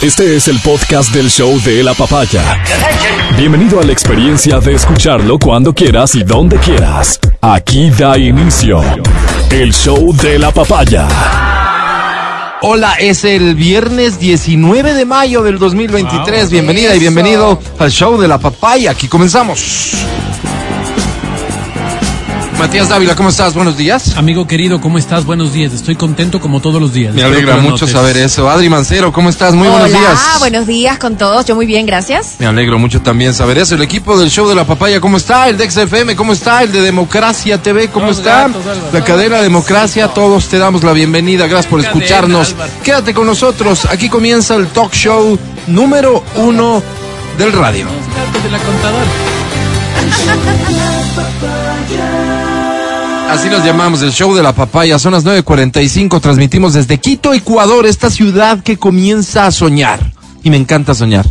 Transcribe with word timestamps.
Este 0.00 0.36
es 0.36 0.46
el 0.46 0.60
podcast 0.60 1.12
del 1.12 1.28
show 1.28 1.60
de 1.62 1.82
la 1.82 1.92
papaya. 1.92 2.62
Bienvenido 3.36 3.80
a 3.80 3.82
la 3.82 3.90
experiencia 3.90 4.60
de 4.60 4.74
escucharlo 4.74 5.40
cuando 5.40 5.74
quieras 5.74 6.14
y 6.14 6.22
donde 6.22 6.56
quieras. 6.58 7.18
Aquí 7.40 7.90
da 7.90 8.16
inicio 8.16 8.80
el 9.50 9.72
show 9.74 10.14
de 10.14 10.38
la 10.38 10.52
papaya. 10.52 11.08
Hola, 12.62 12.94
es 12.94 13.24
el 13.24 13.56
viernes 13.56 14.20
19 14.20 14.94
de 14.94 15.04
mayo 15.04 15.42
del 15.42 15.58
2023. 15.58 16.48
Bienvenida 16.48 16.94
y 16.94 17.00
bienvenido 17.00 17.58
al 17.80 17.90
show 17.90 18.20
de 18.20 18.28
la 18.28 18.38
papaya. 18.38 18.92
Aquí 18.92 19.08
comenzamos. 19.08 19.94
Matías 22.58 22.88
Dávila, 22.88 23.14
¿cómo 23.14 23.28
estás? 23.28 23.54
Buenos 23.54 23.76
días. 23.76 24.16
Amigo 24.16 24.48
querido, 24.48 24.80
¿cómo 24.80 24.98
estás? 24.98 25.24
Buenos 25.24 25.52
días. 25.52 25.72
Estoy 25.72 25.94
contento 25.94 26.40
como 26.40 26.60
todos 26.60 26.80
los 26.80 26.92
días. 26.92 27.14
Me 27.14 27.20
Espero 27.20 27.36
alegra 27.36 27.56
mucho 27.58 27.84
notes. 27.86 27.92
saber 27.92 28.16
eso. 28.16 28.50
Adri 28.50 28.68
Mancero, 28.68 29.12
¿cómo 29.12 29.28
estás? 29.28 29.54
Muy 29.54 29.68
buenos 29.68 29.90
días. 29.92 30.18
buenos 30.40 30.66
días 30.66 30.98
con 30.98 31.16
todos. 31.16 31.46
Yo 31.46 31.54
muy 31.54 31.66
bien, 31.66 31.86
gracias. 31.86 32.34
Me 32.40 32.46
alegro 32.46 32.78
mucho 32.80 33.00
también 33.00 33.32
saber 33.32 33.58
eso. 33.58 33.76
El 33.76 33.82
equipo 33.82 34.18
del 34.18 34.28
show 34.30 34.48
de 34.48 34.56
la 34.56 34.64
papaya, 34.66 35.00
¿cómo 35.00 35.18
está? 35.18 35.48
El 35.48 35.56
de 35.56 35.70
XFM, 35.70 36.16
¿cómo 36.16 36.32
está? 36.32 36.64
El 36.64 36.72
de 36.72 36.80
Democracia 36.80 37.62
TV, 37.62 37.88
¿cómo 37.88 38.10
está? 38.10 38.48
gatos, 38.48 38.62
la 38.92 39.04
cadena 39.04 39.40
Democracia, 39.40 40.08
todos 40.08 40.48
te 40.48 40.58
damos 40.58 40.82
la 40.82 40.92
bienvenida. 40.92 41.46
Gracias 41.46 41.70
por 41.70 41.80
escucharnos. 41.80 42.56
Quédate 42.82 43.14
con 43.14 43.26
nosotros. 43.26 43.84
Aquí 43.86 44.08
comienza 44.08 44.56
el 44.56 44.66
talk 44.66 44.92
show 44.92 45.38
número 45.68 46.24
uno 46.34 46.82
del 47.38 47.52
radio. 47.52 47.84
Los 47.84 48.16
gatos 48.16 48.42
de 48.42 48.50
la 48.50 48.58
contadora. 48.58 49.06
Así 53.28 53.48
nos 53.48 53.64
llamamos, 53.64 54.02
el 54.02 54.12
show 54.12 54.34
de 54.34 54.42
la 54.42 54.52
papaya. 54.54 54.98
Son 54.98 55.12
las 55.12 55.24
9.45, 55.24 56.20
transmitimos 56.20 56.72
desde 56.74 56.98
Quito, 56.98 57.34
Ecuador, 57.34 57.86
esta 57.86 58.10
ciudad 58.10 58.62
que 58.62 58.76
comienza 58.78 59.46
a 59.46 59.50
soñar. 59.50 60.00
Y 60.42 60.50
me 60.50 60.56
encanta 60.56 60.94
soñar. 60.94 61.26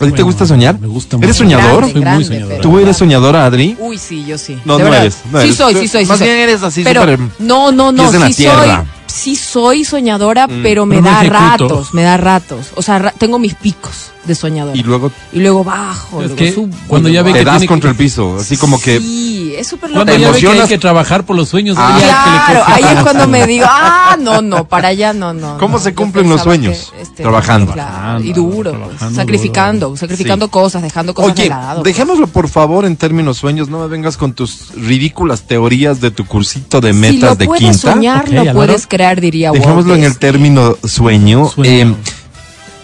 ¿A 0.00 0.06
ti 0.06 0.12
te 0.12 0.22
gusta 0.22 0.46
soñar? 0.46 0.78
me 0.78 0.86
gusta 0.86 1.16
¿Eres 1.16 1.28
mucho. 1.28 1.38
soñador? 1.38 1.84
Soy 1.84 1.92
muy 1.94 2.00
Grande, 2.02 2.24
soñador. 2.24 2.48
pero- 2.48 2.62
¿Tú 2.62 2.78
eres 2.78 2.96
soñadora, 2.96 3.44
Adri? 3.44 3.76
Uy, 3.78 3.98
sí, 3.98 4.24
yo 4.24 4.38
sí. 4.38 4.58
No, 4.64 4.78
De 4.78 4.84
no 4.84 4.90
verdad. 4.90 5.02
eres, 5.06 5.16
no 5.30 5.38
sí 5.40 5.44
eres. 5.44 5.56
soy, 5.56 5.74
sí 5.74 5.88
soy, 5.88 6.04
sí 6.04 6.08
Más 6.08 6.18
soy. 6.18 6.26
bien 6.28 6.38
eres 6.40 6.62
así 6.62 6.84
Pero 6.84 7.00
súper 7.02 7.18
no, 7.38 7.70
no, 7.72 7.92
no, 7.92 8.10
la 8.10 8.26
sí 8.28 8.44
soy, 8.44 8.70
sí 9.06 9.36
soy 9.36 9.84
soñadora, 9.84 10.46
Mm. 10.46 10.62
pero 10.62 10.86
me 10.86 11.02
Pero 11.02 11.10
da 11.10 11.22
ratos, 11.24 11.92
me 11.92 12.02
da 12.02 12.16
ratos. 12.16 12.68
O 12.76 12.82
sea, 12.82 12.98
ra- 12.98 13.14
tengo 13.18 13.38
mis 13.38 13.54
picos 13.54 14.12
de 14.30 14.34
soñadora. 14.34 14.76
Y 14.76 14.82
luego 14.82 15.12
Y 15.32 15.40
luego 15.40 15.62
bajo, 15.64 16.20
Es 16.22 16.28
luego 16.28 16.36
que 16.36 16.52
subo. 16.52 16.74
cuando 16.86 17.08
ya 17.10 17.22
ve 17.22 17.32
te 17.32 17.40
que 17.40 17.44
das 17.44 17.58
tiene 17.58 17.66
contra 17.68 17.88
que- 17.90 17.92
el 17.92 17.96
piso, 17.98 18.36
así 18.40 18.56
como 18.56 18.80
que... 18.80 18.98
Sí, 18.98 19.54
es 19.56 19.66
súper. 19.66 19.90
Cuando 19.90 20.12
¿Te 20.12 20.18
ya 20.20 20.28
ve 20.30 20.32
que 20.32 20.38
hay 20.38 20.44
emocionas? 20.46 20.68
que 20.68 20.78
trabajar 20.78 21.24
por 21.26 21.36
los 21.36 21.48
sueños, 21.48 21.76
Ah. 21.78 21.96
que 21.98 22.04
le 22.04 22.60
ahí 22.88 22.96
es 22.96 23.02
cuando 23.02 23.26
me 23.28 23.46
digo, 23.46 23.66
ah, 23.68 24.16
no, 24.20 24.40
no, 24.42 24.66
para 24.66 24.88
allá 24.88 25.12
no, 25.12 25.32
no. 25.34 25.58
¿Cómo 25.58 25.76
no. 25.76 25.82
se 25.82 25.94
cumplen 25.94 26.28
los 26.28 26.40
sueños? 26.42 26.92
que, 26.96 27.02
este, 27.02 27.22
Trabajando. 27.22 27.72
Y 27.72 27.74
Trabajando, 27.74 28.32
duro, 28.34 28.90
pues, 28.98 29.14
sacrificando, 29.14 29.86
duro. 29.88 29.96
sacrificando 29.98 30.46
Sí. 30.46 30.50
cosas, 30.50 30.82
dejando 30.82 31.12
cosas 31.14 31.34
de 31.34 31.42
Oye, 31.42 31.48
lado. 31.50 31.82
dejémoslo 31.82 32.26
por 32.28 32.48
favor 32.48 32.84
en 32.84 32.96
términos 32.96 33.36
sueños, 33.38 33.68
no 33.68 33.80
me 33.80 33.86
vengas 33.88 34.16
con 34.16 34.32
tus 34.32 34.72
ridículas 34.76 35.42
teorías 35.42 36.00
de 36.00 36.10
tu 36.10 36.24
cursito 36.26 36.80
de 36.80 36.92
si 36.92 36.98
metas 36.98 37.30
lo 37.30 37.36
de 37.36 37.44
puedes 37.46 37.60
quinta. 37.62 37.92
soñar, 37.92 38.24
Ok, 38.26 38.32
lo 38.32 38.52
puedes 38.54 38.86
crear, 38.86 39.20
diría 39.20 39.50
Dejémoslo 39.52 39.94
en 39.94 40.04
el 40.04 40.16
término 40.18 40.76
sueño. 40.84 41.48
Sueño. 41.48 41.70
eh, 41.70 41.94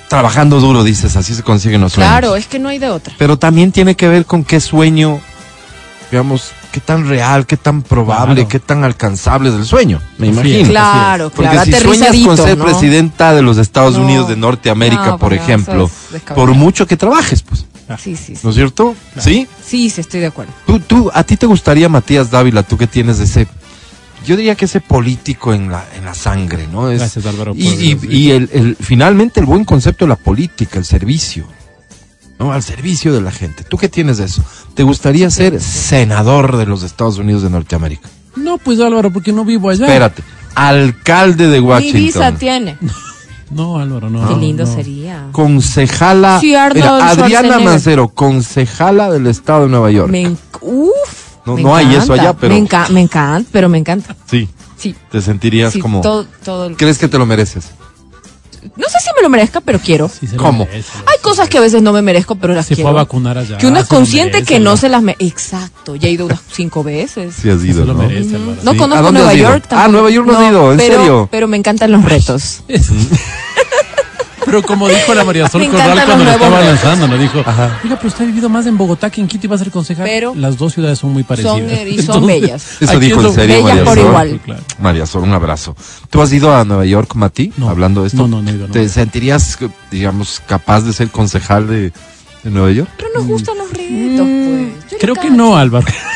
trabajando 0.09 0.61
duro, 0.61 0.85
dices, 0.85 1.17
así 1.17 1.35
se 1.35 1.43
consiguen 1.43 1.81
los 1.81 1.93
sueños. 1.95 2.11
Claro, 2.11 2.37
es 2.37 2.47
que 2.47 2.59
no 2.59 2.69
hay 2.69 2.79
de 2.79 2.91
otra. 2.91 3.15
Pero 3.19 3.39
también 3.39 3.73
tiene 3.73 3.95
que 3.97 4.09
ver 4.09 4.25
con 4.27 4.45
qué 4.45 4.61
sueño, 4.61 5.21
digamos, 6.11 6.53
qué 6.73 6.81
tan 6.81 7.09
real, 7.09 7.47
qué 7.47 7.57
tan 7.57 7.83
probable, 7.83 8.35
Claro. 8.37 8.49
qué 8.49 8.61
tan 8.61 8.85
alcanzable 8.85 9.49
es 9.49 9.55
el 9.55 9.65
sueño, 9.65 10.01
me 10.19 10.29
imagino. 10.29 10.69
Claro, 10.69 11.31
Porque 11.35 11.51
claro, 11.51 11.65
si 11.65 11.73
sueñas 11.83 12.17
con 12.25 12.37
ser 12.37 12.59
¿no? 12.59 12.65
presidenta 12.65 13.35
de 13.35 13.43
los 13.43 13.59
Estados 13.59 13.97
No. 13.97 14.05
Unidos 14.05 14.29
de 14.29 14.37
Norteamérica, 14.37 15.07
No, 15.07 15.19
por 15.19 15.33
ejemplo, 15.33 15.91
es 16.15 16.23
por 16.23 16.53
mucho 16.55 16.87
que 16.87 16.97
trabajes, 16.97 17.43
pues, 17.43 17.65
Sí, 18.03 18.17
sí, 18.17 18.35
sí. 18.35 18.41
¿no 18.43 18.51
es 18.51 18.57
cierto? 18.57 18.97
¿Sí? 19.19 19.47
Sí, 19.65 19.91
sí, 19.91 20.01
estoy 20.01 20.19
de 20.21 20.27
acuerdo. 20.27 20.53
Tú, 20.67 20.81
tú, 20.81 21.11
a 21.15 21.23
ti 21.23 21.37
te 21.37 21.47
gustaría, 21.47 21.89
Matías 21.89 22.31
Dávila, 22.33 22.65
tú 22.65 22.77
que 22.77 22.89
tienes 22.89 23.21
ese, 23.21 23.47
yo 24.25 24.37
diría 24.37 24.55
que 24.55 24.65
ese 24.65 24.81
político 24.81 25.53
en 25.55 25.71
la, 25.71 25.85
en 25.97 26.05
la 26.05 26.15
sangre, 26.15 26.67
¿no? 26.67 26.91
Es, 26.91 26.99
Gracias, 27.01 27.27
Álvaro, 27.27 27.53
por 27.53 27.61
Y, 27.63 27.67
y- 27.69 27.95
decir. 27.95 28.13
y 28.13 28.31
el, 28.33 28.51
el- 28.53 28.77
finalmente 28.81 29.41
el 29.41 29.47
buen 29.47 29.65
concepto 29.65 30.05
de 30.05 30.09
la 30.11 30.17
política, 30.17 30.79
el 30.79 30.85
servicio, 30.85 31.47
¿no? 32.39 32.53
Al 32.53 32.63
servicio 32.63 33.13
de 33.13 33.21
la 33.21 33.31
gente. 33.31 33.65
¿Tú 33.65 33.77
qué 33.77 33.89
tienes 33.89 34.19
de 34.19 34.25
eso? 34.25 34.43
¿Te 34.75 34.83
gustaría 34.83 35.31
ser 35.31 35.61
senador 35.61 36.57
de 36.57 36.67
los 36.67 36.83
Estados 36.83 37.19
Unidos 37.19 37.43
de 37.43 37.51
Norteamérica? 37.51 38.09
No, 38.35 38.59
pues 38.59 38.81
Álvaro, 38.81 39.11
porque 39.13 39.33
no 39.33 39.45
vivo 39.45 39.71
allá. 39.71 39.87
Espérate, 39.87 40.23
alcalde 40.55 41.47
de 41.49 41.61
Washington. 41.61 42.01
visa 42.03 42.33
tiene. 42.35 42.77
No, 43.49 43.79
Álvaro, 43.79 44.11
no. 44.11 44.27
Qué 44.29 44.35
lindo 44.35 44.65
no. 44.67 44.75
sería. 44.75 45.29
Concejala. 45.31 46.41
Sí, 46.41 46.57
Arnold 46.57 46.75
Mira, 46.85 47.09
Adriana. 47.11 47.61
Mancero, 47.61 48.09
concejala 48.09 49.09
del 49.09 49.29
estado 49.29 49.63
de 49.63 49.69
Nueva 49.69 49.89
York. 49.93 50.11
Me 50.11 50.35
Uf. 50.61 50.91
No- 51.47 51.55
me 51.55 51.63
no 51.63 51.75
hay 51.77 51.95
eso 51.95 52.13
allá, 52.13 52.33
pero- 52.35 52.53
Me, 52.55 52.61
enca- 52.67 52.89
me 52.91 53.01
encanta, 53.01 53.49
pero 53.53 53.69
me 53.69 53.79
encanta. 53.79 54.15
Sí, 54.31 54.49
Sí. 54.77 54.95
te 55.11 55.23
sentirías 55.23 55.73
sí, 55.73 55.79
como. 55.81 56.01
todo, 56.01 56.27
todo 56.45 56.67
el- 56.67 56.77
¿Crees 56.77 56.99
que 56.99 57.09
te 57.09 57.17
lo 57.19 57.25
mereces? 57.27 57.67
No 58.75 58.85
sé 58.89 58.99
si 58.99 59.11
me 59.17 59.23
lo 59.23 59.29
merezca, 59.29 59.61
pero 59.61 59.79
quiero. 59.79 60.09
Sí, 60.09 60.27
se 60.27 60.37
¿Cómo? 60.37 60.65
merece. 60.67 60.91
Hay 61.07 61.19
cosas 61.23 61.49
que 61.49 61.57
a 61.57 61.61
veces 61.61 61.83
no 61.83 61.93
me 61.93 62.03
merezco, 62.03 62.35
pero 62.35 62.53
las 62.53 62.67
Se 62.67 62.75
quiero. 62.75 62.91
fue 62.91 62.99
a 62.99 63.03
vacunar 63.05 63.39
allá. 63.39 63.59
que 63.59 63.69
uno 63.69 63.79
es 63.79 63.87
se 63.87 63.95
consciente 63.95 64.33
merece, 64.39 64.55
que 64.55 64.59
no 64.61 64.77
se 64.77 64.89
las 64.89 65.03
merece. 65.03 65.25
Exacto. 65.25 65.95
Ya 65.95 66.09
he 66.09 66.11
ido 66.11 66.27
unas 66.27 66.41
cinco 66.53 66.83
veces. 66.83 67.33
Sí, 67.41 67.49
has 67.49 67.61
Se 67.61 67.69
ido, 67.69 67.85
lo 67.85 67.95
¿no? 67.95 68.01
merece. 68.03 68.37
No 68.39 68.73
Sí. 68.73 68.77
¿A 68.77 68.81
conozco 68.81 69.05
dónde 69.05 69.21
Nueva? 69.21 69.35
York 69.35 69.63
Ah, 69.67 69.69
tampoco. 69.69 69.93
Nueva 69.93 70.11
York 70.11 70.27
no 70.27 70.39
has 70.39 70.51
ido, 70.51 70.73
¿en 70.73 70.79
pero, 70.79 70.95
serio? 70.99 71.29
Pero 71.31 71.47
me 71.49 71.57
encantan 71.57 71.93
los 71.93 72.05
retos. 72.05 72.63
Pero 74.47 74.63
como 74.63 74.89
dijo 74.89 75.13
la 75.13 75.25
María 75.25 75.49
Sol 75.49 75.69
Corral 75.69 76.03
cuando 76.07 76.25
lo 76.25 76.31
estaba 76.31 76.61
lanzando, 76.63 77.09
nos 77.09 77.21
dijo, 77.21 77.41
Ajá. 77.45 77.81
oiga, 77.85 77.97
pero 77.97 78.09
usted 78.09 78.23
ha 78.25 78.27
vivido 78.29 78.49
más 78.49 78.65
en 78.67 78.79
Bogotá 78.79 79.11
que 79.11 79.21
en 79.21 79.27
Quito 79.27 79.47
y 79.47 79.49
va 79.49 79.57
a 79.57 79.59
ser 79.59 79.71
concejal. 79.71 80.07
Pero- 80.07 80.35
las 80.37 80.57
dos 80.57 80.73
ciudades 80.73 80.99
son 80.99 81.13
muy 81.13 81.25
parecidas. 81.25 81.59
y 81.87 82.01
son 82.01 82.27
bellas. 82.27 82.65
Eso 82.81 82.99
dijo 82.99 83.21
en 83.21 83.35
serio, 83.35 83.63
María 83.63 83.85
por 83.85 83.97
Sol. 83.99 84.07
igual. 84.07 84.41
Claro. 84.45 84.63
María 84.81 85.05
Sol, 85.07 85.23
un 85.25 85.33
abrazo. 85.35 85.77
¿Tú 86.09 86.23
has 86.23 86.33
ido 86.33 86.55
a 86.55 86.65
Nueva 86.65 86.85
York, 86.87 87.15
Mati? 87.17 87.53
No. 87.57 87.69
Hablando 87.69 88.03
de 88.03 88.07
esto. 88.09 88.19
No, 88.23 88.29
no, 88.29 88.43
no 88.43 88.51
he 88.51 88.55
ido, 88.55 88.67
no. 88.69 88.73
¿Te 88.73 88.89
sentirías, 88.89 89.59
digamos, 89.91 90.41
capaz 90.47 90.83
de 90.83 90.93
ser 90.93 91.11
concejal 91.11 91.67
de, 91.67 91.93
de 92.45 92.51
Nueva 92.51 92.71
York? 92.71 92.89
Pero 92.97 93.11
nos 93.17 93.27
gustan 93.27 93.59
los 93.59 93.69
retos, 93.71 94.27
pues. 94.27 94.91
Yo 94.93 94.99
Creo 94.99 95.15
que 95.15 95.21
cacho. 95.23 95.35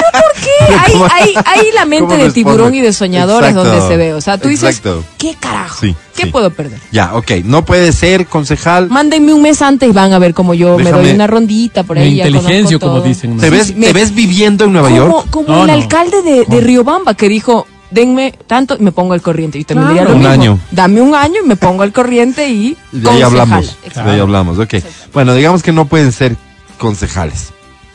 no, 0.00 0.18
Álvaro. 0.18 0.34
¿Qué? 0.34 0.74
Hay, 0.74 0.94
hay, 1.10 1.34
hay 1.44 1.72
la 1.74 1.84
mente 1.84 2.04
¿Cómo 2.06 2.16
de 2.16 2.24
responde? 2.24 2.34
tiburón 2.34 2.74
y 2.74 2.80
de 2.80 2.92
soñadores 2.92 3.50
Exacto. 3.50 3.70
donde 3.70 3.88
se 3.88 3.96
ve. 3.96 4.14
O 4.14 4.20
sea, 4.20 4.38
tú 4.38 4.48
dices, 4.48 4.68
Exacto. 4.76 5.04
¿qué 5.16 5.34
carajo? 5.38 5.78
Sí, 5.80 5.94
¿Qué 6.16 6.24
sí. 6.24 6.30
puedo 6.30 6.50
perder? 6.50 6.78
Ya, 6.92 7.14
ok. 7.14 7.30
No 7.44 7.64
puede 7.64 7.92
ser 7.92 8.26
concejal. 8.26 8.88
Mándenme 8.90 9.32
un 9.32 9.42
mes 9.42 9.62
antes 9.62 9.88
y 9.88 9.92
van 9.92 10.12
a 10.12 10.18
ver 10.18 10.34
cómo 10.34 10.54
yo 10.54 10.76
me 10.78 10.90
doy 10.90 11.10
una 11.10 11.26
rondita 11.26 11.82
por 11.84 11.98
ahí. 11.98 12.16
inteligencia, 12.20 12.78
como 12.78 13.00
dicen. 13.00 13.36
¿no? 13.36 13.40
¿Te 13.42 13.50
ves, 13.50 13.68
sí, 13.68 13.74
me- 13.76 13.86
¿Te 13.86 13.92
ves 13.92 14.14
viviendo 14.14 14.64
en 14.64 14.72
Nueva 14.72 14.88
Como, 14.90 15.00
York? 15.00 15.26
como 15.30 15.48
No, 15.48 15.60
el 15.62 15.66
no. 15.68 15.72
alcalde 15.74 16.22
de, 16.22 16.44
de 16.46 16.60
Riobamba 16.60 17.14
que 17.14 17.28
dijo, 17.28 17.66
denme 17.90 18.34
tanto 18.46 18.76
y 18.78 18.82
me 18.82 18.92
pongo 18.92 19.14
al 19.14 19.22
corriente. 19.22 19.58
Y 19.58 19.64
también 19.64 19.92
Claro. 19.92 20.12
diría 20.12 20.28
lo 20.28 20.34
Un 20.34 20.38
mismo. 20.38 20.52
año. 20.54 20.60
Dame 20.70 21.00
un 21.00 21.14
año 21.14 21.40
y 21.44 21.46
me 21.48 21.56
pongo 21.56 21.82
al 21.82 21.92
corriente 21.92 22.48
y 22.48 22.76
De 22.92 23.08
ahí 23.08 23.22
hablamos. 23.22 23.76
Exacto. 23.84 24.08
De 24.10 24.16
ahí 24.16 24.20
hablamos, 24.20 24.58
ok. 24.58 24.74
Bueno, 25.14 25.34
digamos 25.34 25.62
que 25.62 25.72
no 25.72 25.86
pueden 25.86 26.12
ser 26.12 26.36
concejales, 26.78 27.50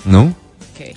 ¿no? 0.05 0.33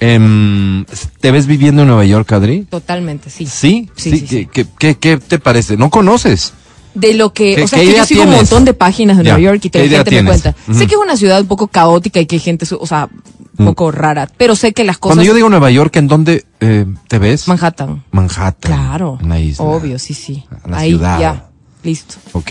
Em, 0.01 0.85
¿Te 1.21 1.31
ves 1.31 1.47
viviendo 1.47 1.83
en 1.83 1.89
Nueva 1.89 2.05
York, 2.05 2.31
Adri? 2.33 2.63
Totalmente, 2.69 3.31
sí. 3.31 3.47
¿Sí? 3.47 3.91
Sí, 3.97 4.11
sí, 4.11 4.21
¿Qué, 4.23 4.27
sí. 4.27 4.49
qué- 4.53 4.67
qué- 4.79 4.95
qué 4.97 5.17
te 5.19 5.39
parece? 5.39 5.77
¿No 5.77 5.91
conoces? 5.91 6.53
De 6.95 7.13
lo 7.15 7.33
que, 7.33 7.57
¿Qué- 7.57 7.63
o 7.65 7.69
sea, 7.69 7.79
que 7.81 7.93
yo 7.93 8.05
sigo 8.07 8.23
un 8.23 8.29
tienes? 8.29 8.51
montón 8.51 8.65
de 8.65 8.73
páginas 8.75 9.19
de 9.19 9.25
Nueva 9.25 9.39
York 9.39 9.57
y 9.65 9.71
¿qué 9.71 9.83
que 9.83 9.89
la 9.89 9.97
gente 9.99 10.23
me 10.23 10.29
cuenta. 10.31 10.55
Sé 10.73 10.87
que 10.87 10.95
es 10.95 11.01
una 11.01 11.17
ciudad 11.17 11.41
un 11.41 11.47
poco 11.47 11.67
caótica 11.69 12.21
y 12.21 12.27
que 12.27 12.37
hay 12.37 12.41
gente, 12.41 12.67
o 12.79 12.87
sea, 12.87 13.09
un 13.59 13.67
poco 13.67 13.91
rara, 13.91 14.29
pero 14.37 14.55
sé 14.57 14.73
que 14.73 14.83
las 14.85 14.97
cosas... 14.99 15.17
Cuando 15.17 15.25
yo 15.25 15.35
digo 15.35 15.49
Nueva 15.51 15.71
York, 15.71 15.95
¿en 15.97 16.09
dónde 16.09 16.45
eh, 16.61 16.87
te 17.09 17.19
ves? 17.19 17.49
Manhattan. 17.49 18.03
Manhattan. 18.13 18.73
Claro. 18.73 19.19
Una 19.23 19.39
isla. 19.41 19.65
Obvio, 19.65 19.99
sí, 19.99 20.15
sí. 20.15 20.45
La 20.69 20.79
Ahí, 20.79 20.91
ciudad. 20.91 21.21
ya. 21.21 21.47
Listo. 21.83 22.15
Ok. 22.33 22.51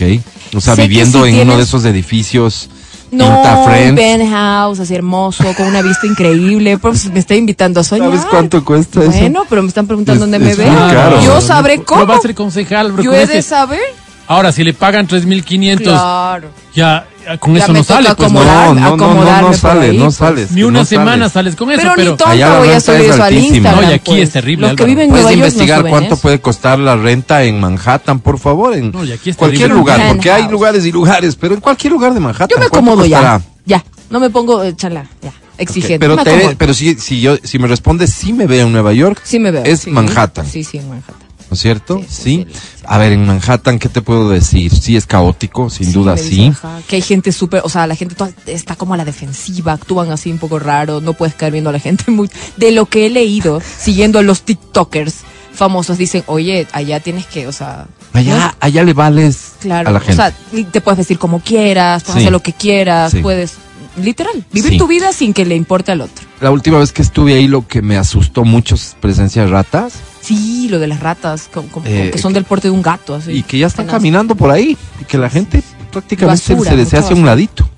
O 0.54 0.60
sea, 0.60 0.76
Sé 0.76 0.82
viviendo 0.82 1.24
si 1.24 1.30
en 1.32 1.40
uno 1.48 1.56
de 1.58 1.64
esos 1.64 1.84
edificios. 1.84 2.70
No, 3.16 3.64
un 3.90 3.94
penthouse, 3.96 4.80
así 4.80 4.94
hermoso, 4.94 5.44
con 5.56 5.66
una 5.66 5.82
vista 5.82 6.06
increíble. 6.06 6.78
Pues 6.78 7.10
me 7.10 7.18
está 7.18 7.34
invitando 7.34 7.80
a 7.80 7.84
soñar. 7.84 8.10
¿Sabes 8.10 8.26
cuánto 8.26 8.64
cuesta 8.64 9.00
eso? 9.02 9.10
Bueno, 9.10 9.44
pero 9.48 9.62
me 9.62 9.68
están 9.68 9.86
preguntando 9.86 10.24
Es- 10.24 10.30
dónde 10.30 10.38
me 10.38 10.50
es 10.52 10.58
muy 10.58 10.66
caro. 10.66 11.20
Yo 11.22 11.40
sabré 11.40 11.82
cómo. 11.82 12.06
va 12.06 12.16
a 12.16 12.20
ser 12.20 12.34
concejal. 12.34 12.92
bro, 12.92 13.02
Yo 13.02 13.12
he 13.12 13.22
ese- 13.22 13.34
de 13.34 13.42
saber. 13.42 13.80
Ahora, 14.28 14.50
si 14.52 14.64
le 14.64 14.74
pagan 14.74 15.06
3.500, 15.06 15.82
Claro. 15.84 16.48
ya 16.74 17.06
ya 17.24 17.38
con 17.38 17.54
Ya 17.54 17.64
eso 17.64 17.72
no 17.72 17.82
sale. 17.84 18.14
Pues, 18.14 18.30
No, 18.32 18.42
no. 18.44 18.74
no, 18.74 18.96
no, 18.96 19.14
no, 19.24 19.40
no, 19.42 19.52
sale, 19.52 19.86
ahí, 19.90 19.96
no 19.98 20.04
pues. 20.04 20.14
sales. 20.16 20.50
Ni 20.52 20.62
una 20.62 20.80
no 20.80 20.84
semana 20.84 21.28
sales. 21.28 21.32
sales 21.32 21.56
con 21.56 21.70
eso, 21.72 21.80
Pero, 21.82 21.92
pero, 22.16 22.32
ni 22.32 22.38
la 22.38 22.58
voy 22.58 22.68
a 22.70 22.80
subir 22.80 23.00
es 23.00 23.10
eso 23.14 23.22
al. 23.22 23.34
Instagram. 23.34 23.82
No, 23.84 23.90
y 23.90 23.94
aquí 23.94 24.10
pues. 24.12 24.22
es 24.22 24.30
terrible, 24.30 24.66
Los 24.68 24.76
que 24.76 24.84
viven 24.84 25.08
Puedes 25.10 25.24
Nueva 25.24 25.30
York 25.36 25.40
no 25.40 25.46
investigar 25.48 25.90
cuánto 25.90 26.14
eso. 26.14 26.22
puede 26.22 26.40
costar 26.40 26.78
la 26.78 26.96
renta 26.96 27.42
en 27.44 27.58
Manhattan, 27.60 28.20
por 28.20 28.38
favor, 28.38 28.74
en 28.74 28.92
No, 28.92 29.04
y 29.04 29.12
aquí 29.12 29.30
es 29.30 29.36
cualquier 29.36 29.68
terrible. 29.70 29.80
lugar, 29.80 30.08
porque 30.08 30.30
hay 30.30 30.48
lugares 30.48 30.84
y 30.86 30.92
lugares, 30.92 31.34
pero 31.36 31.54
en 31.54 31.60
cualquier 31.60 31.92
lugar 31.92 32.14
de 32.14 32.20
Manhattan. 32.20 32.48
Yo 32.48 32.56
me 32.58 32.68
¿cuánto 32.68 32.76
acomodo 32.90 33.06
ya. 33.06 33.18
costará? 33.18 33.42
Ya. 33.64 33.84
No 34.10 34.20
me 34.20 34.30
pongo, 34.30 34.62
eh, 34.62 34.74
chala, 34.76 35.04
ya. 35.22 35.32
Exigente. 35.58 35.98
Pero, 35.98 36.16
te- 36.18 36.54
pero 36.56 36.74
si, 36.74 36.94
si 36.96 37.20
yo, 37.20 37.36
si 37.42 37.58
me 37.58 37.66
respondes, 37.66 38.12
sí 38.12 38.32
me 38.32 38.46
veo 38.46 38.66
en 38.66 38.72
Nueva 38.72 38.92
York. 38.92 39.20
sí 39.24 39.38
me 39.40 39.50
veo. 39.50 39.64
Es 39.64 39.80
sí. 39.80 39.90
Manhattan. 39.90 40.46
Sí, 40.46 40.62
sí, 40.62 40.78
en 40.78 40.88
Manhattan. 40.90 41.25
¿No 41.50 41.54
es 41.54 41.60
cierto? 41.60 41.98
Sí, 41.98 42.04
sí, 42.08 42.14
Sí. 42.14 42.46
sí, 42.48 42.58
sí. 42.58 42.82
A 42.88 42.98
ver, 42.98 43.12
en 43.12 43.26
Manhattan, 43.26 43.78
¿qué 43.78 43.88
te 43.88 44.00
puedo 44.02 44.28
decir? 44.30 44.72
Sí, 44.74 44.96
es 44.96 45.06
caótico, 45.06 45.70
sin 45.70 45.92
duda, 45.92 46.12
me 46.14 46.18
sí. 46.18 46.46
ajá, 46.48 46.80
que 46.86 46.96
hay 46.96 47.02
gente 47.02 47.32
súper, 47.32 47.62
o 47.64 47.68
sea, 47.68 47.86
la 47.86 47.94
gente 47.96 48.14
toda 48.14 48.30
está 48.46 48.76
como 48.76 48.94
a 48.94 48.96
la 48.96 49.04
defensiva, 49.04 49.72
actúan 49.72 50.10
así 50.12 50.30
un 50.30 50.38
poco 50.38 50.58
raro, 50.58 51.00
no 51.00 51.12
puedes 51.14 51.34
caer 51.34 51.52
viendo 51.52 51.70
a 51.70 51.72
la 51.72 51.80
gente 51.80 52.10
muy... 52.10 52.30
De 52.56 52.70
lo 52.72 52.86
que 52.86 53.06
he 53.06 53.10
leído, 53.10 53.60
siguiendo 53.78 54.18
a 54.18 54.22
los 54.22 54.42
TikTokers 54.42 55.14
famosos, 55.52 55.96
dicen, 55.98 56.22
oye, 56.26 56.66
allá 56.72 57.00
tienes 57.00 57.26
que, 57.26 57.46
o 57.46 57.52
sea... 57.52 57.86
Allá, 58.12 58.54
allá 58.60 58.82
le 58.84 58.92
vales 58.92 59.52
Claro, 59.60 59.88
a 59.90 59.92
la 59.92 60.00
gente. 60.00 60.12
o 60.12 60.16
sea, 60.16 60.34
te 60.70 60.80
puedes 60.80 60.98
vestir 60.98 61.18
como 61.18 61.40
quieras, 61.40 62.02
puedes 62.02 62.14
Sí. 62.14 62.20
hacer 62.26 62.32
lo 62.32 62.40
que 62.42 62.52
quieras, 62.52 63.12
Sí. 63.12 63.18
puedes, 63.20 63.54
literal, 63.96 64.44
vivir 64.52 64.72
Sí. 64.72 64.78
tu 64.78 64.86
vida 64.86 65.12
sin 65.12 65.32
que 65.34 65.44
le 65.44 65.54
importe 65.56 65.92
al 65.92 66.02
otro. 66.02 66.24
la 66.40 66.50
última 66.50 66.78
vez 66.78 66.92
que 66.92 67.00
estuve 67.02 67.34
ahí, 67.34 67.48
lo 67.48 67.66
que 67.66 67.80
me 67.82 67.96
asustó 67.96 68.44
mucho 68.44 68.74
es 68.74 68.94
presencia 69.00 69.42
de 69.42 69.48
ratas 69.48 69.94
Sí, 70.26 70.68
lo 70.68 70.78
de 70.78 70.86
las 70.88 71.00
ratas, 71.00 71.48
como, 71.52 71.68
como- 71.68 71.86
Eh, 71.86 72.10
que 72.12 72.18
son 72.18 72.32
del 72.32 72.44
porte 72.44 72.68
de 72.68 72.72
un 72.72 72.82
gato, 72.82 73.14
así. 73.14 73.30
y 73.32 73.42
que 73.42 73.58
ya 73.58 73.66
están 73.68 73.86
caminando 73.86 74.34
por 74.34 74.50
ahí 74.50 74.76
y 75.00 75.04
que 75.04 75.18
la 75.18 75.30
gente 75.30 75.62
prácticamente 75.92 76.54
Basura, 76.54 76.70
se 76.70 76.76
les 76.76 76.92
hace 76.94 77.12
a 77.14 77.16
un 77.16 77.24
ladito. 77.24 77.68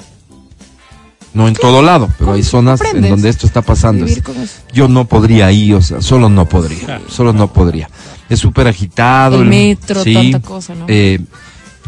No 1.35 1.47
en 1.47 1.55
todo 1.55 1.83
lado, 1.83 2.09
pero 2.19 2.33
hay 2.33 2.43
zonas 2.43 2.81
en 2.81 3.09
donde 3.09 3.29
esto 3.29 3.47
está 3.47 3.61
pasando. 3.63 4.07
Yo 4.73 4.89
no 4.89 5.05
podría 5.05 5.53
ir, 5.53 5.75
o 5.75 5.83
sea, 5.83 6.01
solo 6.01 6.29
no 6.29 6.49
podría, 6.49 7.01
solo 7.09 7.33
no 7.33 7.53
podría. 7.53 7.89
Es 8.29 8.41
súper 8.41 8.67
agitado. 8.67 9.41
El 9.43 9.49
metro, 9.49 10.03
tanta 10.03 10.41
cosa, 10.41 10.75
¿no? 10.75 10.87
eh, 10.89 11.21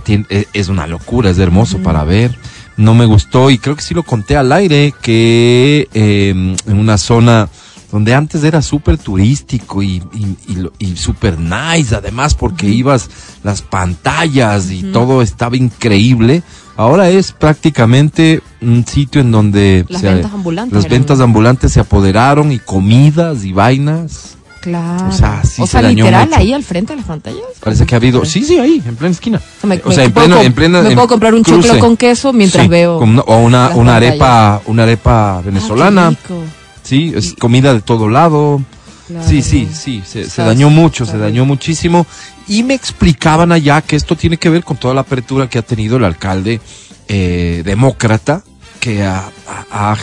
eh, 0.06 0.44
es 0.52 0.68
una 0.68 0.86
locura, 0.86 1.30
es 1.30 1.38
hermoso 1.38 1.78
para 1.78 2.04
ver. 2.04 2.36
No 2.76 2.94
me 2.94 3.06
gustó 3.06 3.50
y 3.50 3.58
creo 3.58 3.76
que 3.76 3.82
sí 3.82 3.92
lo 3.94 4.02
conté 4.04 4.36
al 4.36 4.52
aire 4.52 4.94
que 5.02 5.88
eh, 5.92 6.30
en 6.66 6.78
una 6.78 6.96
zona 6.98 7.48
donde 7.92 8.14
antes 8.14 8.44
era 8.44 8.62
súper 8.62 8.98
turístico 8.98 9.82
y, 9.82 10.02
y, 10.14 10.36
y 10.48 10.68
y 10.92 10.96
súper 10.96 11.38
nice, 11.38 11.94
además 11.94 12.34
porque 12.34 12.66
ibas 12.68 13.10
las 13.42 13.62
pantallas 13.62 14.70
y 14.70 14.82
todo 14.84 15.22
estaba 15.22 15.56
increíble. 15.56 16.42
Ahora 16.76 17.10
es 17.10 17.32
prácticamente 17.32 18.42
un 18.62 18.86
sitio 18.86 19.20
en 19.20 19.30
donde 19.32 19.84
Las 19.88 20.00
se- 20.00 20.12
ventas 20.12 20.32
ambulantes 20.32 20.74
las 20.74 20.88
ventas 20.88 21.20
ambulantes 21.20 21.72
se 21.72 21.80
apoderaron 21.80 22.52
y 22.52 22.58
comidas 22.58 23.44
y 23.44 23.52
vainas. 23.52 24.36
Claro. 24.60 25.08
O 25.08 25.12
sea, 25.12 25.42
sí 25.42 25.62
O 25.62 25.66
se 25.66 25.72
sea, 25.72 25.82
dañó 25.82 26.04
literal, 26.04 26.28
mucho. 26.28 26.38
ahí 26.40 26.52
al 26.52 26.62
frente 26.62 26.92
de 26.92 26.98
las 26.98 27.06
pantallas. 27.06 27.40
Parece 27.60 27.86
que 27.86 27.94
ha 27.94 27.96
habido, 27.96 28.24
sí, 28.26 28.44
sí, 28.44 28.58
ahí, 28.58 28.82
en 28.86 28.94
plena 28.94 29.12
esquina. 29.12 29.40
O 29.62 29.66
me- 29.66 29.80
O 29.84 29.88
me 29.88 29.94
sea, 29.94 30.04
en 30.04 30.12
pleno, 30.12 30.38
en 30.40 30.52
plena, 30.52 30.82
me 30.82 30.88
en 30.90 30.94
puedo 30.96 31.08
comprar 31.08 31.34
un 31.34 31.42
cruce. 31.42 31.68
choclo 31.68 31.80
con 31.80 31.96
queso 31.96 32.32
mientras 32.34 32.64
Sí, 32.64 32.68
veo. 32.68 32.98
con 32.98 33.08
una- 33.10 33.22
o 33.22 33.38
una, 33.38 33.96
arepa, 33.96 34.60
una 34.66 34.82
arepa 34.82 35.38
Ah, 35.38 35.42
venezolana. 35.42 36.10
rico. 36.10 36.42
Sí, 36.90 37.12
es 37.14 37.34
comida 37.34 37.72
de 37.72 37.82
todo 37.82 38.08
lado. 38.08 38.60
Claro. 39.06 39.24
Sí, 39.28 39.42
sí, 39.42 39.68
sí, 39.72 40.02
se, 40.04 40.26
dañó 40.42 40.70
mucho, 40.70 41.06
se 41.06 41.18
dañó 41.18 41.44
muchísimo. 41.44 42.04
Y 42.48 42.64
me 42.64 42.74
explicaban 42.74 43.52
allá 43.52 43.80
que 43.80 43.94
esto 43.94 44.16
tiene 44.16 44.38
que 44.38 44.50
ver 44.50 44.64
con 44.64 44.76
toda 44.76 44.92
la 44.92 45.02
apertura 45.02 45.48
que 45.48 45.60
ha 45.60 45.62
tenido 45.62 45.98
el 45.98 46.04
alcalde 46.04 46.60
eh, 47.06 47.62
demócrata, 47.64 48.42
que 48.80 49.04
ha, 49.04 49.30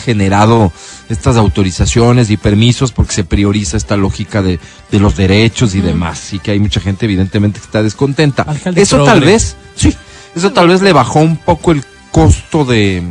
generado 0.02 0.72
estas 1.10 1.36
autorizaciones 1.36 2.30
y 2.30 2.38
permisos 2.38 2.92
porque 2.92 3.12
se 3.12 3.24
prioriza 3.24 3.76
esta 3.76 3.98
lógica 3.98 4.40
de, 4.40 4.58
de 4.90 4.98
los 4.98 5.14
derechos 5.14 5.74
y 5.74 5.82
demás. 5.82 6.32
Y 6.32 6.38
que 6.38 6.52
hay 6.52 6.58
mucha 6.58 6.80
gente 6.80 7.04
evidentemente 7.04 7.60
que 7.60 7.66
está 7.66 7.82
descontenta. 7.82 8.44
Alcalde 8.44 8.80
eso 8.80 9.04
tal 9.04 9.20
vez, 9.20 9.56
sí, 9.76 9.94
eso 10.34 10.52
tal 10.52 10.68
vez 10.68 10.80
le 10.80 10.94
bajó 10.94 11.20
un 11.20 11.36
poco 11.36 11.72
el 11.72 11.84
costo 12.10 12.64
de, 12.64 13.02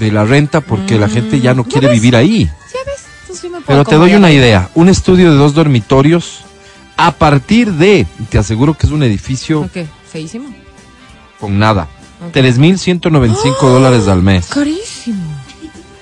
de 0.00 0.12
la 0.12 0.24
renta 0.24 0.60
porque 0.60 0.98
la 0.98 1.08
gente 1.08 1.40
ya 1.40 1.54
no 1.54 1.64
¿Ya 1.64 1.70
quiere 1.70 1.92
vivir 1.92 2.16
ahí. 2.16 2.50
¿Sí 2.70 2.78
ves? 2.84 2.95
Entonces 3.36 3.40
sí 3.40 3.48
me 3.48 3.60
puedo 3.60 3.66
Pero 3.66 3.84
te 3.84 3.96
doy 3.96 4.14
una 4.14 4.30
idea. 4.32 4.70
Un 4.74 4.88
estudio 4.88 5.30
de 5.30 5.36
dos 5.36 5.54
dormitorios 5.54 6.40
a 6.96 7.12
partir 7.12 7.72
de, 7.72 8.06
te 8.30 8.38
aseguro 8.38 8.74
que 8.74 8.86
es 8.86 8.92
un 8.92 9.02
edificio 9.02 9.60
Ok, 9.60 9.86
feísimo. 10.10 10.48
con 11.38 11.58
nada. 11.58 11.88
Ok. 12.26 12.34
3.195 12.34 13.60
dólares 13.60 14.08
al 14.08 14.22
mes. 14.22 14.46
Carísimo. 14.46 15.22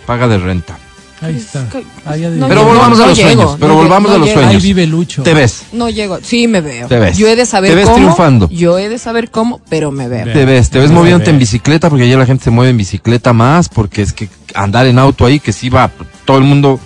Paga 0.06 0.28
de 0.28 0.38
renta. 0.38 0.78
Ahí 1.20 1.36
está. 1.36 1.66
Ahí 2.04 2.20
No 2.36 2.48
Pero 2.48 2.64
volvamos 2.64 2.98
a 2.98 3.02
no 3.02 3.08
los 3.08 3.16
llego, 3.16 3.30
sueños. 3.30 3.56
Pero 3.58 3.72
no 3.72 3.74
volvamos 3.80 4.12
a 4.12 4.18
los. 4.18 4.28
Ahí 4.28 4.34
sueños. 4.34 4.62
vive 4.62 4.86
Lucho. 4.86 5.22
Te 5.22 5.32
ves. 5.32 5.62
No 5.72 5.88
llego. 5.88 6.18
Sí, 6.22 6.46
me 6.46 6.60
veo. 6.60 6.86
Te 6.86 6.98
ves. 6.98 7.16
Yo 7.16 7.26
he 7.26 7.34
de 7.34 7.46
saber 7.46 7.70
Te 7.70 7.76
ves 7.76 7.84
cómo. 7.86 7.96
triunfando. 7.96 8.48
Yo 8.50 8.78
he 8.78 8.88
de 8.88 8.98
saber 8.98 9.30
cómo, 9.30 9.60
pero 9.70 9.90
me 9.90 10.06
veo. 10.06 10.26
Ve. 10.26 10.32
Te 10.32 10.44
ves. 10.44 10.70
Te 10.70 10.78
ves 10.78 10.88
se 10.88 10.94
moviéndote 10.94 11.30
en 11.30 11.38
bicicleta 11.38 11.88
porque 11.88 12.08
ya 12.08 12.18
la 12.18 12.26
gente 12.26 12.44
se 12.44 12.50
mueve 12.50 12.70
en 12.70 12.76
bicicleta 12.76 13.32
más 13.32 13.68
porque 13.70 14.02
es 14.02 14.12
que 14.12 14.28
andar 14.54 14.86
en 14.86 14.98
auto 14.98 15.24
ahí 15.24 15.40
que 15.40 15.52
sí 15.52 15.70
va. 15.70 15.90
Todo 16.26 16.36
el 16.38 16.44
mundo 16.44 16.78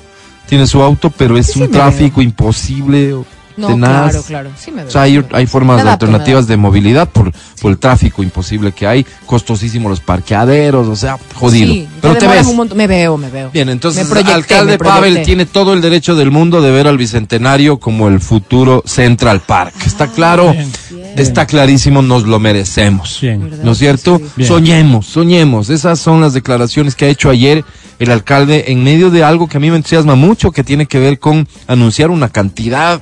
tiene 0.49 0.67
su 0.67 0.83
auto, 0.83 1.11
pero 1.11 1.37
es 1.37 1.47
Sí, 1.53 1.61
un 1.63 1.71
tráfico 1.71 2.21
imposible. 2.23 3.13
o 3.13 3.25
No, 3.57 3.67
tenaz. 3.69 4.11
claro, 4.13 4.23
claro. 4.27 4.51
Sí 4.57 4.71
me 4.71 4.83
veo. 4.83 4.89
O 4.89 4.91
sea, 4.93 5.03
hay, 5.03 5.25
hay 5.33 5.47
formas 5.47 5.81
adapto, 5.81 6.07
alternativas 6.07 6.47
de 6.47 6.57
movilidad 6.57 7.09
por, 7.09 7.33
por 7.61 7.73
el 7.73 7.79
tráfico 7.79 8.23
imposible 8.23 8.71
que 8.71 8.87
hay, 8.87 9.05
costosísimos 9.27 9.91
los 9.91 9.99
parqueaderos, 10.01 10.87
o 10.87 10.95
sea, 10.95 11.19
jodido. 11.35 11.73
Sí, 11.73 11.89
Pero 12.01 12.17
te 12.17 12.29
ves. 12.29 12.47
un 12.47 12.55
montón. 12.57 12.79
Me 12.79 12.87
veo, 12.87 13.17
me 13.17 13.29
veo. 13.31 13.51
Bien, 13.51 13.69
entonces 13.69 14.07
proyecté, 14.07 14.33
alcalde. 14.33 14.79
Pavel 14.79 15.23
tiene 15.23 15.45
todo 15.45 15.73
el 15.75 15.81
derecho 15.81 16.15
del 16.15 16.31
mundo 16.31 16.63
de 16.63 16.71
ver 16.71 16.87
al 16.87 16.97
Bicentenario 16.99 17.79
como 17.79 18.07
el 18.07 18.21
futuro 18.21 18.85
Central 18.87 19.41
Park. 19.41 19.75
Está 19.85 20.07
claro, 20.07 20.53
Bien. 20.53 20.71
Está 21.17 21.47
clarísimo, 21.47 22.03
nos 22.03 22.25
lo 22.25 22.39
merecemos. 22.39 23.19
¿No 23.65 23.73
es 23.73 23.79
cierto? 23.79 24.21
Sí. 24.37 24.45
Soñemos, 24.45 25.07
soñemos. 25.07 25.71
Esas 25.71 25.99
son 25.99 26.21
las 26.21 26.33
declaraciones 26.35 26.95
que 26.95 27.07
ha 27.07 27.09
hecho 27.09 27.31
ayer 27.31 27.65
el 27.99 28.11
alcalde 28.11 28.67
en 28.69 28.85
medio 28.85 29.11
de 29.11 29.25
algo 29.25 29.49
que 29.49 29.57
a 29.57 29.61
mí 29.61 29.71
me 29.71 29.77
entusiasma 29.77 30.15
mucho, 30.15 30.53
que 30.53 30.63
tiene 30.65 30.87
que 30.87 30.99
ver 30.99 31.19
con 31.19 31.49
anunciar 31.67 32.11
una 32.11 32.29
cantidad 32.29 33.01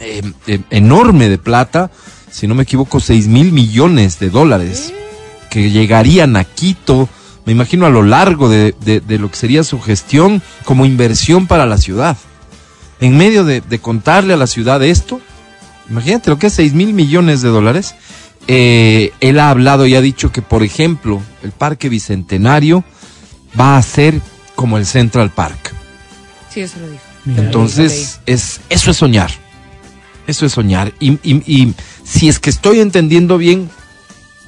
eh, 0.00 0.22
eh, 0.46 0.60
enorme 0.70 1.28
de 1.28 1.38
plata, 1.38 1.90
si 2.30 2.46
no 2.46 2.54
me 2.54 2.62
equivoco, 2.64 3.00
6 3.00 3.28
mil 3.28 3.52
millones 3.52 4.18
de 4.18 4.30
dólares 4.30 4.92
que 5.50 5.70
llegarían 5.70 6.36
a 6.36 6.44
Quito, 6.44 7.08
me 7.44 7.52
imagino 7.52 7.86
a 7.86 7.90
lo 7.90 8.02
largo 8.02 8.48
de, 8.48 8.74
de- 8.84 9.00
de 9.00 9.18
lo 9.18 9.30
que 9.30 9.36
sería 9.36 9.64
su 9.64 9.80
gestión 9.80 10.42
como 10.64 10.86
inversión 10.86 11.46
para 11.46 11.66
la 11.66 11.76
ciudad. 11.78 12.16
En 13.00 13.16
medio 13.16 13.44
de, 13.44 13.60
de 13.62 13.78
contarle 13.78 14.34
a 14.34 14.36
la 14.36 14.46
ciudad 14.46 14.82
esto, 14.82 15.20
imagínate 15.90 16.30
lo 16.30 16.38
que 16.38 16.46
es 16.48 16.52
6 16.54 16.72
mil 16.74 16.92
millones 16.94 17.42
de 17.42 17.48
dólares. 17.48 17.94
eh, 18.48 19.12
él 19.20 19.38
ha 19.38 19.50
hablado 19.50 19.86
y 19.86 19.94
ha 19.94 20.00
dicho 20.00 20.32
que, 20.32 20.40
por 20.42 20.62
ejemplo, 20.62 21.20
el 21.42 21.52
Parque 21.52 21.88
Bicentenario 21.88 22.82
va 23.58 23.76
a 23.76 23.82
ser 23.82 24.20
como 24.56 24.78
el 24.78 24.86
Central 24.86 25.30
Park. 25.30 25.72
Sí, 26.52 26.60
eso 26.62 26.78
lo 26.80 26.88
dijo. 26.90 27.02
Mira, 27.26 27.42
Entonces, 27.42 28.20
es, 28.26 28.60
eso 28.70 28.90
es 28.90 28.96
soñar. 28.96 29.30
Eso 30.26 30.46
es 30.46 30.52
soñar. 30.52 30.92
Y, 31.00 31.12
y- 31.22 31.42
y 31.46 31.74
si 32.04 32.28
es 32.28 32.38
que 32.38 32.50
estoy 32.50 32.80
entendiendo 32.80 33.36
bien, 33.38 33.68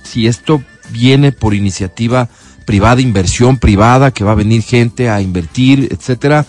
si 0.03 0.27
esto 0.27 0.63
viene 0.91 1.31
por 1.33 1.55
iniciativa 1.55 2.29
privada, 2.65 3.01
inversión 3.01 3.59
privada, 3.59 4.11
que 4.11 4.25
va 4.25 4.33
a 4.33 4.37
venir 4.37 4.63
gente 4.63 5.11
a 5.11 5.21
invertir, 5.21 5.89
etcétera, 5.91 6.47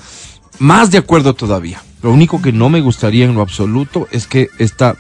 más 0.60 0.92
de 0.92 0.98
acuerdo 1.00 1.34
todavía. 1.34 1.82
Lo 2.04 2.12
único 2.12 2.42
que 2.42 2.52
no 2.52 2.70
me 2.70 2.82
gustaría 2.82 3.26
en 3.26 3.34
lo 3.34 3.42
absoluto 3.42 4.08
es 4.12 4.28
que 4.28 4.50
esta, 4.60 4.96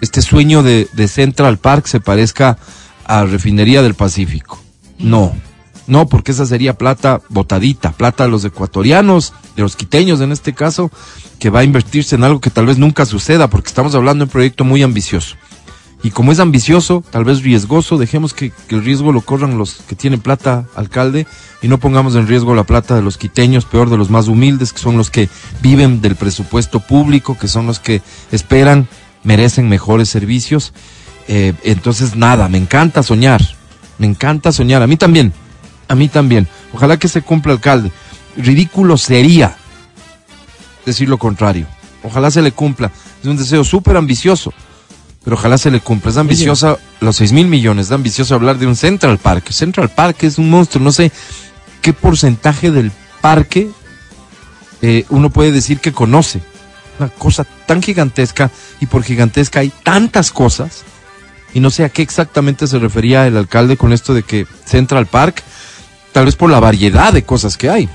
este 0.00 0.22
sueño 0.22 0.62
de, 0.62 0.86
de 0.92 1.08
Central 1.08 1.58
Park 1.58 1.86
se 1.86 1.98
parezca 1.98 2.58
a 3.04 3.24
Refinería 3.24 3.82
del 3.82 3.94
Pacífico. 3.94 4.62
No, 4.98 5.34
no, 5.90 6.08
porque 6.08 6.30
esa 6.30 6.46
sería 6.46 6.74
plata 6.74 7.20
botadita, 7.30 7.90
plata 7.90 8.22
de 8.22 8.30
los 8.30 8.44
ecuatorianos, 8.44 9.32
de 9.56 9.62
los 9.62 9.74
quiteños 9.74 10.20
en 10.20 10.30
este 10.30 10.54
caso, 10.54 10.90
que 11.40 11.50
va 11.50 11.60
a 11.60 11.64
invertirse 11.64 12.14
en 12.14 12.22
algo 12.22 12.40
que 12.40 12.50
tal 12.50 12.66
vez 12.66 12.78
nunca 12.78 13.04
suceda, 13.06 13.50
porque 13.50 13.66
estamos 13.66 13.96
hablando 13.96 14.24
de 14.24 14.28
un 14.28 14.32
proyecto 14.32 14.62
muy 14.62 14.84
ambicioso. 14.84 15.34
Y 16.02 16.10
como 16.10 16.32
es 16.32 16.40
ambicioso, 16.40 17.04
tal 17.10 17.24
vez 17.24 17.42
riesgoso, 17.42 17.98
dejemos 17.98 18.32
que, 18.32 18.52
el 18.70 18.84
riesgo 18.84 19.12
lo 19.12 19.20
corran 19.20 19.58
los 19.58 19.82
que 19.86 19.94
tienen 19.94 20.20
plata, 20.20 20.64
alcalde, 20.74 21.26
y 21.60 21.68
no 21.68 21.78
pongamos 21.78 22.16
en 22.16 22.26
riesgo 22.26 22.54
la 22.54 22.64
plata 22.64 22.94
de 22.94 23.02
los 23.02 23.18
quiteños, 23.18 23.66
peor 23.66 23.90
de 23.90 23.98
los 23.98 24.08
más 24.08 24.26
humildes, 24.26 24.72
que 24.72 24.78
son 24.78 24.96
los 24.96 25.10
que 25.10 25.28
viven 25.60 26.00
del 26.00 26.16
presupuesto 26.16 26.80
público, 26.80 27.36
que 27.38 27.48
son 27.48 27.66
los 27.66 27.80
que 27.80 28.00
esperan, 28.32 28.88
merecen 29.24 29.68
mejores 29.68 30.08
servicios. 30.08 30.72
Eh, 31.28 31.52
entonces, 31.64 32.16
nada, 32.16 32.48
me 32.48 32.56
encanta 32.56 33.02
soñar, 33.02 33.42
me 33.98 34.06
encanta 34.06 34.52
soñar, 34.52 34.82
a 34.82 34.86
mí 34.86 34.96
también, 34.96 35.34
a 35.86 35.94
mí 35.94 36.08
también. 36.08 36.48
Ojalá 36.72 36.96
que 36.98 37.08
se 37.08 37.20
cumpla, 37.20 37.52
alcalde. 37.52 37.92
Ridículo 38.38 38.96
sería 38.96 39.56
decir 40.86 41.10
lo 41.10 41.18
contrario. 41.18 41.66
Ojalá 42.02 42.30
se 42.30 42.40
le 42.40 42.52
cumpla. 42.52 42.90
Es 43.20 43.26
un 43.26 43.36
deseo 43.36 43.64
súper 43.64 43.98
ambicioso, 43.98 44.54
pero 45.24 45.36
ojalá 45.36 45.58
se 45.58 45.70
le 45.70 45.80
cumpla. 45.80 46.10
Es 46.10 46.16
ambiciosa, 46.16 46.78
los 47.00 47.16
6 47.16 47.32
mil 47.32 47.46
millones, 47.46 47.86
es 47.86 47.92
ambicioso 47.92 48.34
hablar 48.34 48.58
de 48.58 48.66
un 48.66 48.76
Central 48.76 49.18
Park. 49.18 49.50
Central 49.50 49.90
Park 49.90 50.22
es 50.24 50.38
un 50.38 50.50
monstruo, 50.50 50.82
no 50.82 50.92
sé 50.92 51.12
qué 51.82 51.92
porcentaje 51.92 52.70
del 52.70 52.92
parque 53.20 53.70
eh, 54.82 55.04
uno 55.10 55.30
puede 55.30 55.52
decir 55.52 55.80
que 55.80 55.92
conoce. 55.92 56.40
Una 56.98 57.08
cosa 57.08 57.44
tan 57.66 57.82
gigantesca, 57.82 58.50
y 58.80 58.86
por 58.86 59.02
gigantesca 59.02 59.60
hay 59.60 59.72
tantas 59.82 60.30
cosas, 60.30 60.82
y 61.54 61.60
no 61.60 61.70
sé 61.70 61.84
a 61.84 61.88
qué 61.88 62.02
exactamente 62.02 62.66
se 62.66 62.78
refería 62.78 63.26
el 63.26 63.36
alcalde 63.36 63.76
con 63.76 63.92
esto 63.92 64.14
de 64.14 64.22
que 64.22 64.46
Central 64.64 65.06
Park, 65.06 65.42
tal 66.12 66.26
vez 66.26 66.36
por 66.36 66.50
la 66.50 66.60
variedad 66.60 67.12
de 67.12 67.24
cosas 67.24 67.56
que 67.56 67.70
hay. 67.70 67.88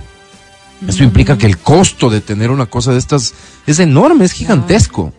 Eso 0.87 1.03
implica 1.03 1.37
que 1.37 1.47
el 1.47 1.57
costo 1.57 2.09
de 2.09 2.21
tener 2.21 2.51
una 2.51 2.65
cosa 2.65 2.91
de 2.91 2.99
estas 2.99 3.33
es 3.65 3.79
enorme, 3.79 4.25
es 4.25 4.33
gigantesco. 4.33 5.13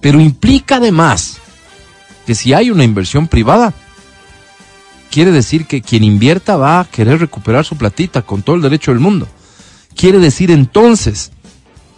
Pero 0.00 0.20
implica 0.20 0.76
además 0.76 1.38
que 2.28 2.34
si 2.34 2.52
hay 2.52 2.70
una 2.70 2.84
inversión 2.84 3.26
privada, 3.26 3.72
quiere 5.10 5.32
decir 5.32 5.64
que 5.64 5.80
quien 5.80 6.04
invierta 6.04 6.58
va 6.58 6.78
a 6.78 6.84
querer 6.84 7.20
recuperar 7.20 7.64
su 7.64 7.78
platita 7.78 8.20
con 8.20 8.42
todo 8.42 8.54
el 8.54 8.60
derecho 8.60 8.90
del 8.90 9.00
mundo. 9.00 9.26
Quiere 9.96 10.18
decir 10.18 10.50
entonces 10.50 11.32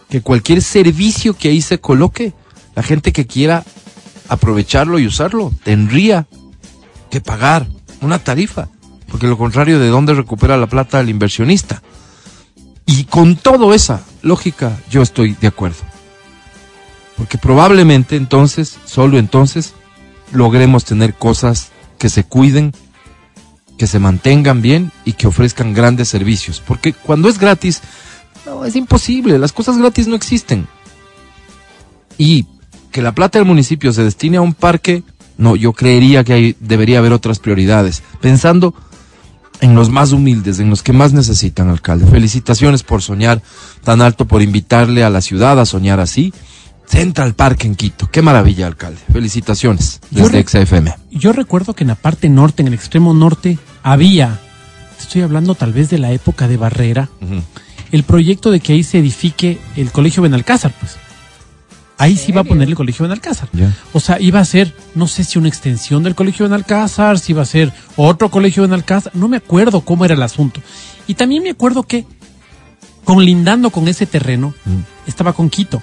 que 0.09 0.21
cualquier 0.21 0.63
servicio 0.63 1.37
que 1.37 1.49
ahí 1.49 1.61
se 1.61 1.81
coloque, 1.81 2.33
la 2.77 2.85
gente 2.85 3.13
que 3.13 3.27
quiera 3.27 3.65
aprovecharlo 4.29 5.01
y 5.01 5.07
usarlo 5.09 5.53
tendría 5.65 6.29
que 7.11 7.21
pagar 7.21 7.67
una 8.01 8.21
tarifa, 8.21 8.69
porque 9.09 9.27
lo 9.27 9.37
contrario, 9.37 9.81
¿de 9.81 9.89
dónde 9.89 10.15
recupera 10.15 10.57
la 10.57 10.69
plata 10.69 11.01
el 11.01 11.09
inversionista? 11.09 11.83
Y 12.87 13.03
con 13.07 13.35
toda 13.35 13.75
esa 13.75 14.05
lógica 14.23 14.79
yo 14.93 15.03
estoy 15.03 15.35
de 15.41 15.49
acuerdo. 15.49 15.83
Porque 17.17 17.37
probablemente 17.37 18.15
entonces, 18.15 18.79
solo 18.85 19.19
entonces, 19.19 19.75
logremos 20.33 20.85
tener 20.85 21.15
cosas 21.15 21.71
que 21.99 22.09
se 22.09 22.25
cuiden, 22.25 22.73
que 23.79 23.87
se 23.87 23.99
mantengan 23.99 24.63
bien 24.63 24.93
y 25.05 25.13
que 25.13 25.27
ofrezcan 25.27 25.75
grandes 25.75 26.09
servicios. 26.09 26.63
Porque 26.65 26.93
cuando 26.93 27.29
es 27.29 27.39
gratis, 27.39 27.81
no, 28.47 28.65
es 28.65 28.77
imposible, 28.77 29.39
las 29.39 29.53
cosas 29.53 29.79
gratis 29.79 30.07
no 30.07 30.17
existen. 30.17 30.67
Y 32.19 32.47
que 32.91 33.03
la 33.03 33.13
plata 33.15 33.39
del 33.39 33.47
municipio 33.47 33.93
se 33.93 34.05
destine 34.05 34.39
a 34.39 34.43
un 34.43 34.55
parque, 34.55 35.03
no, 35.39 35.57
yo 35.57 35.73
creería 35.73 36.25
que 36.25 36.33
hay, 36.33 36.57
debería 36.61 36.99
haber 36.99 37.13
otras 37.13 37.39
prioridades. 37.39 38.03
Pensando 38.21 38.75
en 39.61 39.75
los 39.75 39.91
más 39.91 40.13
humildes, 40.13 40.59
en 40.59 40.71
los 40.71 40.83
que 40.83 40.93
más 40.93 41.13
necesitan, 41.13 41.69
alcalde. 41.69 42.07
Felicitaciones 42.07 42.83
por 42.83 43.03
soñar 43.03 43.43
tan 43.85 44.01
alto, 44.01 44.27
por 44.27 44.43
invitarle 44.43 45.05
a 45.05 45.11
la 45.11 45.21
ciudad 45.21 45.61
a 45.61 45.67
soñar 45.67 46.01
así. 46.01 46.33
Central 46.91 47.35
Park 47.35 47.65
en 47.65 47.77
Quito. 47.77 48.09
Qué 48.11 48.21
maravilla, 48.21 48.67
alcalde. 48.67 48.99
Felicitaciones 49.13 50.01
Yo 50.11 50.29
desde 50.29 50.43
re- 50.43 50.65
XFM. 50.67 50.95
Yo 51.11 51.33
recuerdo 51.33 51.75
que 51.75 51.85
en 51.85 51.89
la 51.89 51.95
parte 51.95 52.29
norte, 52.29 52.63
en 52.63 52.69
el 52.69 52.75
extremo 52.75 53.15
norte, 53.15 53.59
había, 53.83 54.39
estoy 54.99 55.23
hablando 55.23 55.55
tal 55.55 55.73
vez 55.73 55.89
de 55.91 55.99
la 55.99 56.13
época 56.13 56.49
de 56.49 56.57
Barrera, 56.57 57.09
el 57.93 58.03
proyecto 58.03 58.51
de 58.51 58.61
que 58.61 58.73
ahí 58.73 58.83
se 58.83 58.99
edifique 58.99 59.59
el 59.77 59.93
Colegio 59.93 60.23
Benalcázar, 60.23 60.73
pues. 60.81 60.97
Ahí 61.97 62.17
sí 62.17 62.31
iba 62.33 62.41
a 62.41 62.45
poner 62.45 62.67
el 62.67 62.75
Colegio 62.75 63.03
Benalcázar. 63.03 63.49
Ya. 63.53 63.77
O 63.93 64.01
sea, 64.01 64.19
iba 64.21 64.41
a 64.41 64.45
ser, 64.45 64.75
no 64.95 65.07
sé 65.07 65.23
si 65.23 65.39
una 65.39 65.49
extensión 65.49 66.03
del 66.03 66.15
Colegio 66.15 66.45
Benalcázar, 66.47 67.19
si 67.19 67.33
iba 67.33 67.43
a 67.43 67.47
ser 67.47 67.73
otro 67.97 68.31
Colegio 68.31 68.63
Benalcázar, 68.63 69.15
no 69.15 69.29
me 69.29 69.37
acuerdo 69.37 69.83
cómo 69.83 70.05
era 70.07 70.15
el 70.15 70.23
asunto. 70.23 70.61
Y 71.07 71.15
también 71.15 71.43
me 71.43 71.51
acuerdo 71.51 71.83
que, 71.83 72.07
conlindando 73.05 73.71
con 73.71 73.87
ese 73.89 74.07
terreno, 74.07 74.55
estaba 75.07 75.33
con 75.35 75.51
Quito, 75.51 75.83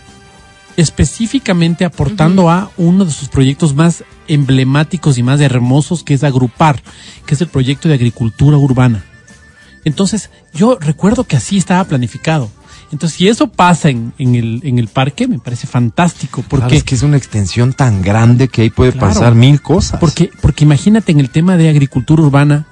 específicamente 0.78 1.84
aportando 1.84 2.50
a 2.50 2.72
uno 2.78 3.04
de 3.04 3.12
sus 3.12 3.28
proyectos 3.28 3.76
más 3.76 4.04
emblemáticos 4.28 5.18
y 5.18 5.24
más 5.24 5.42
hermosos, 5.42 6.04
que 6.04 6.14
es 6.14 6.24
Agrupar, 6.24 6.82
que 7.26 7.34
es 7.36 7.42
el 7.42 7.48
proyecto 7.48 7.90
de 7.90 7.96
agricultura 7.96 8.58
urbana. 8.58 9.04
Entonces, 9.84 10.30
yo 10.54 10.78
recuerdo 10.80 11.24
que 11.24 11.36
así 11.36 11.58
estaba 11.58 11.84
planificado. 11.84 12.50
Entonces, 12.92 13.18
si 13.18 13.28
eso 13.28 13.48
pasa 13.48 13.90
en, 13.90 14.14
en 14.18 14.36
el, 14.36 14.62
en 14.64 14.80
el 14.80 14.88
parque, 14.88 15.28
me 15.28 15.40
parece 15.40 15.68
fantástico, 15.68 16.44
Porque 16.48 16.78
es 16.78 16.84
que 16.84 16.96
es 16.96 17.04
una 17.04 17.18
extensión 17.18 17.74
tan 17.74 18.02
grande 18.02 18.48
que 18.48 18.62
ahí 18.62 18.70
puede 18.70 18.94
Claro. 18.94 19.08
pasar 19.08 19.36
mil 19.36 19.62
cosas. 19.62 20.00
Porque, 20.00 20.30
porque 20.42 20.64
imagínate 20.64 21.12
en 21.12 21.20
el 21.20 21.30
tema 21.30 21.58
de 21.58 21.70
agricultura 21.70 22.22
urbana, 22.24 22.68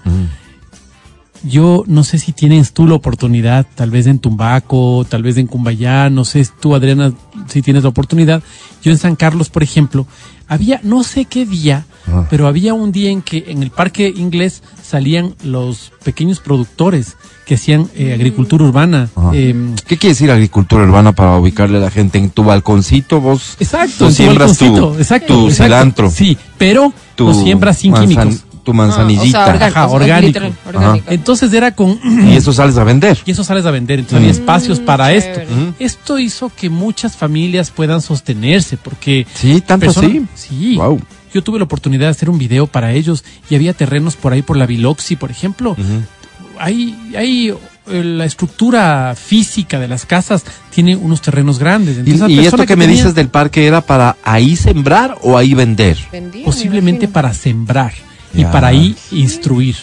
yo 1.48 1.84
no 1.88 2.04
sé 2.04 2.18
si 2.18 2.32
tienes 2.32 2.74
tú 2.74 2.88
la 2.88 2.96
oportunidad, 2.96 3.66
tal 3.76 3.92
vez 3.92 4.08
en 4.08 4.20
Tumbaco, 4.20 5.06
tal 5.08 5.24
vez 5.24 5.38
en 5.38 5.48
Cumbayá, 5.48 6.10
no 6.10 6.26
sé 6.26 6.48
tú 6.60 6.76
Adriana 6.76 7.14
si 7.48 7.62
tienes 7.62 7.84
la 7.84 7.90
oportunidad. 7.90 8.42
Yo 8.84 8.92
en 8.92 8.98
San 8.98 9.16
Carlos, 9.16 9.50
por 9.50 9.64
ejemplo, 9.64 10.06
había, 10.48 10.80
no 10.84 11.04
sé 11.04 11.26
qué 11.26 11.46
día, 11.46 11.86
Ah. 12.08 12.28
pero 12.30 12.46
había 12.48 12.76
un 12.76 12.92
día 12.92 13.10
en 13.10 13.24
que 13.24 13.46
en 13.48 13.64
el 13.64 13.72
parque 13.72 14.14
inglés 14.16 14.62
salían 14.84 15.34
los 15.44 15.92
pequeños 16.04 16.40
productores 16.40 17.18
que 17.48 17.56
hacían 17.56 17.90
eh, 17.96 18.14
agricultura 18.14 18.64
urbana. 18.64 19.10
Em, 19.34 19.76
¿Qué 19.88 19.98
quiere 19.98 20.14
decir 20.14 20.30
agricultura 20.30 20.84
urbana 20.84 21.14
para 21.14 21.36
ubicarle 21.38 21.78
a 21.80 21.82
la 21.82 21.90
gente 21.90 22.20
en 22.20 22.30
tu 22.30 22.44
balconcito? 22.44 23.20
Vos 23.22 23.58
Exacto, 23.60 24.06
en 24.06 24.10
tu 24.12 24.16
siembras 24.16 24.56
tu, 24.58 24.66
balconcito, 24.66 25.00
exacto, 25.00 25.34
tu 25.34 25.48
exacto. 25.48 25.64
cilantro, 25.64 26.12
Sí, 26.12 26.38
pero 26.60 26.94
tu 27.16 27.26
lo 27.26 27.34
siembras 27.34 27.80
sin 27.80 27.92
manzan- 27.94 28.08
químicos. 28.30 28.45
Tu 28.66 28.72
Ah, 28.72 28.76
manzanillita. 28.76 29.40
o 29.44 29.46
sea, 29.46 29.54
orgánico, 29.54 29.80
Ajá, 29.80 29.88
orgánico. 29.88 30.28
literal, 30.28 30.54
orgánico. 30.68 31.06
Entonces 31.12 31.54
era 31.54 31.72
con 31.74 31.98
y 32.04 32.36
eso 32.36 32.52
sales 32.52 32.76
a 32.78 32.84
vender. 32.84 33.18
y 33.26 33.32
eso 33.32 33.44
sales 33.46 33.66
a 33.66 33.72
vender. 33.72 34.00
Entonces 34.00 34.18
había 34.20 34.32
espacios 34.32 34.80
para 34.82 35.06
Mm, 35.06 35.20
chévere. 35.20 35.44
esto. 35.44 35.74
Esto 35.80 36.20
hizo 36.20 36.52
que 36.54 36.70
muchas 36.70 37.16
familias 37.16 37.72
puedan 37.72 38.02
sostenerse 38.02 38.76
porque 38.76 39.26
Sí, 39.34 39.62
tanto 39.62 39.86
persona- 39.86 40.08
así. 40.08 40.26
Sí. 40.34 40.76
Wow. 40.76 41.00
Yo 41.34 41.44
tuve 41.44 41.60
la 41.60 41.66
oportunidad 41.66 42.08
de 42.08 42.12
hacer 42.12 42.30
un 42.30 42.38
video 42.38 42.66
para 42.68 42.92
ellos 42.94 43.24
y 43.50 43.56
había 43.56 43.74
terrenos 43.74 44.16
por 44.16 44.34
ahí 44.34 44.42
por 44.42 44.58
la 44.58 44.66
Biloxi, 44.66 45.16
por 45.16 45.32
ejemplo. 45.32 45.76
Hay, 46.58 46.96
hay 47.18 47.50
eh, 47.88 48.04
la 48.04 48.24
estructura 48.26 49.14
física 49.16 49.78
de 49.80 49.88
las 49.90 50.06
casas 50.06 50.44
tiene 50.74 50.96
unos 50.96 51.22
terrenos 51.22 51.60
grandes. 51.60 51.98
Y, 51.98 52.00
Entonces, 52.00 52.20
la 52.22 52.30
y 52.30 52.36
persona 52.38 52.64
esto 52.64 52.68
que, 52.68 52.76
me 52.78 52.86
tenía- 52.86 52.98
dices 53.02 53.14
del 53.16 53.28
parque 53.28 53.68
era 53.68 53.82
para 53.82 54.16
ahí 54.24 54.56
sembrar 54.56 55.18
o 55.22 55.38
ahí 55.38 55.54
vender. 55.54 55.98
Vendía, 56.12 56.46
posiblemente 56.46 57.08
para 57.10 57.34
sembrar 57.34 57.94
y 58.36 58.44
para 58.46 58.68
ahí 58.68 58.96
instruir. 59.12 59.76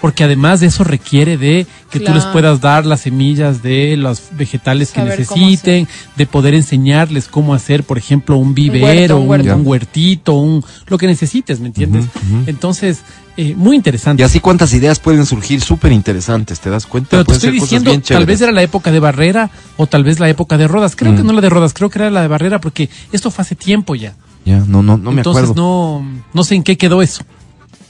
Porque 0.00 0.24
además 0.24 0.60
de 0.60 0.66
eso 0.66 0.84
requiere 0.84 1.38
de 1.38 1.66
que 1.90 2.00
tú 2.00 2.12
les 2.12 2.24
puedas 2.26 2.60
dar 2.60 2.84
las 2.84 3.00
semillas 3.00 3.62
de 3.62 3.96
los 3.96 4.24
vegetales 4.32 4.90
que 4.92 5.00
Saber 5.00 5.18
necesiten, 5.18 5.88
de 6.16 6.26
poder 6.26 6.52
enseñarles 6.54 7.28
cómo 7.28 7.54
hacer, 7.54 7.82
por 7.82 7.96
ejemplo, 7.96 8.36
un 8.36 8.54
vivero, 8.54 8.84
huerto, 8.84 9.16
un 9.16 9.22
un, 9.22 9.28
huerto. 9.28 9.56
huertito, 9.56 10.34
un 10.34 10.62
lo 10.86 10.98
que 10.98 11.06
necesites, 11.06 11.60
¿me 11.60 11.68
entiendes? 11.68 12.04
Entonces, 12.46 13.00
eh, 13.38 13.54
muy 13.56 13.74
interesante. 13.74 14.22
Y 14.22 14.24
así 14.24 14.38
cuántas 14.38 14.74
ideas 14.74 14.98
pueden 15.00 15.24
surgir 15.24 15.62
súper 15.62 15.92
interesantes, 15.92 16.60
¿te 16.60 16.68
das 16.68 16.84
cuenta? 16.86 17.08
Pero 17.12 17.24
te 17.24 17.28
Pueden 17.28 17.36
estoy 17.38 17.50
ser 17.52 17.60
cosas 17.60 17.82
diciendo, 17.84 18.06
tal 18.06 18.26
vez 18.26 18.40
era 18.42 18.52
la 18.52 18.62
época 18.62 18.92
de 18.92 19.00
Barrera 19.00 19.50
o 19.78 19.86
tal 19.86 20.04
vez 20.04 20.20
la 20.20 20.28
época 20.28 20.58
de 20.58 20.68
Rodas. 20.68 20.94
Creo 20.94 21.16
que 21.16 21.22
Mm. 21.22 21.26
no 21.26 21.32
la 21.32 21.40
de 21.40 21.48
Rodas, 21.48 21.72
creo 21.72 21.88
que 21.88 21.98
era 22.00 22.10
la 22.10 22.20
de 22.20 22.28
Barrera 22.28 22.60
porque 22.60 22.90
esto 23.12 23.30
fue 23.30 23.42
hace 23.42 23.54
tiempo 23.54 23.94
ya. 23.94 24.14
Ya, 24.46 24.60
no, 24.66 24.82
no, 24.82 24.96
no 24.96 25.10
me 25.12 25.18
Entonces 25.20 25.42
acuerdo. 25.50 25.62
no, 25.62 26.22
no 26.32 26.44
sé 26.44 26.54
en 26.54 26.62
qué 26.62 26.78
quedó 26.78 27.02
eso. 27.02 27.22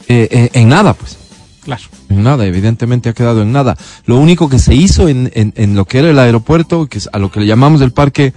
Eh, 0.08 0.26
eh, 0.30 0.50
en 0.54 0.68
nada, 0.68 0.94
pues. 0.94 1.16
Claro. 1.62 1.82
En 2.08 2.22
nada, 2.22 2.46
evidentemente 2.46 3.08
ha 3.08 3.12
quedado 3.12 3.42
en 3.42 3.52
nada. 3.52 3.76
Lo 4.06 4.16
único 4.16 4.48
que 4.48 4.58
se 4.58 4.74
hizo 4.74 5.08
en, 5.08 5.30
en, 5.34 5.52
en 5.56 5.74
lo 5.76 5.84
que 5.84 5.98
era 5.98 6.10
el 6.10 6.18
aeropuerto, 6.18 6.86
que 6.86 6.98
es 6.98 7.08
a 7.12 7.18
lo 7.18 7.30
que 7.30 7.40
le 7.40 7.46
llamamos 7.46 7.80
el 7.82 7.92
Parque 7.92 8.32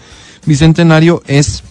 Bicentenario, 0.46 1.22
es 1.28 1.64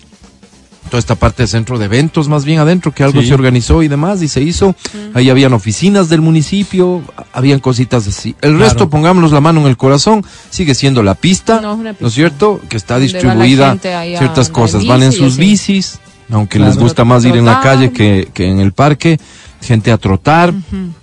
toda 0.88 1.00
esta 1.00 1.16
parte 1.16 1.42
de 1.42 1.48
centro 1.48 1.78
de 1.78 1.84
eventos 1.84 2.28
más 2.28 2.44
bien 2.46 2.60
adentro, 2.60 2.92
que 2.94 3.02
algo 3.02 3.20
Sí. 3.20 3.26
se 3.28 3.34
organizó 3.34 3.82
y 3.82 3.88
demás, 3.88 4.22
y 4.22 4.28
se 4.28 4.40
hizo. 4.40 4.74
Ahí 5.12 5.28
habían 5.28 5.52
oficinas 5.52 6.08
del 6.08 6.22
municipio, 6.22 7.02
habían 7.34 7.58
cositas 7.60 8.06
así. 8.06 8.30
El 8.40 8.52
Claro. 8.52 8.58
resto, 8.64 8.88
pongámonos 8.88 9.32
la 9.32 9.40
mano 9.42 9.60
en 9.60 9.66
el 9.66 9.76
corazón, 9.76 10.24
sigue 10.48 10.74
siendo 10.74 11.02
la 11.02 11.14
pista, 11.14 11.60
No, 11.60 11.72
es 11.74 11.78
una 11.80 11.90
¿no 11.90 11.94
pista. 11.96 12.06
es 12.06 12.14
cierto? 12.14 12.60
Que 12.70 12.76
está 12.78 12.98
distribuida 12.98 13.76
ciertas 14.16 14.48
cosas. 14.48 14.86
Van 14.86 15.02
en 15.02 15.12
sus 15.12 15.36
bicis, 15.36 15.98
aunque 16.30 16.58
Claro. 16.58 16.72
les 16.72 16.80
gusta 16.82 17.04
más 17.04 17.24
ir 17.24 17.36
en 17.36 17.44
la 17.44 17.60
calle 17.60 17.92
que, 17.92 18.28
que 18.32 18.48
en 18.48 18.60
el 18.60 18.72
parque, 18.72 19.18
gente 19.60 19.90
a 19.92 19.98
trotar, 19.98 20.52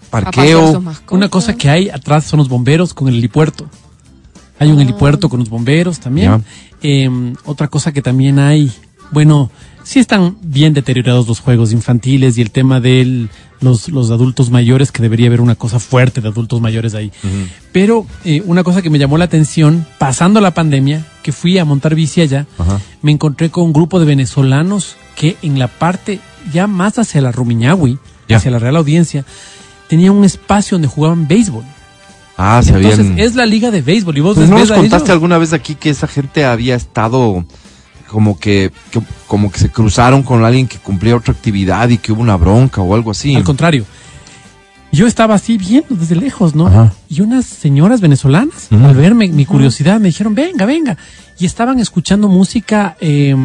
parqueo. 0.09 0.83
Una 1.09 1.29
cosa 1.29 1.55
que 1.55 1.69
hay 1.69 1.89
atrás 1.89 2.25
son 2.25 2.39
los 2.39 2.49
bomberos 2.49 2.93
con 2.93 3.07
el 3.07 3.15
helipuerto. 3.15 3.69
Hay 4.59 4.71
un 4.71 4.79
helipuerto 4.79 5.27
con 5.29 5.39
los 5.39 5.49
bomberos 5.49 5.99
también. 5.99 6.43
Eh, 6.81 7.09
otra 7.45 7.67
cosa 7.67 7.91
que 7.91 8.01
también 8.01 8.39
hay, 8.39 8.71
bueno, 9.11 9.49
sí 9.83 9.99
están 9.99 10.37
bien 10.41 10.73
deteriorados 10.73 11.27
los 11.27 11.39
juegos 11.39 11.71
infantiles 11.73 12.37
y 12.37 12.41
el 12.41 12.51
tema 12.51 12.79
de 12.79 13.27
los, 13.65 13.89
los 13.89 14.11
adultos 14.11 14.49
mayores, 14.49 14.93
que 14.93 15.01
debería 15.01 15.27
haber 15.27 15.41
una 15.41 15.55
cosa 15.55 15.79
fuerte 15.79 16.21
de 16.21 16.29
adultos 16.29 16.61
mayores 16.61 16.95
ahí. 16.95 17.11
Pero 17.73 18.05
eh, 18.23 18.41
una 18.45 18.63
cosa 18.63 18.81
que 18.81 18.89
me 18.89 18.97
llamó 18.97 19.17
la 19.17 19.25
atención, 19.25 19.85
pasando 19.97 20.39
la 20.39 20.51
pandemia, 20.51 21.05
que 21.21 21.33
fui 21.33 21.57
a 21.57 21.65
montar 21.65 21.95
bici 21.95 22.21
allá, 22.21 22.45
me 23.01 23.11
encontré 23.11 23.49
con 23.49 23.65
un 23.65 23.73
grupo 23.73 23.99
de 23.99 24.05
venezolanos 24.05 24.95
que 25.15 25.35
en 25.41 25.59
la 25.59 25.67
parte 25.67 26.19
ya 26.53 26.67
más 26.67 26.97
hacia 26.99 27.21
la 27.21 27.31
Rumiñahui, 27.31 27.99
hacia 28.29 28.51
la 28.51 28.59
Real 28.59 28.77
Audiencia, 28.77 29.25
tenían 29.89 30.13
un 30.13 30.23
espacio 30.23 30.75
donde 30.75 30.87
jugaban 30.87 31.27
béisbol. 31.27 31.63
Ah, 32.37 32.61
se 32.63 32.71
Entonces 32.71 33.07
es 33.17 33.35
la 33.35 33.45
liga 33.45 33.71
de 33.71 33.81
béisbol 33.81 34.17
y 34.17 34.21
vos 34.21 34.35
Pues 34.35 34.49
¿No 34.49 34.59
nos 34.59 34.69
contaste 34.69 34.95
ellos. 34.97 35.09
alguna 35.09 35.37
vez 35.37 35.53
aquí 35.53 35.75
que 35.75 35.89
esa 35.89 36.07
gente 36.07 36.43
había 36.43 36.75
estado 36.75 37.45
como 38.09 38.39
que, 38.39 38.71
que- 38.91 39.01
como 39.27 39.51
que 39.51 39.59
se 39.59 39.69
cruzaron 39.69 40.23
con 40.23 40.43
alguien 40.45 40.67
que 40.67 40.77
cumplía 40.77 41.15
otra 41.15 41.33
actividad 41.33 41.89
y 41.89 41.97
que 41.97 42.11
hubo 42.11 42.21
una 42.21 42.37
bronca 42.37 42.81
o 42.81 42.95
algo 42.95 43.11
así? 43.11 43.35
Al 43.35 43.43
contrario. 43.43 43.85
Yo 44.91 45.07
estaba 45.07 45.35
así 45.35 45.57
viendo 45.57 45.93
desde 45.95 46.15
lejos, 46.15 46.55
¿no? 46.55 46.67
Ajá. 46.67 46.93
Y 47.09 47.19
unas 47.21 47.45
señoras 47.45 47.99
venezolanas, 47.99 48.69
al 48.71 48.95
verme 48.95 49.27
mi 49.27 49.45
curiosidad, 49.45 49.99
me 49.99 50.07
dijeron, 50.07 50.33
venga, 50.35 50.65
venga. 50.65 50.97
Y 51.37 51.45
estaban 51.45 51.79
escuchando 51.79 52.29
música, 52.29 52.95
eh, 53.01 53.35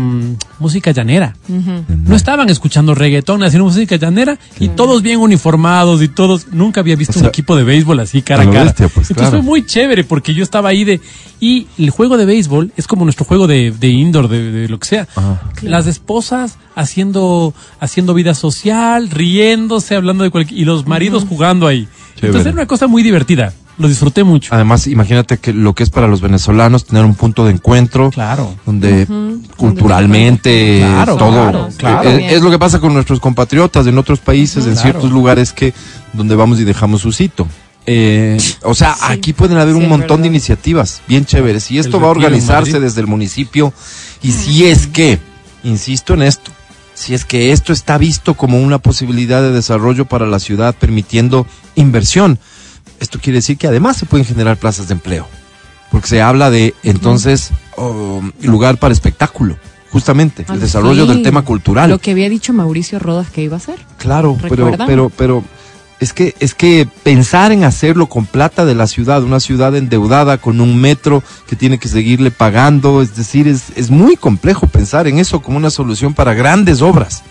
música 0.60 0.92
llanera. 0.92 1.34
No 1.48 2.14
estaban 2.14 2.48
escuchando 2.48 2.94
reggaetón, 2.94 3.42
haciendo 3.42 3.64
música 3.64 3.96
llanera 3.96 4.38
y 4.60 4.68
todos 4.68 5.02
bien 5.02 5.18
uniformados 5.18 6.00
y 6.02 6.08
todos, 6.08 6.48
nunca 6.52 6.80
había 6.80 6.94
visto 6.94 7.12
O 7.12 7.14
sea, 7.14 7.22
un 7.22 7.28
equipo 7.28 7.56
de 7.56 7.64
béisbol 7.64 7.98
así 7.98 8.22
cara 8.22 8.44
a 8.44 8.46
cara. 8.46 8.64
bestia, 8.64 8.88
pues, 8.88 9.10
Entonces 9.10 9.30
claro. 9.30 9.30
fue 9.30 9.42
muy 9.42 9.66
chévere 9.66 10.04
porque 10.04 10.34
yo 10.34 10.44
estaba 10.44 10.68
ahí 10.68 10.84
de, 10.84 11.00
y 11.40 11.66
el 11.78 11.90
juego 11.90 12.16
de 12.16 12.26
béisbol 12.26 12.72
es 12.76 12.86
como 12.86 13.04
nuestro 13.04 13.24
juego 13.24 13.48
de, 13.48 13.72
de 13.72 13.88
indoor, 13.88 14.28
de, 14.28 14.52
de 14.52 14.68
lo 14.68 14.78
que 14.78 14.86
sea. 14.86 15.08
Ajá. 15.16 15.40
Las 15.62 15.88
esposas 15.88 16.58
haciendo, 16.76 17.54
haciendo 17.80 18.14
vida 18.14 18.34
social, 18.34 19.10
riéndose, 19.10 19.96
hablando 19.96 20.22
de 20.22 20.30
cualquier, 20.30 20.60
y 20.60 20.64
los 20.64 20.86
maridos 20.86 21.24
jugando 21.28 21.66
ahí. 21.66 21.88
Chévere. 22.14 22.28
Entonces 22.28 22.46
era 22.46 22.54
una 22.54 22.66
cosa 22.66 22.86
muy 22.86 23.02
divertida. 23.02 23.52
Lo 23.80 23.88
disfruté 23.88 24.24
mucho. 24.24 24.54
Además, 24.54 24.86
imagínate 24.86 25.38
que 25.38 25.54
lo 25.54 25.74
que 25.74 25.82
es 25.82 25.88
para 25.90 26.06
los 26.06 26.20
venezolanos 26.20 26.84
tener 26.84 27.02
un 27.04 27.14
punto 27.14 27.46
de 27.46 27.52
encuentro 27.52 28.10
Claro. 28.10 28.54
donde 28.66 29.06
culturalmente 29.56 30.78
Claro, 30.80 31.16
todo 31.16 31.30
claro, 31.32 31.68
claro. 31.76 32.10
es, 32.10 32.42
lo 32.42 32.50
que 32.50 32.58
pasa 32.58 32.78
con 32.80 32.92
nuestros 32.92 33.20
compatriotas 33.20 33.86
en 33.86 33.96
otros 33.98 34.18
países, 34.18 34.66
en 34.66 34.72
Claro. 34.72 34.80
ciertos 34.82 35.10
lugares 35.10 35.52
que 35.52 35.72
donde 36.12 36.34
vamos 36.34 36.60
y 36.60 36.64
dejamos 36.64 37.00
su 37.00 37.12
sitio. 37.12 37.46
Eh, 37.86 38.36
o 38.62 38.74
sea, 38.74 38.94
Sí. 38.94 39.00
aquí 39.08 39.32
pueden 39.32 39.56
haber 39.56 39.74
Sí, 39.74 39.80
un 39.80 39.88
montón 39.88 40.08
verdad. 40.18 40.22
de 40.24 40.28
iniciativas 40.28 41.00
bien 41.08 41.24
chéveres 41.24 41.70
y 41.70 41.78
esto 41.78 41.96
El 41.96 42.02
va 42.02 42.08
a 42.08 42.10
organizarse 42.10 42.78
desde 42.80 43.00
el 43.00 43.06
municipio 43.06 43.72
y 44.22 44.32
si 44.32 44.66
es 44.66 44.86
que, 44.86 45.18
insisto 45.64 46.12
en 46.14 46.22
esto, 46.22 46.50
si 46.94 47.14
es 47.14 47.24
que 47.24 47.52
esto 47.52 47.72
está 47.72 47.96
visto 47.96 48.34
como 48.34 48.60
una 48.60 48.78
posibilidad 48.78 49.40
de 49.40 49.52
desarrollo 49.52 50.04
para 50.04 50.26
la 50.26 50.38
ciudad 50.38 50.74
permitiendo 50.78 51.46
inversión, 51.74 52.38
esto 53.00 53.18
quiere 53.18 53.38
decir 53.38 53.56
que 53.56 53.66
además 53.66 53.96
se 53.96 54.06
pueden 54.06 54.26
generar 54.26 54.56
plazas 54.56 54.88
de 54.88 54.94
empleo, 54.94 55.26
porque 55.90 56.06
se 56.06 56.22
habla 56.22 56.50
de 56.50 56.74
entonces 56.82 57.50
oh, 57.76 58.22
lugar 58.42 58.76
para 58.76 58.92
espectáculo, 58.92 59.56
justamente, 59.90 60.44
el 60.48 60.60
desarrollo 60.60 61.06
del 61.06 61.22
tema 61.22 61.42
cultural. 61.42 61.90
Lo 61.90 61.98
que 61.98 62.12
había 62.12 62.28
dicho 62.28 62.52
Mauricio 62.52 62.98
Rodas 62.98 63.30
que 63.30 63.42
iba 63.42 63.56
a 63.56 63.58
hacer. 63.58 63.78
Claro, 63.98 64.36
pero, 64.48 64.76
pero, 64.86 65.10
pero 65.10 65.44
es 65.98 66.12
que, 66.12 66.34
es 66.40 66.54
que 66.54 66.88
pensar 67.02 67.52
en 67.52 67.64
hacerlo 67.64 68.06
con 68.06 68.26
plata 68.26 68.64
de 68.64 68.74
la 68.74 68.86
ciudad, 68.86 69.22
una 69.22 69.40
ciudad 69.40 69.74
endeudada 69.74 70.38
con 70.38 70.60
un 70.60 70.80
metro 70.80 71.22
que 71.48 71.56
tiene 71.56 71.78
que 71.78 71.88
seguirle 71.88 72.30
pagando, 72.30 73.02
es 73.02 73.16
decir, 73.16 73.48
es, 73.48 73.64
es 73.76 73.90
muy 73.90 74.16
complejo 74.16 74.66
pensar 74.66 75.06
en 75.08 75.18
eso 75.18 75.42
como 75.42 75.56
una 75.56 75.70
solución 75.70 76.14
para 76.14 76.34
grandes 76.34 76.82
obras. 76.82 77.22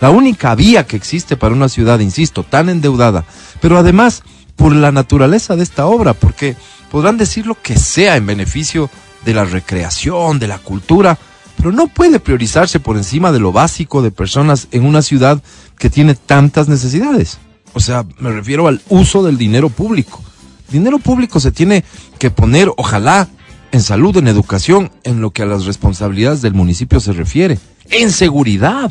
La 0.00 0.10
única 0.10 0.54
vía 0.54 0.86
que 0.86 0.96
existe 0.96 1.36
para 1.36 1.54
una 1.54 1.70
ciudad, 1.70 2.00
insisto, 2.00 2.42
tan 2.42 2.68
endeudada, 2.68 3.24
pero 3.60 3.78
además 3.78 4.22
por 4.56 4.74
la 4.74 4.90
naturaleza 4.90 5.54
de 5.54 5.62
esta 5.62 5.86
obra, 5.86 6.14
porque 6.14 6.56
podrán 6.90 7.18
decir 7.18 7.46
lo 7.46 7.60
que 7.60 7.76
sea 7.76 8.16
en 8.16 8.26
beneficio 8.26 8.90
de 9.24 9.34
la 9.34 9.44
recreación, 9.44 10.38
de 10.38 10.48
la 10.48 10.58
cultura, 10.58 11.18
pero 11.56 11.72
no 11.72 11.88
puede 11.88 12.20
priorizarse 12.20 12.80
por 12.80 12.96
encima 12.96 13.32
de 13.32 13.40
lo 13.40 13.52
básico 13.52 14.02
de 14.02 14.10
personas 14.10 14.68
en 14.70 14.84
una 14.84 15.02
ciudad 15.02 15.42
que 15.78 15.90
tiene 15.90 16.14
tantas 16.14 16.68
necesidades. 16.68 17.38
O 17.74 17.80
sea, 17.80 18.04
me 18.18 18.30
refiero 18.30 18.68
al 18.68 18.80
uso 18.88 19.22
del 19.22 19.36
dinero 19.36 19.68
público. 19.68 20.22
Dinero 20.70 20.98
público 20.98 21.40
se 21.40 21.52
tiene 21.52 21.84
que 22.18 22.30
poner, 22.30 22.70
ojalá, 22.76 23.28
en 23.72 23.82
salud, 23.82 24.16
en 24.16 24.28
educación, 24.28 24.90
en 25.04 25.20
lo 25.20 25.30
que 25.30 25.42
a 25.42 25.46
las 25.46 25.66
responsabilidades 25.66 26.40
del 26.40 26.54
municipio 26.54 27.00
se 27.00 27.12
refiere, 27.12 27.58
en 27.90 28.10
seguridad. 28.10 28.90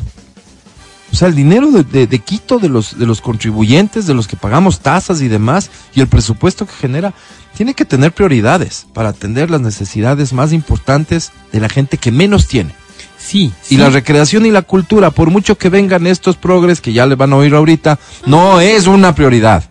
O 1.12 1.16
sea, 1.16 1.28
el 1.28 1.34
dinero 1.34 1.70
de, 1.70 1.84
de- 1.84 2.06
de 2.06 2.18
Quito, 2.18 2.58
de 2.58 2.68
los, 2.68 2.98
de 2.98 3.06
los 3.06 3.20
contribuyentes, 3.20 4.06
de 4.06 4.14
los 4.14 4.26
que 4.26 4.36
pagamos 4.36 4.80
tasas 4.80 5.20
y 5.20 5.28
demás, 5.28 5.70
y 5.94 6.00
el 6.00 6.08
presupuesto 6.08 6.66
que 6.66 6.72
genera, 6.74 7.14
tiene 7.56 7.74
que 7.74 7.84
tener 7.84 8.12
prioridades 8.12 8.86
para 8.92 9.10
atender 9.10 9.50
las 9.50 9.60
necesidades 9.60 10.32
más 10.32 10.52
importantes 10.52 11.32
de 11.52 11.60
la 11.60 11.68
gente 11.68 11.96
que 11.96 12.10
menos 12.12 12.48
tiene. 12.48 12.74
Sí. 13.18 13.52
Y 13.70 13.76
la 13.78 13.88
recreación 13.88 14.44
y 14.46 14.50
la 14.50 14.62
cultura, 14.62 15.10
por 15.10 15.30
mucho 15.30 15.56
que 15.56 15.68
vengan 15.70 16.06
estos 16.06 16.36
progres 16.36 16.80
que 16.80 16.92
ya 16.92 17.06
le 17.06 17.14
van 17.14 17.32
a 17.32 17.36
oír 17.36 17.54
ahorita, 17.54 17.98
no 18.26 18.60
es 18.60 18.86
una 18.86 19.14
prioridad. 19.14 19.64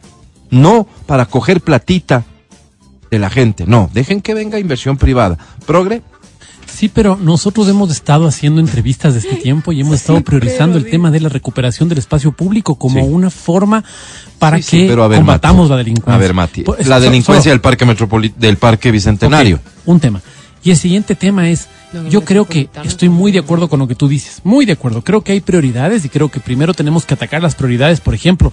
No 0.49 0.87
para 1.05 1.25
coger 1.25 1.61
platita 1.61 2.23
de 3.11 3.19
la 3.19 3.29
gente. 3.29 3.65
No, 3.67 3.89
dejen 3.93 4.21
que 4.21 4.33
venga 4.33 4.59
inversión 4.59 4.97
privada. 4.97 5.37
Progre, 5.65 6.01
Sí, 6.75 6.89
pero 6.89 7.15
nosotros 7.15 7.67
hemos 7.69 7.89
estado 7.89 8.27
haciendo 8.27 8.59
entrevistas 8.59 9.13
de 9.13 9.19
este 9.19 9.35
tiempo 9.37 9.71
y 9.71 9.79
hemos 9.81 9.95
estado 9.95 10.19
priorizando 10.21 10.77
el 10.77 10.89
tema 10.89 11.09
de 11.09 11.21
la 11.21 11.29
recuperación 11.29 11.87
del 11.87 11.99
espacio 11.99 12.33
público 12.33 12.75
como 12.75 12.99
Sí. 12.99 13.05
una 13.09 13.29
forma 13.29 13.83
para 14.39 14.57
Sí, 14.57 14.63
sí, 14.63 14.77
que 14.81 14.87
pero 14.89 15.03
a 15.03 15.07
ver, 15.07 15.19
combatamos 15.19 15.63
Mati. 15.63 15.71
la 15.71 15.77
delincuencia. 15.77 16.13
A 16.13 16.17
ver, 16.17 16.33
Mati, 16.33 16.61
Pues, 16.63 16.85
la 16.87 16.97
so- 16.97 17.03
delincuencia 17.03 17.51
del 17.51 17.61
parque 17.61 17.85
metropoli- 17.87 18.33
del 18.35 18.57
parque 18.57 18.91
bicentenario. 18.91 19.55
Ok, 19.55 19.61
un 19.85 19.99
tema. 20.01 20.21
Y 20.65 20.71
el 20.71 20.77
siguiente 20.77 21.13
tema 21.13 21.47
es, 21.47 21.67
yo 22.09 22.25
creo 22.25 22.45
que 22.45 22.69
estoy 22.83 23.07
muy 23.07 23.31
de 23.31 23.37
acuerdo 23.37 23.69
con 23.69 23.77
lo 23.77 23.87
que 23.87 23.93
tú 23.93 24.07
dices, 24.07 24.41
muy 24.43 24.65
de 24.65 24.71
acuerdo. 24.71 25.03
Creo 25.03 25.21
que 25.21 25.31
hay 25.31 25.39
prioridades 25.39 26.03
y 26.05 26.09
creo 26.09 26.29
que 26.29 26.39
primero 26.39 26.73
tenemos 26.73 27.05
que 27.05 27.13
atacar 27.13 27.43
las 27.43 27.53
prioridades. 27.53 28.01
Por 28.01 28.15
ejemplo, 28.15 28.51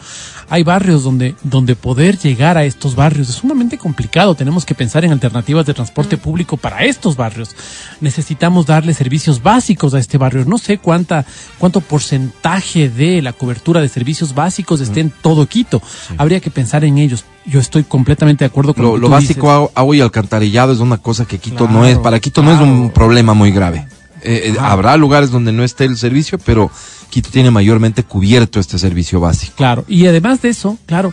hay 0.51 0.62
barrios 0.62 1.05
donde, 1.05 1.35
donde 1.42 1.75
poder 1.75 2.18
llegar 2.18 2.59
a 2.59 2.66
estos 2.66 2.94
barrios 2.96 3.31
es 3.31 3.37
sumamente 3.37 3.79
complicado. 3.79 4.35
Tenemos 4.35 4.66
que 4.66 4.75
pensar 4.75 5.07
en 5.07 5.12
alternativas 5.12 5.64
de 5.64 5.72
transporte 5.72 6.18
público 6.18 6.59
para 6.59 6.85
estos 6.85 7.16
barrios. 7.16 7.57
Necesitamos 8.03 8.66
darle 8.66 8.92
servicios 8.92 9.42
básicos 9.42 9.94
a 9.94 9.98
este 9.98 10.18
barrio. 10.18 10.44
No 10.44 10.59
sé 10.59 10.77
cuánta, 10.77 11.25
cuánto 11.57 11.81
porcentaje 11.81 12.90
de 12.90 13.22
la 13.22 13.33
cobertura 13.33 13.81
de 13.81 13.88
servicios 13.88 14.35
básicos 14.35 14.83
esté 14.83 15.01
en 15.01 15.11
todo 15.22 15.46
Quito. 15.46 15.81
Habría 16.18 16.40
que 16.40 16.51
pensar 16.51 16.85
en 16.85 16.98
ellos. 16.98 17.25
Yo 17.44 17.59
estoy 17.61 17.83
completamente 17.85 18.44
de 18.44 18.46
acuerdo 18.46 18.72
con 18.74 18.85
lo, 18.85 18.88
Lo, 18.90 18.94
que 18.94 19.00
lo 19.02 19.07
tú 19.09 19.12
básico, 19.12 19.59
dices. 19.61 19.72
agua- 19.74 19.96
y 19.96 20.00
alcantarillado 20.00 20.72
es 20.72 20.78
una 20.78 20.98
cosa 20.98 21.24
que 21.24 21.38
Quito 21.38 21.66
Claro, 21.66 21.72
no 21.72 21.87
es, 21.87 21.98
para 21.98 22.20
Quito 22.20 22.42
no 22.42 22.52
es 22.52 22.61
un 22.61 22.90
problema 22.90 23.35
muy 23.35 23.50
grave. 23.50 23.87
Eh, 24.22 24.52
eh, 24.55 24.57
habrá 24.61 24.96
lugares 24.96 25.31
donde 25.33 25.50
no 25.52 25.64
esté 25.64 25.85
el 25.85 25.96
servicio, 25.96 26.38
pero 26.38 26.70
Quito 27.11 27.31
tiene 27.31 27.50
mayormente 27.50 28.05
cubierto 28.05 28.61
este 28.61 28.78
servicio 28.78 29.18
básico. 29.20 29.55
Claro, 29.57 29.85
y 29.88 30.07
además 30.07 30.40
de 30.40 30.50
eso, 30.50 30.78
claro, 30.87 31.12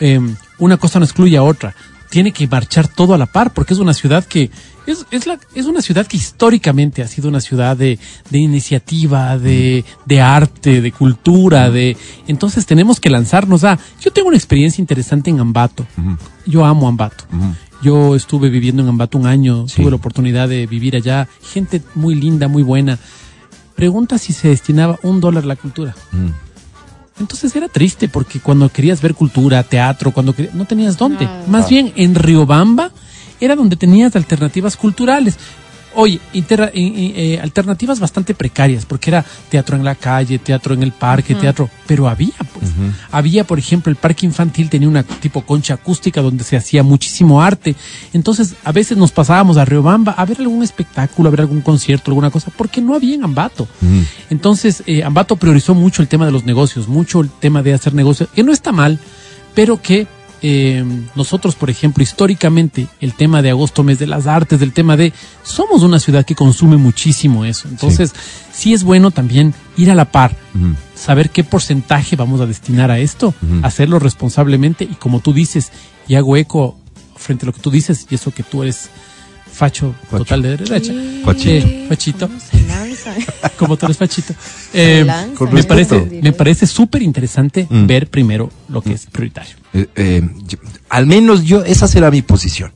eh, 0.00 0.20
una 0.58 0.76
cosa 0.76 0.98
no 0.98 1.04
excluye 1.04 1.36
a 1.36 1.42
otra. 1.44 1.74
Tiene 2.10 2.32
que 2.32 2.46
marchar 2.48 2.88
todo 2.88 3.12
a 3.14 3.18
la 3.18 3.26
par, 3.26 3.52
porque 3.52 3.74
es 3.74 3.80
una 3.80 3.92
ciudad 3.94 4.24
que 4.24 4.50
es, 4.86 5.04
es, 5.10 5.26
la, 5.26 5.38
es 5.54 5.66
una 5.66 5.82
ciudad 5.82 6.06
que 6.06 6.16
históricamente 6.16 7.02
ha 7.02 7.06
sido 7.08 7.28
una 7.28 7.40
ciudad 7.40 7.76
de, 7.76 7.98
de 8.30 8.38
iniciativa, 8.38 9.36
de, 9.36 9.84
de 10.06 10.20
arte, 10.22 10.80
de 10.80 10.92
cultura, 10.92 11.70
de 11.70 11.96
entonces 12.26 12.64
tenemos 12.64 12.98
que 12.98 13.10
lanzarnos 13.10 13.64
a. 13.64 13.78
Yo 14.00 14.10
tengo 14.10 14.28
una 14.28 14.36
experiencia 14.38 14.80
interesante 14.80 15.28
en 15.28 15.40
Ambato. 15.40 15.86
Yo 16.46 16.64
amo 16.64 16.88
Ambato. 16.88 17.24
Yo 17.82 18.16
estuve 18.16 18.48
viviendo 18.48 18.82
en 18.82 18.88
Ambato 18.88 19.18
un 19.18 19.26
año, 19.26 19.68
Sí. 19.68 19.76
tuve 19.82 19.90
la 19.90 19.96
oportunidad 19.96 20.48
de 20.48 20.66
vivir 20.66 20.96
allá, 20.96 21.28
gente 21.42 21.82
muy 21.94 22.14
linda, 22.14 22.48
muy 22.48 22.62
buena. 22.62 22.98
Pregunta 23.76 24.18
si 24.18 24.32
se 24.32 24.48
destinaba 24.48 24.98
un 25.02 25.20
dólar 25.20 25.44
a 25.44 25.48
la 25.48 25.56
cultura. 25.56 25.94
Entonces 27.20 27.54
era 27.56 27.68
triste 27.68 28.08
porque 28.08 28.40
cuando 28.40 28.68
querías 28.68 29.00
ver 29.00 29.14
cultura, 29.14 29.62
teatro, 29.62 30.12
cuando 30.12 30.34
querías, 30.34 30.54
no 30.54 30.64
tenías 30.64 30.96
dónde. 30.96 31.24
Nada. 31.24 31.44
Más 31.48 31.68
bien 31.68 31.92
en 31.96 32.14
Riobamba 32.14 32.90
era 33.40 33.56
donde 33.56 33.76
tenías 33.76 34.16
alternativas 34.16 34.76
culturales. 34.76 35.38
Oye, 36.00 36.20
eh, 36.32 37.40
alternativas 37.42 37.98
bastante 37.98 38.32
precarias, 38.32 38.86
porque 38.86 39.10
era 39.10 39.24
teatro 39.48 39.74
en 39.74 39.82
la 39.82 39.96
calle, 39.96 40.38
teatro 40.38 40.72
en 40.72 40.84
el 40.84 40.92
parque, 40.92 41.34
teatro, 41.34 41.68
pero 41.88 42.08
había, 42.08 42.38
pues. 42.54 42.70
Había, 43.10 43.42
por 43.42 43.58
ejemplo, 43.58 43.90
el 43.90 43.96
parque 43.96 44.24
infantil 44.24 44.70
tenía 44.70 44.88
una 44.88 45.02
tipo 45.02 45.42
concha 45.42 45.74
acústica 45.74 46.22
donde 46.22 46.44
se 46.44 46.56
hacía 46.56 46.84
muchísimo 46.84 47.42
arte. 47.42 47.74
Entonces, 48.12 48.54
a 48.62 48.70
veces 48.70 48.96
nos 48.96 49.10
pasábamos 49.10 49.56
a 49.56 49.64
Riobamba 49.64 50.12
a 50.12 50.24
ver 50.24 50.38
algún 50.38 50.62
espectáculo, 50.62 51.30
a 51.30 51.30
ver 51.32 51.40
algún 51.40 51.62
concierto, 51.62 52.12
alguna 52.12 52.30
cosa, 52.30 52.52
porque 52.56 52.80
no 52.80 52.94
había 52.94 53.16
en 53.16 53.24
Ambato. 53.24 53.66
Entonces, 54.30 54.84
eh, 54.86 55.02
Ambato 55.02 55.34
priorizó 55.34 55.74
mucho 55.74 56.00
el 56.00 56.06
tema 56.06 56.26
de 56.26 56.30
los 56.30 56.44
negocios, 56.44 56.86
mucho 56.86 57.22
el 57.22 57.28
tema 57.28 57.60
de 57.64 57.74
hacer 57.74 57.92
negocios, 57.92 58.28
que 58.32 58.44
no 58.44 58.52
está 58.52 58.70
mal, 58.70 59.00
pero 59.52 59.82
que 59.82 60.06
eh, 60.42 60.84
nosotros, 61.14 61.54
por 61.56 61.70
ejemplo, 61.70 62.02
históricamente, 62.02 62.86
el 63.00 63.14
tema 63.14 63.42
de 63.42 63.50
agosto, 63.50 63.82
mes 63.82 63.98
de 63.98 64.06
las 64.06 64.26
artes, 64.26 64.60
del 64.60 64.72
tema 64.72 64.96
de, 64.96 65.12
somos 65.42 65.82
una 65.82 65.98
ciudad 65.98 66.24
que 66.24 66.34
consume 66.34 66.76
muchísimo 66.76 67.44
eso. 67.44 67.68
Entonces, 67.68 68.12
sí, 68.52 68.72
es 68.74 68.84
bueno 68.84 69.10
también 69.10 69.54
ir 69.76 69.90
a 69.90 69.94
la 69.94 70.06
par, 70.12 70.36
saber 70.94 71.30
qué 71.30 71.44
porcentaje 71.44 72.16
vamos 72.16 72.40
a 72.40 72.46
destinar 72.46 72.90
a 72.90 72.98
esto, 72.98 73.34
hacerlo 73.62 73.98
responsablemente 73.98 74.84
y 74.84 74.94
como 74.94 75.20
tú 75.20 75.32
dices, 75.32 75.72
y 76.06 76.14
hago 76.14 76.36
eco 76.36 76.78
frente 77.16 77.44
a 77.44 77.46
lo 77.46 77.52
que 77.52 77.60
tú 77.60 77.70
dices 77.70 78.06
y 78.10 78.14
eso 78.14 78.32
que 78.32 78.42
tú 78.42 78.62
eres 78.62 78.90
facho, 79.52 79.94
Facho. 80.04 80.18
total 80.18 80.42
de 80.42 80.56
derecha. 80.56 80.92
Fachito. 81.24 81.66
Eh, 81.66 81.86
fachito. 81.88 82.30
Como 83.58 83.76
tú 83.76 83.86
eres 83.86 83.96
fachito. 83.98 84.34
Se 84.72 85.00
Eh, 85.00 85.06
me 85.52 85.64
parece, 85.64 86.20
me 86.22 86.32
parece 86.32 86.66
súper 86.66 87.02
interesante 87.02 87.66
Mm. 87.68 87.86
ver 87.86 88.08
primero 88.08 88.50
lo 88.68 88.80
que 88.82 88.92
es 88.92 89.06
prioritario. 89.06 89.56
Eh, 89.72 89.86
eh, 89.96 90.28
yo- 90.46 90.58
al 90.88 91.06
menos 91.06 91.44
yo, 91.44 91.64
esa 91.64 91.88
será 91.88 92.10
mi 92.10 92.22
posición. 92.22 92.72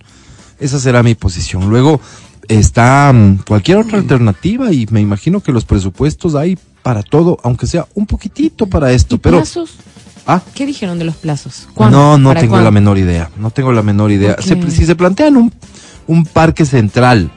Esa 0.61 0.79
será 0.79 1.03
mi 1.03 1.15
posición. 1.15 1.69
Luego 1.71 2.01
está 2.49 3.13
mm, 3.13 3.39
cualquier 3.47 3.79
otra 3.79 3.99
alternativa 3.99 4.73
y 4.73 4.87
me 4.91 5.01
imagino 5.01 5.41
que 5.41 5.53
los 5.53 5.65
presupuestos 5.65 6.35
hay 6.35 6.59
para 6.83 7.03
todo, 7.03 7.39
aunque 7.43 7.67
sea 7.67 7.87
un 7.95 8.07
poquitito 8.07 8.67
para 8.67 8.93
esto, 8.93 9.15
¿Y 9.17 9.19
pero 9.19 9.37
plazos? 9.39 9.71
¿Ah? 10.27 10.41
¿Qué 10.55 10.67
dijeron 10.67 10.99
de 10.99 11.05
los 11.05 11.17
plazos? 11.17 11.67
¿Cuándo? 11.75 11.97
No, 11.99 12.19
no 12.19 12.29
¿Para 12.31 12.41
tengo 12.41 12.53
cuándo? 12.53 12.65
la 12.65 12.71
menor 12.71 12.99
idea. 12.99 13.31
No 13.39 13.51
tengo 13.51 13.73
la 13.73 13.83
menor 13.83 14.13
idea. 14.13 14.37
Si 14.41 14.87
se 14.87 14.95
plantean 14.95 15.37
un, 15.37 15.53
un 16.07 16.25
parque 16.25 16.65
central, 16.65 17.31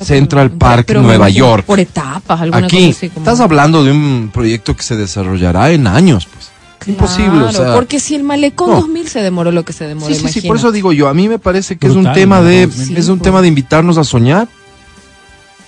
Central 0.00 0.50
Park, 0.52 0.84
pero 0.86 1.02
Nueva 1.02 1.28
York. 1.28 1.64
Por 1.64 1.80
etapas, 1.80 2.40
alguna 2.40 2.66
Aquí, 2.66 2.86
cosa 2.88 2.98
así. 2.98 3.08
Como... 3.10 3.24
estás 3.24 3.40
hablando 3.40 3.84
de 3.84 3.92
un 3.92 4.30
proyecto 4.32 4.76
que 4.76 4.82
se 4.82 4.96
desarrollará 4.96 5.70
en 5.70 5.86
años, 5.86 6.26
pues. 6.32 6.50
Es 6.80 6.88
imposible, 6.88 7.44
o 7.44 7.52
sea. 7.52 7.74
porque 7.74 8.00
si 8.00 8.14
el 8.14 8.22
malecón 8.22 8.70
no. 8.70 8.76
2000 8.76 9.08
se 9.08 9.20
demoró 9.20 9.52
lo 9.52 9.66
que 9.66 9.74
se 9.74 9.86
demoró, 9.86 10.14
Sí, 10.14 10.20
sí, 10.20 10.40
sí, 10.40 10.48
por 10.48 10.56
eso 10.56 10.72
digo 10.72 10.92
yo, 10.92 11.08
a 11.08 11.14
mí 11.14 11.28
me 11.28 11.38
parece 11.38 11.76
que 11.76 11.86
es 11.86 11.92
un 11.92 12.10
tema 12.12 12.40
de, 12.40 12.68
¿no? 12.68 12.72
Sí, 12.72 12.94
es 12.96 13.08
un 13.08 13.18
pues. 13.18 13.24
tema 13.24 13.42
de 13.42 13.48
invitarnos 13.48 13.98
a 13.98 14.04
soñar. 14.04 14.48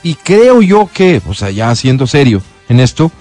Y 0.02 0.14
creo 0.14 0.62
yo 0.62 0.88
que, 0.92 1.20
o 1.28 1.34
sea, 1.34 1.50
ya 1.50 1.74
siendo 1.76 2.06
serio 2.06 2.42
en 2.68 2.80
esto, 2.80 3.12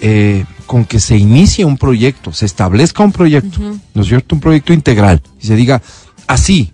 eh, 0.00 0.44
con 0.66 0.84
que 0.84 0.98
se 0.98 1.16
inicie 1.16 1.64
un 1.64 1.76
proyecto, 1.76 2.32
se 2.32 2.46
establezca 2.46 3.04
un 3.04 3.12
proyecto, 3.12 3.60
Ujú. 3.60 3.78
¿no 3.92 4.02
es 4.02 4.08
cierto? 4.08 4.34
Un 4.34 4.40
proyecto 4.40 4.72
integral, 4.72 5.22
y 5.40 5.46
se 5.46 5.54
diga 5.54 5.80
así, 6.26 6.72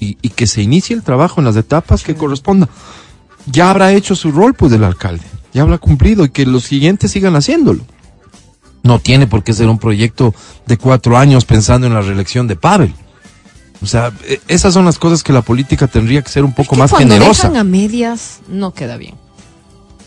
y, 0.00 0.16
y 0.22 0.30
que 0.30 0.46
se 0.46 0.62
inicie 0.62 0.96
el 0.96 1.02
trabajo 1.02 1.40
en 1.40 1.44
las 1.46 1.56
etapas 1.56 2.02
que 2.02 2.14
corresponda. 2.16 2.68
Ya 3.46 3.70
habrá 3.70 3.92
hecho 3.92 4.16
su 4.16 4.32
rol, 4.32 4.54
pues, 4.54 4.72
del 4.72 4.84
alcalde, 4.84 5.24
ya 5.52 5.62
habrá 5.62 5.78
cumplido, 5.78 6.24
y 6.24 6.30
que 6.30 6.46
los 6.46 6.64
siguientes 6.64 7.10
sigan 7.12 7.36
haciéndolo. 7.36 7.82
No 8.82 8.98
tiene 8.98 9.26
por 9.26 9.44
qué 9.44 9.52
ser 9.52 9.68
un 9.68 9.78
proyecto 9.78 10.34
de 10.66 10.76
cuatro 10.78 11.18
años 11.18 11.44
pensando 11.44 11.86
en 11.86 11.94
la 11.94 12.00
reelección 12.00 12.46
de 12.46 12.56
Pavel. 12.56 12.94
O 13.82 13.86
sea, 13.86 14.12
e- 14.26 14.40
esas 14.48 14.72
son 14.74 14.84
las 14.84 14.98
cosas 14.98 15.22
que 15.22 15.32
la 15.32 15.42
política 15.42 15.86
tendría 15.86 16.22
que 16.22 16.30
ser 16.30 16.44
un 16.44 16.52
poco 16.52 16.74
Es 16.74 16.76
que 16.76 16.76
más 16.78 16.90
cuando 16.90 17.14
generosa. 17.14 17.48
dejan 17.48 17.60
a 17.60 17.64
medias, 17.64 18.40
no 18.48 18.72
queda 18.72 18.96
bien. 18.96 19.14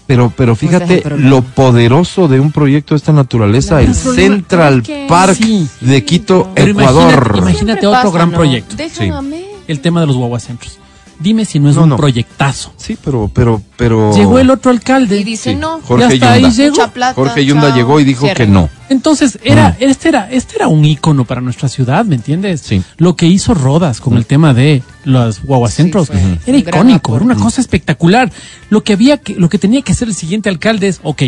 Pero, 0.05 0.33
pero 0.35 0.55
fíjate 0.55 1.01
lo 1.17 1.41
poderoso 1.41 2.27
de 2.27 2.39
un 2.39 2.51
proyecto 2.51 2.93
de 2.93 2.97
esta 2.97 3.13
naturaleza, 3.13 3.77
Claro. 3.77 3.85
el 3.85 3.95
Central 3.95 4.79
es 4.79 4.87
que- 4.87 5.05
Park 5.07 5.35
Sí. 5.39 5.67
de 5.81 6.03
Quito, 6.03 6.51
Pero 6.53 6.71
Ecuador. 6.71 7.35
imagínate- 7.37 7.87
otro 7.87 8.01
pasa, 8.03 8.17
gran 8.17 8.31
¿no? 8.31 8.37
proyecto. 8.37 8.75
Dejan 8.75 8.97
Sí. 9.07 9.09
a 9.09 9.21
medias. 9.21 9.52
El 9.67 9.79
tema 9.79 10.01
de 10.01 10.07
los 10.07 10.15
guaguacentros. 10.15 10.79
Dime 11.19 11.45
si 11.45 11.59
no 11.59 11.69
es 11.69 11.75
No, 11.75 11.83
un 11.83 11.89
no. 11.89 11.95
proyectazo. 11.95 12.73
Sí, 12.75 12.97
pero, 13.01 13.29
pero, 13.33 13.61
pero. 13.77 14.13
Llegó 14.15 14.39
el 14.39 14.49
otro 14.49 14.71
alcalde. 14.71 15.19
Y 15.19 15.23
dice 15.23 15.51
Sí, 15.51 15.55
no. 15.55 15.79
Jorge 15.83 16.15
está 16.15 16.33
ahí, 16.33 16.41
Yunda. 16.41 16.55
llegó. 16.57 16.71
Mucha 16.75 16.87
plata, 16.91 17.13
Jorge 17.13 17.45
Yunda 17.45 17.67
chao, 17.67 17.75
llegó 17.77 17.99
y 17.99 18.03
dijo 18.03 18.25
cierre. 18.25 18.45
que 18.45 18.51
no. 18.51 18.69
Entonces, 18.89 19.37
era, 19.43 19.69
Mm. 19.69 19.83
este 19.83 20.09
era, 20.09 20.29
este 20.31 20.55
era 20.55 20.67
un 20.67 20.83
ícono 20.83 21.23
para 21.23 21.39
nuestra 21.39 21.69
ciudad, 21.69 22.03
¿me 22.03 22.15
entiendes? 22.15 22.61
Sí. 22.61 22.81
Lo 22.97 23.15
que 23.15 23.27
hizo 23.27 23.53
Rodas 23.53 24.01
con 24.01 24.17
el 24.17 24.25
tema 24.25 24.53
de 24.55 24.81
los 25.05 25.43
guaguacentros 25.43 26.07
Sí, 26.07 26.39
era 26.47 26.57
icónico, 26.57 27.15
era 27.15 27.23
una 27.23 27.35
cosa 27.35 27.61
espectacular. 27.61 28.31
Lo 28.69 28.83
que 28.83 28.93
había 28.93 29.17
que, 29.17 29.35
lo 29.35 29.49
que 29.49 29.59
tenía 29.59 29.81
que 29.83 29.91
hacer 29.93 30.07
el 30.09 30.15
siguiente 30.15 30.49
alcalde 30.49 30.87
es, 30.87 30.99
ok, 31.03 31.21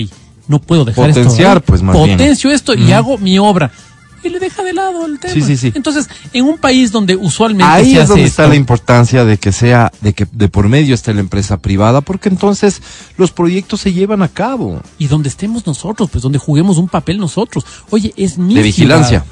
no 0.47 0.59
puedo 0.59 0.83
dejar 0.83 1.09
Potenciar, 1.09 1.57
esto. 1.57 1.65
pues, 1.67 1.81
más 1.83 1.95
bien. 2.03 2.17
Potencio 2.17 2.51
esto 2.51 2.73
y 2.73 2.91
hago 2.91 3.17
mi 3.19 3.37
obra. 3.39 3.71
Y 4.25 4.29
le 4.29 4.39
deja 4.39 4.63
de 4.63 4.73
lado 4.73 5.05
el 5.05 5.19
tema. 5.19 5.33
Sí, 5.33 5.41
sí, 5.41 5.55
sí. 5.55 5.71
Entonces, 5.75 6.09
en 6.33 6.45
un 6.45 6.57
país 6.57 6.91
donde 6.91 7.15
usualmente 7.15 7.63
Ahí 7.71 7.85
se 7.85 7.91
es 7.91 7.97
hace 7.99 8.07
donde 8.09 8.23
esto, 8.25 8.41
está 8.41 8.47
la 8.49 8.55
importancia 8.55 9.23
de 9.23 9.37
que 9.37 9.51
sea, 9.51 9.91
de 10.01 10.13
que 10.13 10.27
de 10.31 10.47
por 10.49 10.67
medio 10.67 10.95
esté 10.95 11.13
la 11.13 11.19
empresa 11.19 11.57
privada, 11.57 12.01
porque 12.01 12.29
entonces 12.29 12.81
los 13.17 13.31
proyectos 13.31 13.81
se 13.81 13.93
llevan 13.93 14.21
a 14.23 14.27
cabo. 14.27 14.81
y 14.97 15.07
donde 15.07 15.29
estemos 15.29 15.67
nosotros, 15.67 16.09
pues 16.11 16.21
donde 16.23 16.39
juguemos 16.39 16.77
un 16.77 16.87
papel 16.87 17.17
nosotros. 17.19 17.65
Oye, 17.91 18.13
es 18.17 18.37
mi 18.37 18.55
De 18.55 18.61
vigilancia. 18.63 19.19
ciudad. 19.21 19.25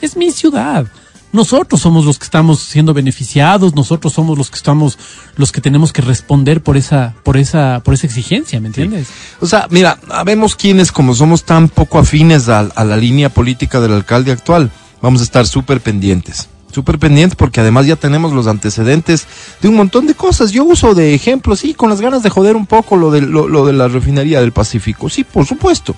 Es 0.00 0.16
mi 0.16 0.30
ciudad. 0.30 0.86
Nosotros 1.32 1.80
somos 1.80 2.06
los 2.06 2.18
que 2.18 2.24
estamos 2.24 2.60
siendo 2.60 2.94
beneficiados, 2.94 3.74
nosotros 3.74 4.14
somos 4.14 4.38
los 4.38 4.50
que 4.50 4.56
estamos, 4.56 4.98
los 5.36 5.52
que 5.52 5.60
tenemos 5.60 5.92
que 5.92 6.00
responder 6.00 6.62
por 6.62 6.76
esa, 6.76 7.14
por 7.22 7.36
esa, 7.36 7.80
por 7.84 7.94
esa 7.94 8.06
exigencia, 8.06 8.60
¿me 8.60 8.68
entiendes? 8.68 9.08
O 9.40 9.46
sea, 9.46 9.66
mira, 9.70 9.98
vemos 10.24 10.56
quienes, 10.56 10.90
como 10.90 11.14
somos 11.14 11.44
tan 11.44 11.68
poco 11.68 11.98
afines 11.98 12.48
a, 12.48 12.60
a 12.60 12.84
la 12.84 12.96
línea 12.96 13.28
política 13.28 13.80
del 13.80 13.92
alcalde 13.92 14.32
actual, 14.32 14.70
vamos 15.02 15.20
a 15.20 15.24
estar 15.24 15.46
súper 15.46 15.80
pendientes. 15.80 16.48
Súper 16.72 16.98
pendientes 16.98 17.34
porque 17.36 17.60
además 17.60 17.86
ya 17.86 17.96
tenemos 17.96 18.32
los 18.32 18.46
antecedentes 18.46 19.26
de 19.60 19.68
un 19.68 19.74
montón 19.74 20.06
de 20.06 20.14
cosas. 20.14 20.50
Yo 20.50 20.64
uso 20.64 20.94
de 20.94 21.14
ejemplo, 21.14 21.56
sí, 21.56 21.74
con 21.74 21.88
las 21.88 22.00
ganas 22.00 22.22
de 22.22 22.30
joder 22.30 22.56
un 22.56 22.66
poco 22.66 22.96
lo 22.96 23.10
de, 23.10 23.22
lo, 23.22 23.48
lo 23.48 23.64
de 23.64 23.72
la 23.72 23.88
refinería 23.88 24.40
del 24.40 24.52
Pacífico. 24.52 25.08
Sí, 25.08 25.24
por 25.24 25.46
supuesto. 25.46 25.94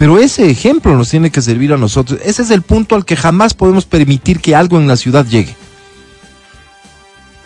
Pero 0.00 0.18
ese 0.18 0.48
ejemplo 0.48 0.96
nos 0.96 1.10
tiene 1.10 1.30
que 1.30 1.42
servir 1.42 1.74
a 1.74 1.76
nosotros. 1.76 2.20
Ese 2.24 2.40
es 2.40 2.50
el 2.50 2.62
punto 2.62 2.94
al 2.94 3.04
que 3.04 3.16
jamás 3.16 3.52
podemos 3.52 3.84
permitir 3.84 4.40
que 4.40 4.54
algo 4.54 4.78
en 4.80 4.88
la 4.88 4.96
ciudad 4.96 5.26
llegue. 5.26 5.54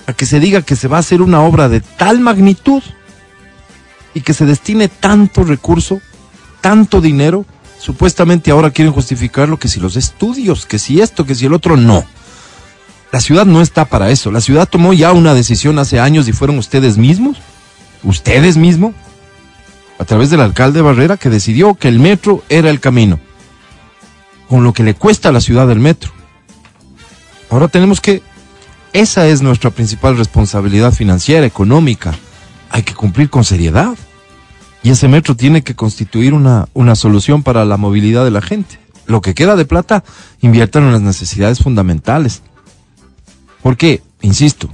A 0.06 0.12
que 0.12 0.24
se 0.24 0.38
diga 0.38 0.62
que 0.62 0.76
se 0.76 0.86
va 0.86 0.98
a 0.98 1.00
hacer 1.00 1.20
una 1.20 1.40
obra 1.40 1.68
de 1.68 1.80
tal 1.80 2.20
magnitud 2.20 2.80
y 4.14 4.20
que 4.20 4.34
se 4.34 4.46
destine 4.46 4.86
tanto 4.86 5.42
recurso, 5.42 6.00
tanto 6.60 7.00
dinero, 7.00 7.44
supuestamente 7.80 8.52
ahora 8.52 8.70
quieren 8.70 8.94
justificarlo 8.94 9.58
que 9.58 9.66
si 9.66 9.80
los 9.80 9.96
estudios, 9.96 10.64
que 10.64 10.78
si 10.78 11.00
esto, 11.00 11.26
que 11.26 11.34
si 11.34 11.46
el 11.46 11.54
otro, 11.54 11.76
no. 11.76 12.04
La 13.10 13.20
ciudad 13.20 13.46
no 13.46 13.62
está 13.62 13.84
para 13.86 14.10
eso. 14.10 14.30
La 14.30 14.40
ciudad 14.40 14.68
tomó 14.68 14.92
ya 14.92 15.10
una 15.10 15.34
decisión 15.34 15.80
hace 15.80 15.98
años 15.98 16.28
y 16.28 16.32
fueron 16.32 16.58
ustedes 16.58 16.98
mismos, 16.98 17.36
ustedes 18.04 18.56
mismos, 18.56 18.94
a 19.98 20.04
través 20.04 20.30
del 20.30 20.40
alcalde 20.40 20.82
Barrera, 20.82 21.16
que 21.16 21.30
decidió 21.30 21.74
que 21.74 21.88
el 21.88 21.98
metro 21.98 22.42
era 22.48 22.70
el 22.70 22.80
camino, 22.80 23.20
con 24.48 24.64
lo 24.64 24.72
que 24.72 24.82
le 24.82 24.94
cuesta 24.94 25.28
a 25.28 25.32
la 25.32 25.40
ciudad 25.40 25.70
el 25.70 25.80
metro. 25.80 26.10
Ahora 27.50 27.68
tenemos 27.68 28.00
que, 28.00 28.22
esa 28.92 29.26
es 29.26 29.42
nuestra 29.42 29.70
principal 29.70 30.16
responsabilidad 30.16 30.92
financiera, 30.92 31.46
económica, 31.46 32.14
hay 32.70 32.82
que 32.82 32.94
cumplir 32.94 33.30
con 33.30 33.44
seriedad. 33.44 33.94
Y 34.82 34.90
ese 34.90 35.08
metro 35.08 35.34
tiene 35.34 35.62
que 35.62 35.74
constituir 35.74 36.34
una, 36.34 36.68
una 36.74 36.94
solución 36.94 37.42
para 37.42 37.64
la 37.64 37.76
movilidad 37.76 38.24
de 38.24 38.30
la 38.30 38.42
gente. 38.42 38.78
Lo 39.06 39.20
que 39.20 39.34
queda 39.34 39.56
de 39.56 39.64
plata, 39.64 40.04
inviertan 40.40 40.84
en 40.84 40.92
las 40.92 41.00
necesidades 41.00 41.60
fundamentales. 41.60 42.42
Porque, 43.62 44.02
insisto, 44.20 44.68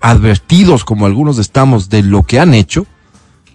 advertidos 0.00 0.84
como 0.84 1.06
algunos 1.06 1.38
estamos 1.38 1.88
de 1.90 2.02
lo 2.02 2.24
que 2.24 2.40
han 2.40 2.54
hecho, 2.54 2.86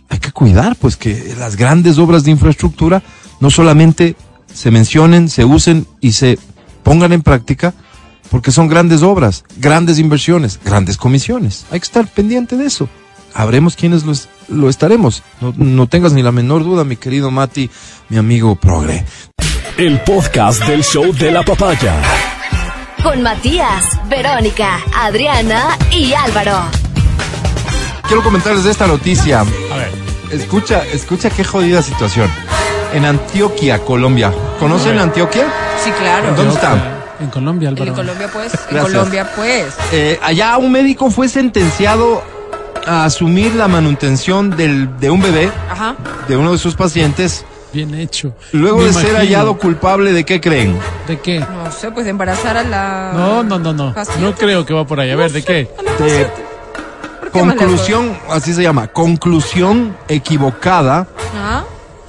hay 0.09 0.19
que 0.19 0.31
cuidar 0.31 0.75
pues 0.75 0.95
que 0.97 1.35
las 1.37 1.55
grandes 1.55 1.97
obras 1.97 2.23
de 2.23 2.31
infraestructura 2.31 3.01
no 3.39 3.49
solamente 3.49 4.15
se 4.53 4.71
mencionen, 4.71 5.29
se 5.29 5.45
usen 5.45 5.85
y 6.01 6.13
se 6.13 6.37
pongan 6.83 7.13
en 7.13 7.21
práctica, 7.21 7.73
porque 8.31 8.51
son 8.51 8.67
grandes 8.67 9.01
obras, 9.03 9.43
grandes 9.57 9.99
inversiones, 9.99 10.59
grandes 10.63 10.97
comisiones. 10.97 11.65
Hay 11.71 11.79
que 11.79 11.85
estar 11.85 12.07
pendiente 12.07 12.57
de 12.57 12.65
eso. 12.65 12.89
Habremos 13.33 13.75
quienes 13.75 14.03
lo, 14.05 14.11
es- 14.11 14.27
lo 14.47 14.69
estaremos. 14.69 15.21
No, 15.41 15.53
no 15.55 15.87
tengas 15.87 16.13
ni 16.13 16.23
la 16.23 16.31
menor 16.31 16.63
duda, 16.63 16.83
mi 16.83 16.95
querido 16.95 17.29
Mati, 17.31 17.69
mi 18.09 18.17
amigo 18.17 18.55
Progre. 18.55 19.05
El 19.77 19.99
podcast 20.01 20.63
del 20.65 20.83
show 20.83 21.13
de 21.13 21.31
la 21.31 21.43
papaya. 21.43 21.95
Con 23.03 23.21
Matías, 23.21 23.83
Verónica, 24.09 24.79
Adriana 24.95 25.77
y 25.91 26.11
Álvaro. 26.13 26.78
Quiero 28.09 28.23
comentarles 28.23 28.65
esta 28.65 28.87
noticia. 28.87 29.41
A 29.41 29.43
ver. 29.43 29.91
Escucha, 30.31 30.83
escucha 30.91 31.29
qué 31.29 31.43
jodida 31.43 31.81
situación. 31.83 32.27
En 32.91 33.05
Antioquia, 33.05 33.79
Colombia. 33.85 34.33
¿Conocen 34.59 34.97
Antioquia? 34.97 35.45
Sí, 35.83 35.91
claro. 35.91 36.33
¿Dónde 36.35 36.53
está? 36.55 36.75
En 37.19 37.29
Colombia, 37.29 37.69
Álvaro. 37.69 37.91
En 37.91 37.95
Colombia, 37.95 38.27
pues. 38.33 38.51
En 38.55 38.59
Gracias. 38.71 38.93
Colombia, 38.95 39.31
pues. 39.35 39.65
Eh, 39.91 40.19
allá 40.23 40.57
un 40.57 40.71
médico 40.71 41.11
fue 41.11 41.29
sentenciado 41.29 42.23
a 42.87 43.05
asumir 43.05 43.53
la 43.53 43.67
manutención 43.67 44.49
del, 44.57 44.99
de 44.99 45.11
un 45.11 45.21
bebé, 45.21 45.51
Ajá. 45.69 45.95
de 46.27 46.35
uno 46.35 46.51
de 46.53 46.57
sus 46.57 46.73
pacientes, 46.75 47.45
Bien 47.71 47.93
hecho. 47.93 48.33
luego 48.53 48.79
Me 48.79 48.85
de 48.85 48.93
ser 48.93 49.15
hallado 49.17 49.55
culpable 49.59 50.13
de 50.13 50.23
qué 50.25 50.41
creen. 50.41 50.75
¿De 51.07 51.19
qué? 51.19 51.41
No 51.41 51.71
sé, 51.71 51.91
pues 51.91 52.05
de 52.05 52.09
embarazar 52.09 52.57
a 52.57 52.63
la. 52.63 53.11
No, 53.13 53.43
no, 53.43 53.59
no, 53.59 53.71
no. 53.73 53.93
Paciente. 53.93 54.23
No 54.23 54.33
creo 54.33 54.65
que 54.65 54.73
va 54.73 54.87
por 54.87 54.99
ahí. 54.99 55.11
A 55.11 55.15
ver, 55.15 55.31
¿de 55.31 55.43
qué? 55.43 55.69
A 55.77 55.83
la 55.83 55.91
De 55.91 55.97
paciente. 55.97 56.31
¿Por 56.33 56.35
qué 56.35 56.41
más 56.43 56.48
conclusión, 57.31 58.17
así 58.29 58.53
se 58.53 58.63
llama, 58.63 58.87
conclusión 58.87 59.95
equivocada 60.07 61.07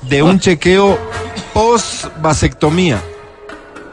de 0.03 0.23
un 0.23 0.39
chequeo 0.39 0.99
post 1.53 2.07
vasectomía. 2.21 3.01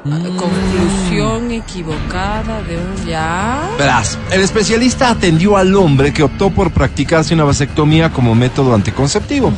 Conclusión 0.03 1.51
equivocada 1.51 2.61
de 2.63 2.77
un 2.77 3.05
ya. 3.05 3.69
Verás, 3.77 4.17
el 4.31 4.41
especialista 4.41 5.09
atendió 5.09 5.57
al 5.57 5.75
hombre 5.75 6.13
que 6.13 6.23
optó 6.23 6.49
por 6.49 6.71
practicarse 6.71 7.33
una 7.33 7.43
vasectomía 7.43 8.11
como 8.11 8.33
método 8.33 8.73
anticonceptivo. 8.73 9.51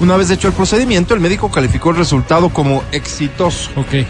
Una 0.00 0.16
vez 0.16 0.30
hecho 0.30 0.48
el 0.48 0.54
procedimiento, 0.54 1.14
el 1.14 1.20
médico 1.20 1.50
calificó 1.50 1.90
el 1.90 1.96
resultado 1.96 2.50
como 2.50 2.82
exitoso. 2.92 3.70
Ok. 3.76 4.06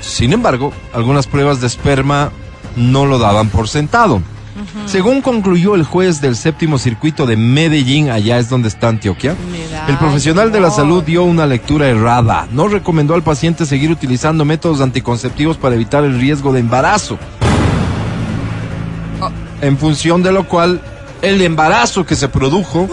Sin 0.00 0.32
embargo, 0.32 0.72
algunas 0.92 1.26
pruebas 1.26 1.60
de 1.60 1.68
esperma 1.68 2.32
no 2.74 3.06
lo 3.06 3.18
daban 3.18 3.48
por 3.48 3.68
sentado. 3.68 4.20
Según 4.86 5.20
concluyó 5.20 5.74
el 5.74 5.84
juez 5.84 6.20
del 6.20 6.36
séptimo 6.36 6.78
circuito 6.78 7.26
de 7.26 7.36
Medellín, 7.36 8.10
allá 8.10 8.38
es 8.38 8.48
donde 8.48 8.68
está 8.68 8.88
Antioquia, 8.88 9.36
el 9.86 9.98
profesional 9.98 10.50
de 10.52 10.60
la 10.60 10.70
salud 10.70 11.02
dio 11.02 11.24
una 11.24 11.46
lectura 11.46 11.88
errada. 11.88 12.46
No 12.52 12.68
recomendó 12.68 13.14
al 13.14 13.22
paciente 13.22 13.66
seguir 13.66 13.90
utilizando 13.90 14.44
métodos 14.44 14.80
anticonceptivos 14.80 15.56
para 15.56 15.74
evitar 15.74 16.04
el 16.04 16.18
riesgo 16.18 16.52
de 16.52 16.60
embarazo. 16.60 17.18
En 19.60 19.76
función 19.76 20.22
de 20.22 20.32
lo 20.32 20.46
cual, 20.46 20.80
el 21.20 21.42
embarazo 21.42 22.06
que 22.06 22.14
se 22.14 22.28
produjo 22.28 22.88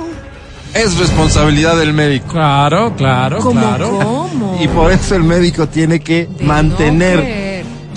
es 0.74 0.98
responsabilidad 0.98 1.76
del 1.76 1.92
médico. 1.92 2.28
Claro, 2.28 2.94
claro, 2.96 3.38
¿Cómo, 3.38 3.60
claro. 3.60 3.98
cómo? 4.02 4.58
Y 4.62 4.68
por 4.68 4.92
eso 4.92 5.16
el 5.16 5.24
médico 5.24 5.66
tiene 5.68 6.00
que 6.00 6.28
De 6.38 6.44
mantener 6.44 7.18
no. 7.18 7.45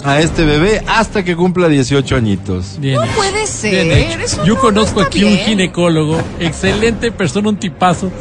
A 0.03 0.19
este 0.19 0.45
bebé 0.45 0.81
hasta 0.87 1.23
que 1.23 1.35
cumpla 1.35 1.67
18 1.67 2.15
añitos. 2.15 2.77
Bien 2.79 2.95
No 2.95 3.03
hecho. 3.03 3.13
puede 3.15 3.47
ser. 3.47 3.85
Bien 3.85 4.11
hecho. 4.11 4.19
eso 4.19 4.45
Yo 4.45 4.55
no- 4.55 4.59
conozco 4.61 5.01
no 5.01 5.05
aquí 5.07 5.23
un 5.23 5.37
ginecólogo, 5.37 6.17
excelente 6.39 7.11
persona, 7.11 7.49
un 7.49 7.57
tipazo, 7.57 8.11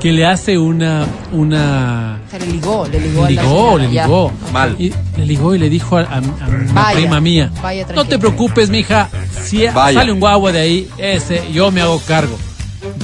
que 0.00 0.12
le 0.12 0.24
hace 0.26 0.56
una, 0.58 1.04
una, 1.32 2.20
Se 2.30 2.38
le 2.38 2.46
ligó, 2.46 2.86
le 2.86 3.00
ligó. 3.00 3.20
a 3.24 3.30
la 3.30 3.42
ligó, 3.42 3.78
le 3.78 3.88
ligó. 3.88 4.32
Mal. 4.52 4.76
Y 4.78 4.92
le 5.16 5.26
ligó 5.26 5.54
y 5.54 5.58
le 5.58 5.68
dijo 5.68 5.96
a, 5.98 6.02
a- 6.02 6.16
a 6.18 6.18
una 6.20 6.72
Vaya, 6.72 6.98
prima 7.00 7.20
mía, 7.20 7.50
vaya 7.62 7.86
no 7.94 8.04
te 8.04 8.18
preocupes, 8.18 8.70
mija, 8.70 9.08
si 9.42 9.66
Vaya. 9.66 9.98
sale 10.00 10.12
un 10.12 10.20
guagua 10.20 10.52
de 10.52 10.60
ahí, 10.60 10.88
ese, 10.98 11.42
yo 11.52 11.70
me 11.70 11.80
hago 11.80 12.00
cargo. 12.06 12.36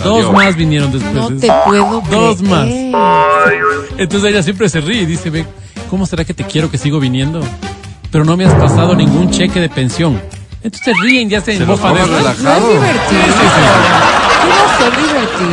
Dos 0.05 0.19
Adiós. 0.27 0.33
más 0.33 0.57
vinieron 0.57 0.93
después. 0.93 1.15
No 1.15 1.29
te 1.37 1.49
puedo 1.67 2.01
Dos 2.11 2.39
creer. 2.39 2.51
más. 2.51 2.69
Entonces 3.99 4.31
ella 4.31 4.43
siempre 4.43 4.69
se 4.69 4.81
ríe 4.81 5.03
y 5.03 5.07
dice, 5.07 5.31
ve, 5.31 5.45
¿cómo 5.91 6.07
será 6.07 6.25
que 6.25 6.33
te 6.35 6.45
quiero 6.45 6.71
que 6.71 6.79
sigo 6.79 7.01
viniendo? 7.01 7.41
Pero 8.14 8.24
no 8.24 8.37
me 8.37 8.44
has 8.44 8.55
pasado 8.55 8.94
ningún 8.94 9.29
cheque 9.29 9.59
de 9.59 9.68
pensión. 9.68 10.22
Entonces 10.62 10.94
ríen, 11.03 11.29
ya 11.29 11.40
se 11.40 11.57
Se 11.57 11.62
embofan 11.64 11.94
de. 11.94 12.00
No 12.00 12.07
es 12.07 12.12
divertido. 12.38 12.44
¿Qué 13.09 14.48
va 14.50 14.64
a 14.64 14.79
ser 14.79 14.96
divertido? 15.03 15.50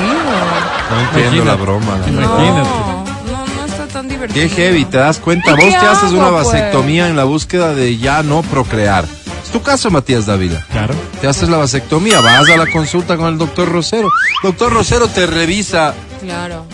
No 0.92 1.00
entiendo 1.00 1.36
Imagínate. 1.38 1.46
la 1.46 1.56
broma. 1.56 1.98
la. 1.98 2.08
Imagínate. 2.08 2.70
No, 2.70 3.32
no, 3.32 3.56
no 3.56 3.66
está 3.66 3.88
tan 3.88 4.08
divertido. 4.08 4.48
Qué 4.48 4.50
heavy, 4.50 4.86
te 4.86 4.98
das 4.98 5.18
cuenta. 5.18 5.50
¿Y 5.50 5.54
Vos 5.56 5.70
te 5.70 5.76
haces 5.76 6.04
hago, 6.12 6.20
una 6.20 6.30
pues? 6.30 6.46
vasectomía 6.46 7.08
en 7.08 7.16
la 7.16 7.24
búsqueda 7.24 7.74
de 7.74 7.98
ya 7.98 8.22
no 8.22 8.44
procrear. 8.44 9.06
Es 9.44 9.50
tu 9.52 9.64
caso, 9.64 9.90
Matías 9.90 10.28
Dávila. 10.28 10.64
Claro. 10.72 10.94
Te 11.20 11.28
haces 11.28 11.50
la 11.50 11.58
vasectomía, 11.58 12.22
vas 12.22 12.48
a 12.48 12.58
la 12.58 12.68
consulta 12.68 13.18
con 13.18 13.26
el 13.26 13.40
doctor 13.40 13.70
Rosero. 13.70 14.08
Doctor 14.44 14.72
Rosero 14.72 15.08
te 15.08 15.26
revisa 15.26 15.96
Claro. 16.22 16.66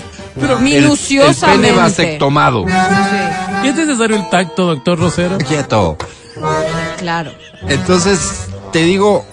El- 0.41 0.59
Minuciosamente. 0.63 1.53
el 1.55 1.61
pene 1.61 1.71
vasectomado. 1.71 2.65
Sí, 2.67 3.65
¿Y 3.65 3.67
es 3.69 3.75
necesario 3.75 4.15
el 4.17 4.29
tacto, 4.29 4.65
doctor 4.67 4.99
Rosero? 4.99 5.37
Quieto. 5.39 5.97
claro. 6.99 7.31
Entonces, 7.67 8.47
te 8.71 8.83
digo, 8.83 9.25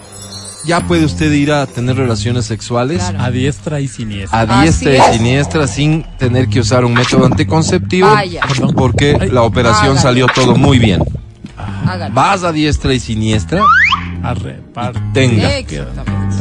ya 0.65 0.81
puede 0.81 1.05
usted 1.05 1.31
ir 1.31 1.51
a 1.51 1.67
tener 1.67 1.95
relaciones 1.95 2.45
sexuales 2.45 2.97
Claro. 3.03 3.21
A 3.23 3.29
diestra 3.31 3.79
y 3.79 3.87
siniestra. 3.87 4.39
a 4.39 4.61
diestra 4.63 4.91
Así 4.91 4.97
y 4.97 5.09
es. 5.11 5.15
siniestra 5.17 5.67
sin 5.67 6.03
tener 6.17 6.47
que 6.49 6.59
usar 6.59 6.83
un 6.85 6.93
método 6.95 7.25
anticonceptivo. 7.27 8.09
Vaya. 8.09 8.41
Porque 8.75 9.15
Ay. 9.19 9.29
la 9.29 9.43
operación 9.43 9.97
salió 9.99 10.25
todo 10.33 10.55
muy 10.55 10.79
bien. 10.79 11.03
Hágalo. 11.87 12.13
Vas 12.15 12.43
a 12.43 12.51
diestra 12.51 12.93
y 12.93 12.99
siniestra, 12.99 13.61
A 14.23 14.33
repartir. 14.33 15.01
tenga. 15.13 15.55
Exactamente. 15.57 16.35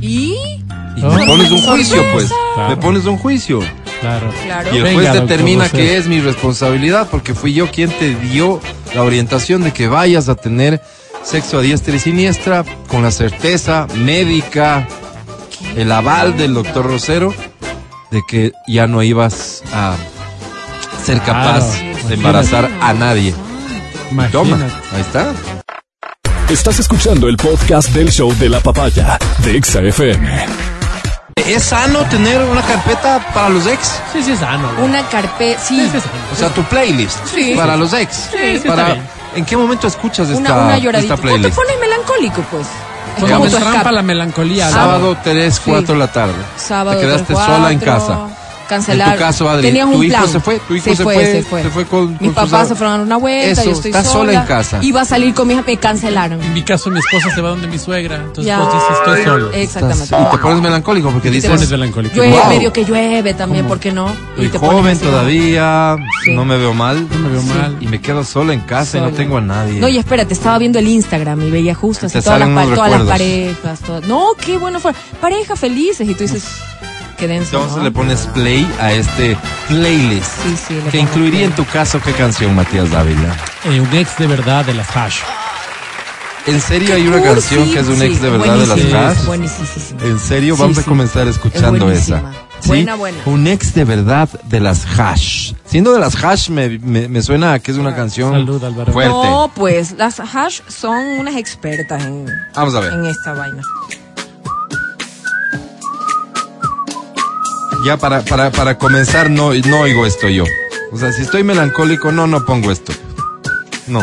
¿Y? 0.00 0.36
Y 1.00 1.04
Oh. 1.04 1.10
me 1.12 1.26
pones 1.26 1.50
un 1.50 1.62
juicio, 1.62 2.04
pues. 2.12 2.30
Claro. 2.54 2.68
Me 2.70 2.76
pones 2.76 3.04
un 3.06 3.16
juicio. 3.18 3.60
Claro. 4.00 4.30
Claro. 4.44 4.74
Y 4.74 4.78
el 4.78 4.94
juez 4.94 5.12
determina 5.12 5.68
que 5.68 5.96
es 5.96 6.06
mi 6.06 6.20
responsabilidad 6.20 7.08
porque 7.10 7.34
fui 7.34 7.52
yo 7.52 7.70
quien 7.70 7.90
te 7.90 8.14
dio 8.14 8.60
la 8.94 9.02
orientación 9.02 9.62
de 9.62 9.72
que 9.72 9.88
vayas 9.88 10.28
a 10.28 10.34
tener 10.34 10.80
sexo 11.22 11.58
a 11.58 11.60
diestra 11.62 11.94
y 11.94 11.98
siniestra 11.98 12.64
con 12.88 13.02
la 13.02 13.10
certeza 13.10 13.86
médica, 13.96 14.86
el 15.76 15.92
aval 15.92 16.36
del 16.36 16.54
doctor 16.54 16.86
Rosero 16.86 17.34
de 18.10 18.22
que 18.26 18.52
ya 18.66 18.86
no 18.86 19.02
ibas 19.02 19.62
a 19.72 19.96
ser 21.04 21.20
capaz 21.20 21.76
Claro. 21.78 22.08
de 22.08 22.14
embarazar 22.14 22.70
a 22.80 22.92
nadie. 22.94 23.34
Toma, 24.32 24.56
Imagínate. 24.56 24.72
ahí 24.94 25.00
está. 25.02 25.32
Estás 26.48 26.80
escuchando 26.80 27.28
el 27.28 27.36
podcast 27.36 27.90
del 27.90 28.10
show 28.10 28.34
de 28.38 28.48
la 28.48 28.58
papaya 28.60 29.18
de 29.44 29.56
Exa 29.56 29.80
FM. 29.82 30.46
¿Es 31.46 31.64
sano 31.64 32.04
tener 32.06 32.42
una 32.42 32.62
carpeta 32.62 33.18
para 33.34 33.48
los 33.48 33.66
ex? 33.66 34.00
Sí, 34.12 34.22
sí, 34.22 34.32
es 34.32 34.38
sano. 34.40 34.70
¿no? 34.72 34.84
Una 34.84 35.02
carpeta. 35.08 35.60
Sí. 35.60 35.76
Sí, 35.80 35.88
sí, 35.90 35.96
es 35.98 36.02
sano. 36.02 36.14
O 36.32 36.36
sea, 36.36 36.48
tu 36.50 36.62
playlist 36.64 37.18
Sí. 37.34 37.54
para 37.56 37.76
los 37.76 37.92
ex. 37.92 38.30
Sí, 38.30 38.60
para. 38.68 38.96
¿En 39.34 39.44
qué 39.44 39.56
momento 39.56 39.86
escuchas 39.86 40.28
esta, 40.28 40.38
Una, 40.40 40.54
una 40.64 40.78
lloradita. 40.78 41.14
esta 41.14 41.14
O 41.14 41.16
te 41.16 41.22
playlist? 41.22 41.56
pones 41.56 41.78
melancólico, 41.80 42.42
pues. 42.50 42.66
Como 43.18 43.46
trampa 43.48 43.92
la 43.92 44.02
melancolía. 44.02 44.70
Sábado 44.70 45.16
3, 45.22 45.60
4 45.64 45.94
de 45.94 45.98
la 45.98 46.08
tarde. 46.12 46.34
Sábado. 46.56 46.96
Te 46.98 47.06
quedaste 47.06 47.34
tres, 47.34 47.38
sola 47.46 47.72
en 47.72 47.78
casa. 47.80 48.18
Cancelar. 48.70 49.08
En 49.08 49.14
tu 49.14 49.18
caso, 49.20 49.50
Adri, 49.50 49.66
Tenías 49.66 49.90
tu 49.90 49.96
un 49.98 50.04
hijo 50.04 50.16
plan. 50.16 50.28
se 50.28 50.40
fue, 50.40 50.60
tu 50.60 50.74
hijo 50.76 50.84
se 50.94 51.02
fue, 51.02 51.26
se 51.26 51.42
fue. 51.42 51.62
se 51.64 51.70
fue 51.70 51.84
con- 51.86 52.10
Mis 52.12 52.32
con 52.32 52.34
papás 52.34 52.68
se 52.68 52.74
fueron 52.76 52.94
a 52.94 52.96
dar 52.98 53.06
una 53.06 53.16
vuelta, 53.16 53.50
Eso, 53.60 53.64
yo 53.64 53.72
estoy 53.72 53.90
estás 53.90 54.06
sola 54.10 54.32
en 54.32 54.42
casa. 54.46 54.78
Iba 54.82 55.00
a 55.00 55.04
salir 55.04 55.34
con 55.34 55.48
mi 55.48 55.54
hija, 55.54 55.64
me 55.66 55.76
cancelaron. 55.76 56.40
En 56.40 56.54
mi 56.54 56.62
caso, 56.62 56.88
mi 56.90 57.00
esposa 57.00 57.34
se 57.34 57.40
va 57.40 57.50
donde 57.50 57.66
mi 57.66 57.78
suegra. 57.78 58.16
Entonces, 58.16 58.44
Ya. 58.46 58.60
vos 58.60 58.72
dices, 58.72 58.88
estoy 58.98 59.24
solo. 59.24 59.50
Exactamente. 59.52 60.04
Estás- 60.04 60.28
y 60.28 60.30
te 60.30 60.38
pones 60.38 60.62
melancólico 60.62 61.10
porque 61.10 61.28
Te 61.28 61.34
dices, 61.34 61.50
pones 61.50 61.68
melancólico. 61.70 62.14
Llueve, 62.14 62.32
Wow. 62.38 62.48
medio 62.48 62.72
que 62.72 62.84
llueve 62.84 63.34
también, 63.34 63.66
¿por 63.66 63.78
qué 63.80 63.92
no? 63.92 64.06
soy 64.36 64.48
te 64.48 64.58
pones 64.58 64.74
joven 64.80 64.98
todavía, 64.98 65.96
Sí. 66.24 66.32
no 66.34 66.44
me 66.44 66.56
veo 66.56 66.72
mal. 66.72 67.06
No 67.10 67.18
me 67.18 67.28
veo 67.28 67.42
mal. 67.42 67.76
Y 67.80 67.86
me 67.88 68.00
quedo 68.00 68.22
sola 68.24 68.52
en 68.54 68.60
casa 68.60 68.98
y 68.98 69.00
no 69.00 69.06
Sola. 69.08 69.16
tengo 69.16 69.36
a 69.38 69.40
nadie. 69.40 69.80
No, 69.80 69.88
y 69.88 69.98
espérate, 69.98 70.32
estaba 70.32 70.58
viendo 70.58 70.78
el 70.78 70.86
Instagram 70.88 71.42
y 71.42 71.50
veía 71.50 71.74
justo 71.74 72.06
así 72.06 72.14
Te 72.18 72.22
todas, 72.22 72.38
las, 72.40 72.74
todas 72.74 72.90
las 72.92 73.02
parejas. 73.02 73.80
todas- 73.80 74.06
No, 74.06 74.28
qué 74.40 74.56
bueno 74.58 74.78
fue. 74.80 74.92
Parejas 75.20 75.58
felices 75.58 76.08
y 76.08 76.14
tú 76.14 76.22
dices, 76.22 76.44
qué 77.20 77.28
denso. 77.28 77.56
Entonces 77.56 77.76
¿no? 77.78 77.84
le 77.84 77.90
pones 77.92 78.26
play 78.34 78.68
a 78.80 78.92
este 78.92 79.36
playlist. 79.68 80.30
Sí, 80.42 80.56
sí, 80.68 80.74
le 80.84 80.90
que 80.90 80.98
incluiría 80.98 81.30
play. 81.40 81.44
en 81.44 81.52
tu 81.52 81.64
caso 81.66 82.00
qué 82.00 82.12
canción, 82.12 82.54
Matías 82.56 82.90
Dávila. 82.90 83.36
Eh, 83.64 83.80
un 83.80 83.94
ex 83.94 84.16
de 84.18 84.26
verdad 84.26 84.64
de 84.64 84.74
las 84.74 84.96
hash. 84.96 85.18
¿En 86.46 86.58
serio 86.60 86.94
hay 86.94 87.06
una 87.06 87.18
Cursi, 87.18 87.34
canción 87.54 87.70
que 87.70 87.78
es 87.80 87.86
un 87.86 87.96
sí, 87.98 88.04
ex 88.06 88.22
de 88.22 88.30
verdad 88.30 88.56
de 88.56 88.66
las 88.66 88.80
hash? 89.18 89.26
Buenísima. 89.26 89.68
¿En 90.02 90.18
serio? 90.18 90.56
Sí, 90.56 90.62
Vamos 90.62 90.78
a 90.78 90.82
comenzar 90.84 91.28
escuchando 91.28 91.90
Es 91.90 92.04
esa. 92.08 92.22
¿Sí? 92.60 92.68
Buena, 92.68 92.94
buena. 92.94 93.18
Un 93.26 93.46
ex 93.46 93.74
de 93.74 93.84
verdad 93.84 94.28
de 94.44 94.60
las 94.60 94.84
hash. 94.98 95.52
Siendo 95.66 95.92
de 95.92 96.00
las 96.00 96.14
hash 96.24 96.48
me, 96.48 96.78
me, 96.78 97.08
me 97.08 97.22
suena 97.22 97.52
a 97.52 97.58
que 97.58 97.70
es 97.72 97.76
una 97.76 97.94
canción 97.94 98.32
Salud, 98.32 98.64
Álvaro. 98.64 98.92
fuerte. 98.92 99.12
No, 99.12 99.50
pues 99.54 99.92
las 99.92 100.18
hash 100.18 100.60
son 100.68 100.96
unas 101.18 101.36
expertas 101.36 102.02
en, 102.04 102.26
Vamos 102.54 102.74
a 102.74 102.80
ver. 102.80 102.92
en 102.94 103.04
esta 103.06 103.34
vaina. 103.34 103.62
Ya 107.84 107.96
para, 107.96 108.22
para, 108.22 108.50
para 108.50 108.76
comenzar 108.78 109.30
no, 109.30 109.54
no 109.54 109.80
oigo 109.80 110.04
esto 110.06 110.28
yo. 110.28 110.44
O 110.92 110.98
sea, 110.98 111.12
si 111.12 111.22
estoy 111.22 111.44
melancólico, 111.44 112.12
no, 112.12 112.26
no 112.26 112.44
pongo 112.44 112.70
esto. 112.70 112.92
No. 113.86 114.02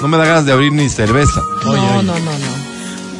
No 0.00 0.08
me 0.08 0.16
da 0.16 0.24
ganas 0.24 0.46
de 0.46 0.52
abrir 0.52 0.72
ni 0.72 0.88
cerveza. 0.88 1.40
Oye, 1.66 1.76
no, 1.76 1.98
oye. 1.98 2.06
no, 2.06 2.18
no, 2.18 2.38
no. 2.38 2.46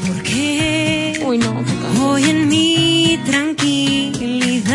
Porque 0.06 1.20
Uy, 1.26 1.38
no, 1.38 1.62
qué 1.64 1.72
hoy 2.00 2.24
en 2.24 2.48
mi 2.48 3.20
tranquilidad, 3.26 4.70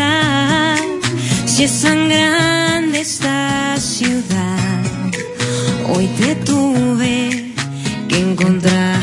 si 1.46 1.64
es 1.64 1.82
tan 1.82 2.08
grande 2.08 3.00
esta 3.00 3.76
ciudad, 3.78 4.82
hoy 5.88 6.06
te 6.18 6.34
tuve 6.36 7.54
que 8.08 8.20
encontrar. 8.20 9.01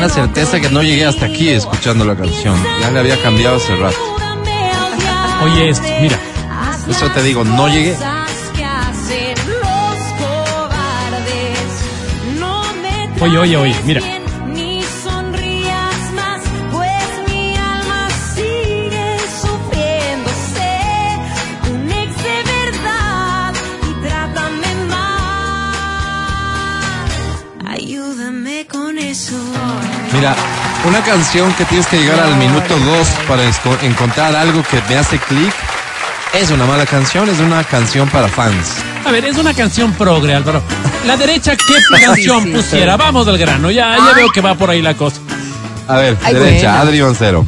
La 0.00 0.08
certeza 0.08 0.58
que 0.60 0.70
no 0.70 0.82
llegué 0.82 1.04
hasta 1.04 1.26
aquí 1.26 1.50
escuchando 1.50 2.04
la 2.04 2.16
canción. 2.16 2.56
Ya 2.80 2.90
le 2.90 3.00
había 3.00 3.22
cambiado 3.22 3.56
hace 3.56 3.76
rato. 3.76 3.98
Oye 5.44 5.68
esto, 5.68 5.86
mira. 6.00 6.18
Eso 6.88 7.10
te 7.10 7.22
digo, 7.22 7.44
no 7.44 7.68
llegué. 7.68 7.96
Oye, 13.20 13.38
oye, 13.38 13.56
oye, 13.56 13.76
mira. 13.84 14.19
Mira, 30.20 30.36
una 30.86 31.00
canción 31.02 31.50
que 31.54 31.64
tienes 31.64 31.86
que 31.86 31.96
llegar 31.98 32.20
al 32.20 32.36
minuto 32.36 32.78
dos 32.78 33.08
para 33.26 33.42
esco- 33.48 33.82
encontrar 33.82 34.36
algo 34.36 34.62
que 34.62 34.78
me 34.86 34.98
hace 34.98 35.18
clic. 35.18 35.50
Es 36.34 36.50
una 36.50 36.66
mala 36.66 36.84
canción, 36.84 37.26
es 37.30 37.38
una 37.40 37.64
canción 37.64 38.06
para 38.10 38.28
fans. 38.28 38.74
A 39.06 39.10
ver, 39.10 39.24
es 39.24 39.38
una 39.38 39.54
canción 39.54 39.94
progre, 39.94 40.34
Álvaro. 40.34 40.62
La 41.06 41.16
derecha, 41.16 41.56
¿qué 41.56 41.74
canción 42.04 42.44
sí, 42.44 42.50
pusiera? 42.50 42.98
Vamos 42.98 43.26
al 43.28 43.38
grano, 43.38 43.70
ya, 43.70 43.96
ya 43.96 44.12
veo 44.14 44.28
que 44.30 44.42
va 44.42 44.54
por 44.56 44.68
ahí 44.68 44.82
la 44.82 44.92
cosa. 44.94 45.16
A 45.88 45.96
ver, 45.96 46.18
Ay, 46.22 46.34
derecha, 46.34 46.68
buena. 46.68 46.80
Adri 46.82 47.02
Mancero. 47.02 47.42
G- 47.42 47.46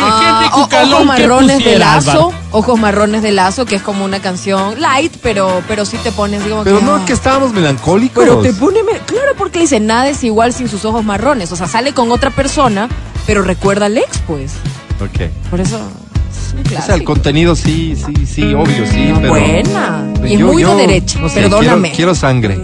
Ah, 0.00 0.38
Gente 0.44 0.54
cucalón, 0.54 1.02
ojos 1.08 1.16
¿qué 1.16 1.22
marrones 1.28 1.64
de 1.64 1.78
lazo. 1.80 2.10
Álvaro? 2.10 2.32
Ojos 2.56 2.78
marrones 2.78 3.20
de 3.22 3.32
lazo, 3.32 3.66
que 3.66 3.74
es 3.74 3.82
como 3.82 4.04
una 4.04 4.20
canción 4.20 4.80
light, 4.80 5.12
pero, 5.20 5.60
pero 5.66 5.84
sí 5.84 5.96
te 6.04 6.12
pones 6.12 6.40
como 6.44 6.62
Pero 6.62 6.78
que, 6.78 6.84
no, 6.84 6.94
ah. 6.94 7.04
que 7.04 7.12
estábamos 7.12 7.52
melancólicos. 7.52 8.22
Pero 8.22 8.38
te 8.40 8.52
pone. 8.52 8.78
Claro, 9.06 9.32
porque 9.36 9.58
dice 9.58 9.80
nada 9.80 10.08
es 10.08 10.22
igual 10.22 10.52
sin 10.52 10.68
sus 10.68 10.84
ojos 10.84 11.04
marrones. 11.04 11.50
O 11.50 11.56
sea, 11.56 11.66
sale 11.66 11.92
con 11.92 12.12
otra 12.12 12.30
persona, 12.30 12.88
pero 13.26 13.42
recuerda 13.42 13.86
al 13.86 13.98
ex, 13.98 14.18
pues. 14.26 14.52
Ok. 15.00 15.28
Por 15.50 15.60
eso. 15.60 15.80
es 16.70 16.78
O 16.78 16.82
sea, 16.82 16.94
el 16.94 17.02
contenido 17.02 17.56
sí, 17.56 17.96
sí, 17.96 18.24
sí, 18.24 18.54
obvio, 18.54 18.86
sí, 18.86 19.06
No, 19.06 19.20
pero... 19.20 19.30
buena. 19.30 20.04
Y 20.24 20.34
es 20.34 20.38
Yo- 20.38 20.46
muy 20.46 20.62
yo, 20.62 20.76
de 20.76 20.86
derecha. 20.86 21.18
no 21.18 21.28
sé, 21.28 21.40
Perdóname. 21.42 21.88
Quiero, 21.88 21.96
quiero 21.96 22.14
sangre. 22.14 22.60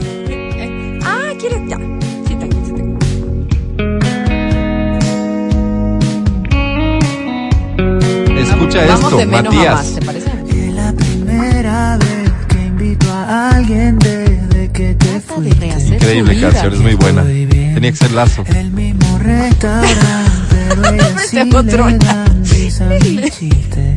Escucha 8.61 8.85
Vamos 8.87 9.05
esto, 9.05 9.16
de 9.16 9.27
menos 9.27 9.40
a 9.40 9.51
Matías. 9.57 9.75
más, 9.75 9.94
¿te 9.94 10.05
parece? 10.07 10.31
Es 10.51 10.75
la 10.75 10.92
primera 10.92 11.96
vez 11.99 12.31
que 12.49 12.66
invito 12.66 13.11
a 13.11 13.51
alguien 13.57 13.99
desde 13.99 14.70
que 14.70 14.94
te 14.96 15.20
fuiste. 15.20 15.66
Increíble 15.94 16.40
canción, 16.40 16.75
es 16.75 16.81
muy 16.81 16.94
buena. 16.94 17.23
Tenía 17.25 17.90
que 17.90 17.96
ser 17.96 18.12
lazo. 18.12 18.44
El 18.55 18.70
mismo 18.70 19.18
restaurante, 19.18 20.57
pero 20.68 20.92
ella 20.94 21.18
sí 21.18 21.37
Se 21.38 21.49
controla. 21.49 21.90
le 21.92 21.99
dan 21.99 22.44
risa 22.44 22.85
a 22.85 22.88
mi 22.88 23.31
chiste. 23.31 23.96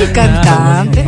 El 0.00 0.12
cantante. 0.12 1.04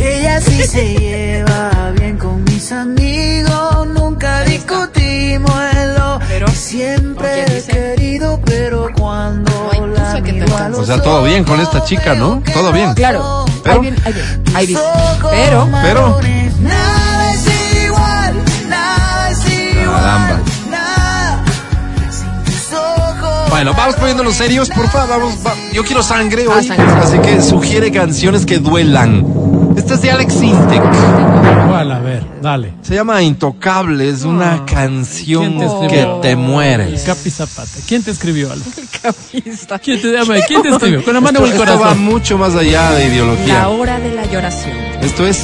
Ella 0.00 0.40
sí 0.40 0.62
se 0.62 0.94
lleva 0.94 1.92
bien 1.98 2.18
con 2.18 2.44
mis 2.44 2.70
amigos, 2.70 3.88
nunca 3.88 4.42
discutimos 4.44 5.52
en 5.72 5.94
lo 5.94 6.20
Pero, 6.28 6.46
que 6.46 6.52
siempre 6.52 7.28
¿quién 7.46 7.56
he 7.58 7.62
querido, 7.96 8.40
pero 8.44 8.90
O 10.76 10.84
sea, 10.84 11.00
todo 11.02 11.22
bien 11.24 11.44
con 11.44 11.60
esta 11.60 11.84
chica, 11.84 12.14
¿no? 12.14 12.42
Todo 12.52 12.72
bien. 12.72 12.94
Claro. 12.94 13.44
Pero- 13.62 13.74
Ahí 13.76 13.80
viene, 13.80 13.96
ahí 14.04 14.12
viene. 14.12 14.28
Ahí. 14.54 14.76
Pero. 15.30 15.68
Pero- 15.82 16.20
Nada 16.60 17.32
es 17.32 17.46
igual, 17.84 18.34
nada 18.68 19.30
es 19.30 19.38
igual. 19.52 20.00
Caramba. 20.00 20.40
Nada 20.70 21.44
sin 22.10 22.44
tus 22.44 22.72
ojos. 22.72 23.50
Bueno, 23.50 23.74
vamos 23.74 23.94
poniéndonos 23.96 24.34
serios, 24.34 24.68
por 24.70 24.88
favor. 24.88 25.08
Vamos, 25.08 25.34
va- 25.46 25.54
Yo 25.72 25.84
quiero 25.84 26.02
sangre 26.02 26.44
Ah, 26.48 26.54
hoy, 26.56 26.64
sangre. 26.66 26.86
así 27.02 27.18
que 27.18 27.42
sugiere 27.42 27.90
canciones 27.92 28.44
que 28.46 28.58
duelan. 28.58 29.24
Esta 29.76 29.94
es 29.94 30.02
de 30.02 30.10
Alex 30.10 30.34
Intec. 30.42 30.82
¿Cuál? 31.68 31.92
A 31.92 31.98
ver, 31.98 32.24
dale. 32.40 32.72
Se 32.82 32.94
llama 32.94 33.22
Intocable, 33.22 34.08
es 34.08 34.22
una 34.24 34.64
canción 34.64 35.58
¿Quién 35.58 35.80
te 35.80 35.86
que 35.88 36.08
te 36.22 36.36
mueres. 36.36 37.02
Capi 37.02 37.30
Zapata. 37.30 37.68
¿Quién 37.86 38.02
te 38.02 38.10
escribió 38.10 38.50
algo? 38.52 38.64
Capista. 39.06 39.78
¿Quién 39.78 40.00
te, 40.02 40.12
dame, 40.12 40.40
¿quién 40.46 40.62
te 40.62 40.68
escribió? 40.68 41.04
Con 41.04 41.14
la 41.14 41.20
mano 41.20 41.38
en 41.40 41.44
el 41.46 41.50
Esto, 41.52 41.62
esto 41.64 41.74
va 41.74 41.78
corazón. 41.80 42.04
mucho 42.04 42.38
más 42.38 42.54
allá 42.54 42.90
de 42.92 42.98
La 43.08 43.12
ideología. 43.14 43.68
hora 43.68 43.98
de 44.00 44.12
la 44.14 44.24
lloración. 44.26 44.76
Esto 45.02 45.26
es 45.26 45.42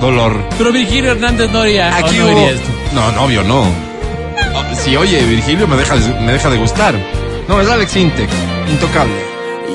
dolor. 0.00 0.32
Pero 0.58 0.72
Virgilio 0.72 1.12
Hernández 1.12 1.50
no 1.50 1.60
haría, 1.60 1.96
Aquí 1.96 2.16
no 2.16 2.24
hubo- 2.26 2.28
diría 2.30 2.50
esto. 2.50 2.68
No, 2.94 3.12
no, 3.12 3.24
obvio, 3.24 3.42
no. 3.44 3.60
Oh, 3.62 4.74
Si 4.74 4.96
oye, 4.96 5.22
Virgilio 5.24 5.66
me 5.68 5.76
deja, 5.76 5.96
de- 5.96 6.20
me 6.20 6.32
deja 6.32 6.48
de 6.50 6.56
gustar. 6.58 6.94
No, 7.48 7.60
es 7.60 7.68
Alex 7.68 7.96
Intec. 7.96 8.28
Intocable. 8.70 9.14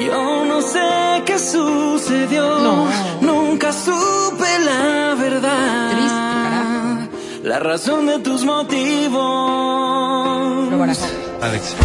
Yo 0.06 0.46
no 0.46 0.62
sé 0.62 0.80
qué 1.26 1.38
sucedió. 1.40 2.60
No. 2.60 2.88
Nunca 3.22 3.72
supe 3.74 4.60
la 4.66 5.16
verdad. 5.16 5.90
Triste. 5.92 7.48
La 7.48 7.60
razón 7.60 8.08
de 8.08 8.20
tus 8.20 8.44
motivos. 8.44 9.22
Alex. 11.42 11.76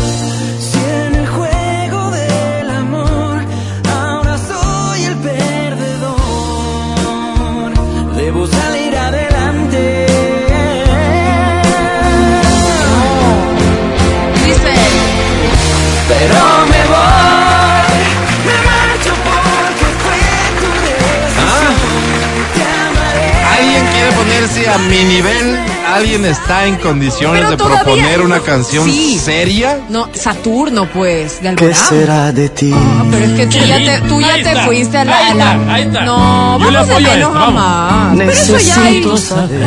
Quiere 24.01 24.17
ponerse 24.17 24.69
a 24.69 24.79
mi 24.79 25.05
nivel? 25.05 25.59
¿Alguien 25.95 26.25
está 26.25 26.67
en 26.67 26.77
condiciones 26.77 27.45
Pero 27.49 27.51
de 27.51 27.57
proponer 27.57 28.21
una 28.23 28.37
no. 28.37 28.43
canción 28.45 28.85
Sí. 28.85 29.19
seria? 29.19 29.81
No, 29.89 30.09
Saturno, 30.15 30.87
pues, 30.87 31.43
de 31.43 31.55
¿Qué 31.57 31.75
será 31.75 32.33
de 32.33 32.49
ti? 32.49 32.73
Ah, 32.75 33.05
pero 33.11 33.25
es 33.25 33.33
que 33.33 33.47
tú 33.47 33.59
ya 33.67 33.77
te, 33.77 34.09
tú 34.09 34.21
ya 34.21 34.35
te 34.43 34.61
fuiste 34.63 34.99
a 34.99 35.05
la. 35.05 35.17
Ahí 35.19 35.31
está, 35.33 35.75
ahí 35.75 35.83
está. 35.83 36.05
No, 36.05 36.59
Yo 36.59 36.65
vamos 36.65 36.91
a 36.91 36.99
menos 37.01 37.17
esto, 37.17 37.27
a 37.27 37.33
vamos. 37.33 37.55
más. 37.55 38.17
Pero 38.17 38.31
eso 38.31 38.59
ya 38.59 38.75
ahí, 38.77 39.01
Necesito 39.01 39.17
saber. 39.17 39.61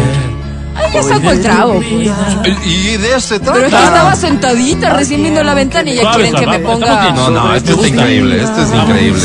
ya 0.94 1.04
sacó 1.04 1.32
el 1.32 1.42
trago, 1.42 1.74
pues. 1.74 2.66
Y 2.66 2.98
de 2.98 3.10
eso 3.10 3.20
se 3.20 3.40
trata. 3.40 3.54
Pero 3.54 3.68
es 3.68 3.74
que 3.74 3.84
estaba 3.84 4.16
sentadita 4.16 4.94
recién 4.94 5.22
viendo 5.22 5.44
la 5.44 5.54
ventana 5.54 5.90
y 5.92 5.96
ya 5.96 6.12
quieren 6.12 6.34
que 6.36 6.48
me 6.48 6.60
ponga. 6.60 7.12
No, 7.12 7.30
no, 7.30 7.56
esto 7.56 7.80
es 7.82 7.88
increíble, 7.90 8.42
esto 8.42 8.62
es 8.62 8.74
increíble. 8.74 9.22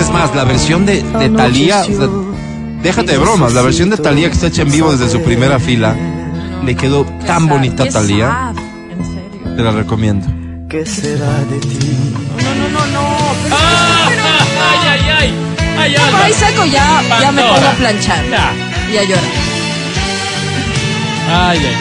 Es 0.00 0.10
más, 0.10 0.34
la 0.34 0.44
versión 0.44 0.84
de, 0.86 1.02
de 1.02 1.28
Thalía, 1.30 1.82
o 1.82 1.84
sea, 1.84 2.08
déjate 2.82 3.12
de 3.12 3.18
bromas, 3.18 3.52
la 3.54 3.62
versión 3.62 3.90
de 3.90 3.96
Thalía 3.96 4.28
que 4.28 4.34
está 4.34 4.46
hecha 4.48 4.62
en 4.62 4.70
vivo 4.70 4.92
desde 4.92 5.10
su 5.10 5.22
primera 5.22 5.58
fila, 5.58 5.94
le 6.64 6.74
quedó 6.76 7.04
tan 7.26 7.48
bonita 7.48 7.84
a 7.84 7.90
serio. 7.90 8.30
te 9.56 9.62
la 9.62 9.70
recomiendo. 9.72 10.26
¿Qué 10.68 10.86
será 10.86 11.38
de 11.50 11.58
ti? 11.58 11.78
No, 12.42 12.54
no, 12.54 12.68
no, 12.68 12.86
no. 12.86 13.16
Pero, 13.44 13.56
Ah, 13.56 14.08
ay, 14.70 14.88
ay, 14.88 15.10
ay. 15.18 15.34
Ay, 15.78 15.92
pero 15.94 16.06
Alba. 16.06 16.24
ahí 16.24 16.32
saco 16.32 16.64
ya, 16.66 17.02
ya 17.20 17.32
me 17.32 17.42
pongo 17.42 17.66
a 17.66 17.72
planchar. 17.72 18.24
Ya. 18.30 18.52
Y 18.92 18.96
a 18.98 19.02
llorar. 19.04 19.24
Ay, 21.30 21.58
ay. 21.58 21.76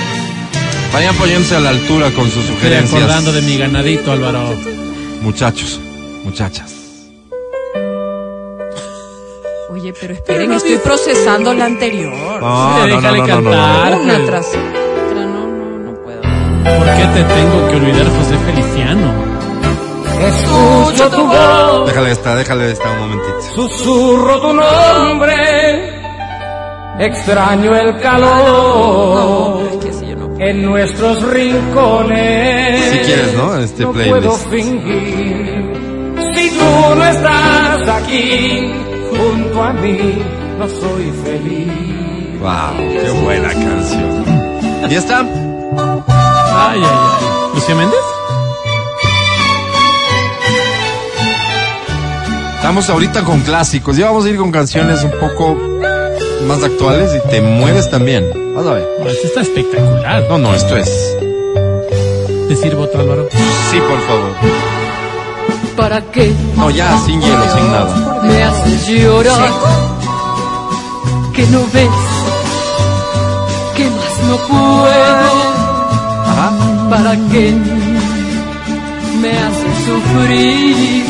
Vayan 0.93 1.15
poniéndose 1.15 1.55
a 1.55 1.59
la 1.61 1.69
altura 1.69 2.11
con 2.11 2.25
sus 2.25 2.37
Estoy 2.43 2.55
sugerencias. 2.55 2.93
acordando 3.01 3.31
de 3.31 3.41
mi 3.43 3.57
ganadito, 3.57 4.11
Álvaro. 4.11 4.55
Muchachos, 5.21 5.79
muchachas. 6.25 6.73
Oye, 9.91 9.97
pero 9.99 10.13
esperen, 10.13 10.53
estoy 10.53 10.77
procesando 10.77 11.53
la 11.53 11.65
anterior. 11.65 12.13
No, 12.13 12.83
Sí, 12.83 12.89
no, 12.89 12.95
no, 12.95 12.95
déjale 12.95 13.17
no, 13.19 13.27
no, 13.27 13.41
no, 13.41 13.51
cantar. 13.51 13.91
no. 13.91 14.03
Una 14.03 14.25
tras 14.25 14.47
otra. 14.47 14.61
No, 15.25 15.47
no, 15.47 15.79
no 15.79 15.93
puedo. 16.01 16.21
¿Por 16.21 16.85
qué 16.95 17.05
te 17.13 17.23
tengo 17.23 17.67
que 17.69 17.75
olvidar, 17.75 18.05
José 18.07 18.37
Feliciano? 18.45 19.31
Escucho 20.21 21.09
tu 21.09 21.25
voz. 21.27 21.87
Déjale 21.87 22.11
esta, 22.11 22.35
déjale 22.35 22.71
esta 22.71 22.91
un 22.91 22.99
momentito. 22.99 23.41
Susurro 23.55 24.39
tu 24.41 24.53
nombre, 24.53 25.89
extraño 26.99 27.75
el 27.75 27.93
No, 27.95 27.99
calor 28.01 29.61
es 29.71 29.77
que 29.85 29.93
si 29.93 30.07
yo 30.07 30.15
no. 30.15 30.39
en 30.39 30.63
nuestros 30.65 31.21
rincones. 31.23 32.91
Si 32.91 32.97
quieres, 32.99 33.33
¿no? 33.33 33.57
Este 33.57 33.83
no 33.83 33.91
puedo 33.93 34.19
playlist. 34.21 34.49
fingir. 34.49 35.71
Si 36.35 36.49
tú 36.51 36.95
no 36.95 37.03
estás 37.05 37.87
aquí 37.89 38.71
junto 39.21 39.63
a 39.63 39.73
mí, 39.73 40.21
no 40.57 40.67
soy 40.67 41.11
feliz. 41.23 41.71
Wow, 42.39 42.77
qué 42.77 43.09
buena 43.23 43.49
canción. 43.49 44.25
¿Y 44.89 44.95
esta? 44.95 45.19
Ay, 45.19 45.27
ay, 46.55 46.83
ay. 46.83 47.27
¿Lucía 47.53 47.75
Méndez? 47.75 47.99
Estamos 52.55 52.89
ahorita 52.89 53.23
con 53.23 53.41
clásicos. 53.41 53.97
Ya 53.97 54.07
vamos 54.07 54.25
a 54.25 54.29
ir 54.29 54.37
con 54.37 54.51
canciones 54.51 55.03
un 55.03 55.11
poco 55.11 55.57
más 56.47 56.63
actuales 56.63 57.11
y 57.15 57.29
te 57.29 57.41
mueres 57.41 57.89
también. 57.89 58.53
Vas 58.55 58.65
a 58.65 58.73
ver. 58.73 58.87
No, 58.99 59.09
esta 59.09 59.27
está 59.27 59.41
espectacular. 59.41 60.25
No, 60.29 60.37
no, 60.37 60.53
esto 60.53 60.77
es. 60.77 61.17
Decir 62.49 62.75
voto, 62.75 62.99
Álvaro. 62.99 63.27
Sí, 63.71 63.79
por 63.79 63.99
favor. 64.01 64.70
¿Para 65.81 65.99
qué 66.11 66.31
No, 66.57 66.69
ya, 66.69 66.95
sin 67.05 67.19
hielo, 67.19 67.43
sin 67.55 67.71
nada. 67.71 68.21
me 68.21 68.43
haces 68.43 68.87
llorar? 68.87 69.49
Que 71.33 71.43
no 71.47 71.61
ves 71.73 71.89
que 73.75 73.85
más 73.89 74.15
no 74.29 74.37
puedo. 74.51 75.31
Ajá. 76.29 76.51
¿Para 76.87 77.13
qué 77.31 77.45
me 79.21 79.31
haces 79.45 79.77
sufrir? 79.87 81.03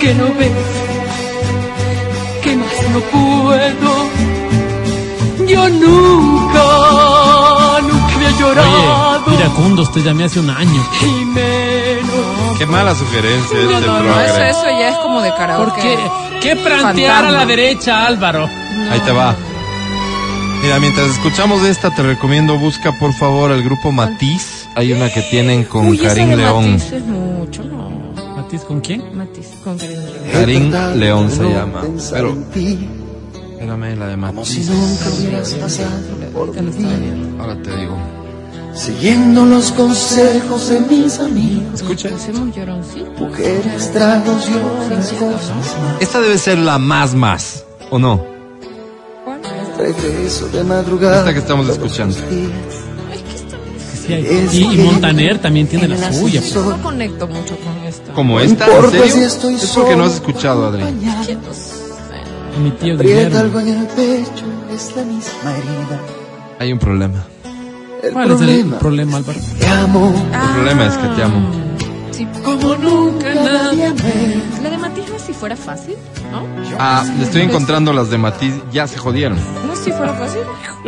Que 0.00 0.14
no 0.14 0.24
ves 0.38 0.64
que 2.42 2.56
más 2.56 2.76
no 2.94 3.00
puedo. 3.14 3.90
Yo 5.50 5.68
nunca, 5.68 6.64
nunca 7.82 8.14
había 8.14 8.30
llorado. 8.40 9.22
Oye, 9.26 9.36
iracundo, 9.36 9.82
usted 9.82 10.00
llamé 10.02 10.24
hace 10.24 10.40
un 10.40 10.48
año. 10.48 10.82
y. 11.02 11.83
Qué 12.58 12.66
mala 12.66 12.94
sugerencia 12.94 13.58
No, 13.58 13.70
este 13.70 13.86
no, 13.86 14.02
no, 14.02 14.20
eso, 14.20 14.42
eso 14.42 14.64
ya 14.66 14.88
es 14.90 14.96
como 14.98 15.20
de 15.22 15.30
karaoke. 15.34 15.70
¿Por 15.72 15.80
qué? 15.82 15.98
¿Qué 16.40 16.56
plantear 16.56 17.24
a 17.26 17.30
la 17.30 17.46
derecha, 17.46 18.06
Álvaro? 18.06 18.48
Ahí 18.90 19.00
te 19.00 19.12
va. 19.12 19.34
Mira, 20.62 20.80
mientras 20.80 21.08
escuchamos 21.10 21.62
esta, 21.62 21.94
te 21.94 22.02
recomiendo, 22.02 22.56
busca 22.58 22.92
por 22.98 23.12
favor 23.12 23.50
el 23.52 23.62
grupo 23.62 23.92
Matiz. 23.92 24.66
Hay 24.76 24.92
una 24.92 25.10
que 25.12 25.22
tienen 25.22 25.64
con 25.64 25.88
Uy, 25.88 25.98
esa 25.98 26.08
Karim 26.08 26.28
de 26.30 26.36
León. 26.36 26.72
Matiz 26.72 26.92
es 26.92 27.04
mucho, 27.04 27.64
no. 27.64 27.90
Matiz, 28.36 28.62
¿con 28.62 28.80
quién? 28.80 29.16
Matiz, 29.16 29.46
con 29.62 29.76
Karina 29.78 30.00
León. 30.02 30.32
Karim 30.32 30.72
León 30.98 31.30
se 31.30 31.42
No 31.42 31.50
llama. 31.50 31.82
Pero, 32.10 32.36
espérame, 32.54 33.98
la 33.98 34.06
de 34.06 34.16
como 34.16 34.44
si 34.44 34.60
Matiz. 34.60 34.70
nunca 34.70 35.04
hubieras 35.16 35.52
pasado 35.54 35.90
por. 36.32 36.48
Ahora 37.40 37.62
te 37.62 37.76
digo. 37.76 38.23
Siguiendo 38.74 39.44
los 39.46 39.70
consejos 39.72 40.68
de 40.68 40.80
mis 40.80 41.18
amigos, 41.20 41.74
Escucha. 41.80 42.10
Mujeres, 43.18 43.92
tragos 43.92 44.48
y 44.48 44.54
otras 44.84 45.12
cosas 45.12 45.50
más. 45.80 46.00
Esta 46.00 46.20
debe 46.20 46.36
ser 46.38 46.58
la 46.58 46.78
más 46.78 47.14
más, 47.14 47.64
¿o 47.90 47.98
no? 47.98 48.24
Regreso 49.78 50.48
de 50.48 50.64
madrugada. 50.64 51.18
Esta 51.20 51.32
que 51.32 51.38
estamos 51.38 51.68
escuchando. 51.68 52.16
Sí, 52.16 54.12
y, 54.52 54.74
y 54.74 54.78
Montaner 54.84 55.38
también 55.40 55.66
tiene 55.66 55.88
la 55.88 56.12
suya. 56.12 56.40
pues. 56.40 56.54
No 56.54 56.82
conecto 56.82 57.26
mucho 57.26 57.56
con 57.56 57.76
esto. 57.86 58.12
Como 58.12 58.38
esta, 58.40 58.66
¿en 58.66 58.90
serio? 58.90 59.06
si 59.08 59.20
estoy 59.22 59.54
Es 59.54 59.66
porque 59.68 59.96
no 59.96 60.04
has 60.04 60.14
escuchado, 60.14 60.66
Adri. 60.66 60.82
acompañado. 60.82 61.26
Que 61.26 61.34
no 61.36 61.54
sé. 61.54 62.60
Mi 62.62 62.70
tío 62.72 62.94
Aprieta 62.94 63.40
algo 63.40 63.60
en 63.60 63.68
el 63.68 63.86
pecho, 63.86 64.44
es 64.74 64.94
la 64.96 65.02
misma 65.04 65.52
herida. 65.56 66.00
Hay 66.58 66.72
un 66.72 66.78
problema. 66.78 67.24
El 68.06 68.12
¿Cuál 68.12 68.26
es 68.26 68.32
el 68.32 68.36
problema, 68.38 68.78
problema, 68.78 69.16
Álvaro? 69.18 69.38
te 69.58 69.66
amo 69.66 70.14
El 70.32 70.54
problema 70.54 70.86
es 70.86 70.94
que 70.96 71.06
te 71.08 71.22
amo. 71.22 71.50
Sí, 72.10 72.26
como 72.44 72.74
nunca 72.76 73.34
nadie 73.34 73.92
la 74.62 74.70
de 74.70 74.78
Matiz 74.78 75.04
no 75.08 75.16
es 75.16 75.22
si 75.22 75.32
fuera 75.32 75.56
fácil, 75.56 75.94
¿no? 76.30 76.42
Ah, 76.78 77.04
le 77.18 77.24
estoy 77.24 77.42
encontrando 77.42 77.92
las 77.92 78.10
de 78.10 78.18
Matiz, 78.18 78.52
ya 78.72 78.86
se 78.86 78.98
jodieron. 78.98 79.36
No 79.66 79.72
es 79.72 79.78
si 79.80 79.90
fuera 79.90 80.12
fácil. 80.14 80.40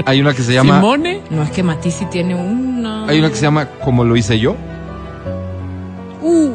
Hay 0.05 0.21
una 0.21 0.35
que 0.35 0.43
se 0.43 0.53
llama, 0.55 0.77
Simone. 0.77 1.23
No 1.31 1.43
es 1.43 1.51
que 1.51 1.63
Matiz 1.63 1.95
sí 1.95 2.07
tiene 2.11 2.35
una. 2.35 3.07
hay 3.07 3.19
una 3.19 3.29
que 3.31 3.35
se 3.37 3.43
llama 3.43 3.67
Como 3.85 4.05
lo 4.05 4.15
hice 4.17 4.39
yo. 4.39 4.55
Uy. 6.23 6.51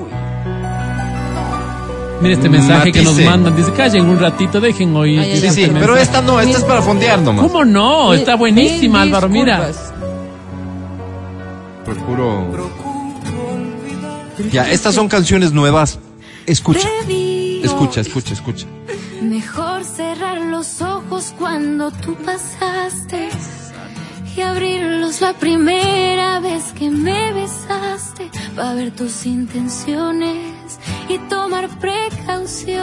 Mira 2.22 2.36
este 2.36 2.50
mensaje 2.50 2.92
que 2.92 3.02
nos 3.02 3.20
mandan. 3.20 3.56
Dice, 3.56 3.72
callen 3.74 4.08
un 4.08 4.20
ratito, 4.20 4.62
dejen 4.62 4.96
oír. 4.96 5.20
Ay, 5.20 5.36
Sí, 5.38 5.50
sí, 5.50 5.64
este 5.64 5.74
pero 5.74 5.94
mensaje. 5.96 6.02
esta 6.04 6.22
no, 6.22 6.40
esta 6.40 6.58
es 6.60 6.64
para 6.64 6.82
fondear 6.82 7.20
nomás. 7.20 7.46
¿Cómo 7.48 7.66
no? 7.66 8.14
Está 8.14 8.36
buenísima, 8.36 9.02
Álvaro. 9.02 9.28
Mira. 9.28 9.72
Procuro. 11.86 12.70
Ya, 14.52 14.72
estas 14.72 14.96
son 14.96 15.08
canciones 15.08 15.54
nuevas. 15.54 16.00
Escucha, 16.46 16.90
escucha, 17.64 18.02
escucha, 18.02 18.34
escucha. 18.34 18.68
Mejor 19.22 19.84
cerrar 19.84 20.42
los 20.42 20.82
ojos 20.82 21.34
cuando 21.38 21.92
tú 21.92 22.16
pasaste 22.16 23.30
y 24.36 24.42
abrirlos 24.42 25.22
la 25.22 25.34
primera 25.34 26.40
vez 26.40 26.72
que 26.74 26.90
me 26.90 27.34
besaste 27.34 28.32
para 28.56 28.74
ver 28.74 28.92
tus 28.92 29.26
intenciones 29.26 30.80
y 31.10 31.18
tomar 31.30 31.70
precauciones. 31.80 32.78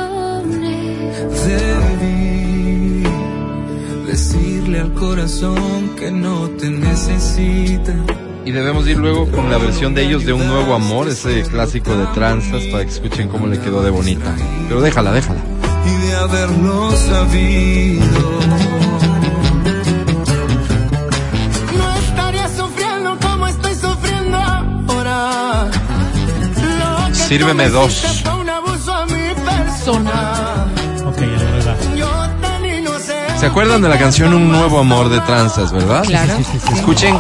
Debí 1.47 3.03
decirle 4.07 4.81
al 4.81 4.93
corazón 4.95 5.97
que 5.97 6.11
no 6.11 6.49
te 6.51 6.71
necesita. 6.71 7.95
Y 8.49 8.51
debemos 8.51 8.89
ir 8.89 8.97
luego 8.97 9.31
con 9.31 9.51
la 9.51 9.59
versión 9.59 9.93
de 9.93 10.07
ellos 10.07 10.25
de 10.25 10.33
Un 10.33 10.47
Nuevo 10.47 10.73
Amor, 10.73 11.07
ese 11.07 11.43
clásico 11.43 11.95
de 11.95 12.07
tranzas, 12.15 12.63
para 12.73 12.83
que 12.83 12.91
escuchen 12.91 13.29
cómo 13.29 13.47
le 13.47 13.61
quedó 13.61 13.83
de 13.83 13.91
bonita. 13.91 14.35
Pero 14.67 14.81
déjala, 14.81 15.13
déjala. 15.13 15.39
y 15.85 16.07
de 16.07 16.17
haberlo 16.17 16.91
sabido. 16.93 18.39
Sírveme 27.13 27.69
dos. 27.69 28.03
¿Se 33.39 33.47
acuerdan 33.47 33.83
de 33.83 33.91
la 33.91 33.99
canción 33.99 34.33
Un 34.33 34.51
Nuevo 34.51 34.79
Amor 34.79 35.11
de 35.11 35.21
Tranzas, 35.21 35.71
verdad? 35.71 36.03
Claro. 36.05 36.33
Escuchen, 36.73 37.15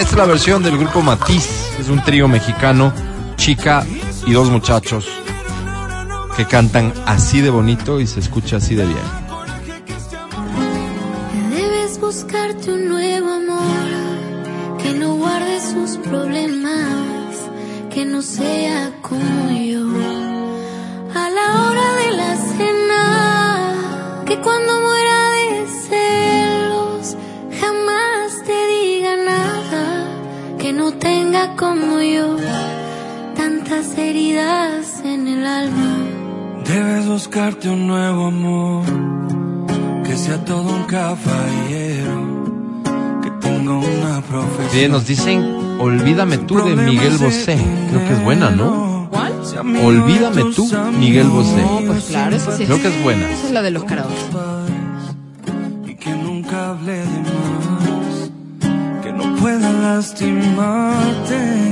esta 0.00 0.12
es 0.12 0.18
la 0.18 0.24
versión 0.24 0.62
del 0.62 0.78
grupo 0.78 1.02
Matiz, 1.02 1.46
es 1.78 1.90
un 1.90 2.02
trío 2.02 2.26
mexicano, 2.26 2.90
chica 3.36 3.84
y 4.26 4.32
dos 4.32 4.48
muchachos 4.48 5.06
que 6.34 6.46
cantan 6.46 6.94
así 7.04 7.42
de 7.42 7.50
bonito 7.50 8.00
y 8.00 8.06
se 8.06 8.20
escucha 8.20 8.56
así 8.56 8.74
de 8.74 8.86
bien. 8.86 8.98
Debes 11.50 12.00
buscarte 12.00 12.72
un 12.72 12.88
nuevo 12.88 13.30
amor 13.30 14.78
que 14.82 14.94
no 14.94 15.16
guarde 15.16 15.60
sus 15.60 15.98
problemas, 15.98 17.36
que 17.92 18.06
no 18.06 18.22
sea 18.22 18.92
como 19.02 19.50
yo. 19.50 19.84
A 21.14 21.28
la 21.28 21.62
hora 21.62 21.94
de 21.96 22.16
la 22.16 22.36
cena, 22.36 24.24
que 24.24 24.40
cuando 24.40 24.79
heridas 34.08 35.00
en 35.04 35.28
el 35.28 35.46
alma. 35.46 35.96
Debes 36.66 37.06
buscarte 37.06 37.68
un 37.68 37.86
nuevo 37.86 38.26
amor 38.26 38.84
que 40.04 40.16
sea 40.16 40.44
todo 40.44 40.68
un 40.74 40.84
caballero, 40.84 42.82
que 43.22 43.30
tenga 43.40 43.74
una 43.74 44.20
profesión. 44.22 44.68
Bien, 44.72 44.92
nos 44.92 45.06
dicen 45.06 45.60
Olvídame 45.80 46.36
tú 46.36 46.62
de 46.62 46.76
Miguel 46.76 47.16
Bosé. 47.16 47.56
Creo 47.88 48.06
que 48.06 48.12
es 48.12 48.22
buena, 48.22 48.50
¿no? 48.50 49.08
¿Cuál? 49.10 49.32
Olvídame 49.82 50.52
tú, 50.54 50.68
Miguel 50.98 51.28
Bosé. 51.28 51.62
No, 51.62 51.80
pues 51.86 52.04
claro, 52.04 52.36
eso 52.36 52.54
sí. 52.54 52.66
Creo 52.66 52.82
que 52.82 52.88
es 52.88 53.02
buena. 53.02 53.30
Esa 53.30 53.46
es 53.46 53.52
la 53.52 53.62
de 53.62 53.70
los 53.70 53.84
karaoke. 53.84 54.14
y 55.86 55.94
que 55.94 56.10
nunca 56.10 56.70
hable 56.70 56.98
de 56.98 57.06
más, 57.06 58.30
que 59.02 59.12
no 59.12 59.36
pueda 59.36 59.72
lastimarte. 59.72 61.69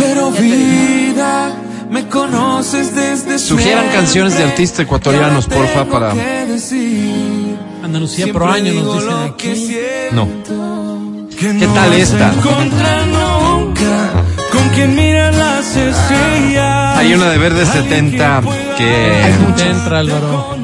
Pero 0.00 0.30
vida, 0.30 1.52
me 1.90 2.08
conoces 2.08 2.94
desde 2.94 3.38
Sugieran 3.38 3.88
canciones 3.92 4.36
de 4.36 4.44
artistas 4.44 4.80
ecuatorianos, 4.80 5.46
porfa, 5.46 5.84
para... 5.84 6.12
Andalucía 7.82 8.24
Siempre 8.24 8.32
pro 8.32 8.50
año 8.50 8.72
nos 8.74 8.94
dicen 8.94 9.16
aquí. 9.28 9.56
siento, 9.56 10.14
No. 10.14 10.28
que 11.30 11.36
¿Qué 11.36 11.66
no 11.66 11.74
tal 11.74 11.92
esta? 11.94 12.32
encontrar 12.32 13.06
nunca 13.06 14.10
con 14.52 14.68
quien 14.70 14.94
mira 14.94 15.30
las 15.32 15.76
estrellas. 15.76 16.96
Hay 16.98 17.14
una 17.14 17.28
de 17.30 17.38
Verde 17.38 17.66
70 17.66 18.42
que... 18.78 19.34
Te 19.56 19.70
entra, 19.70 19.98
Álvaro. 20.00 20.56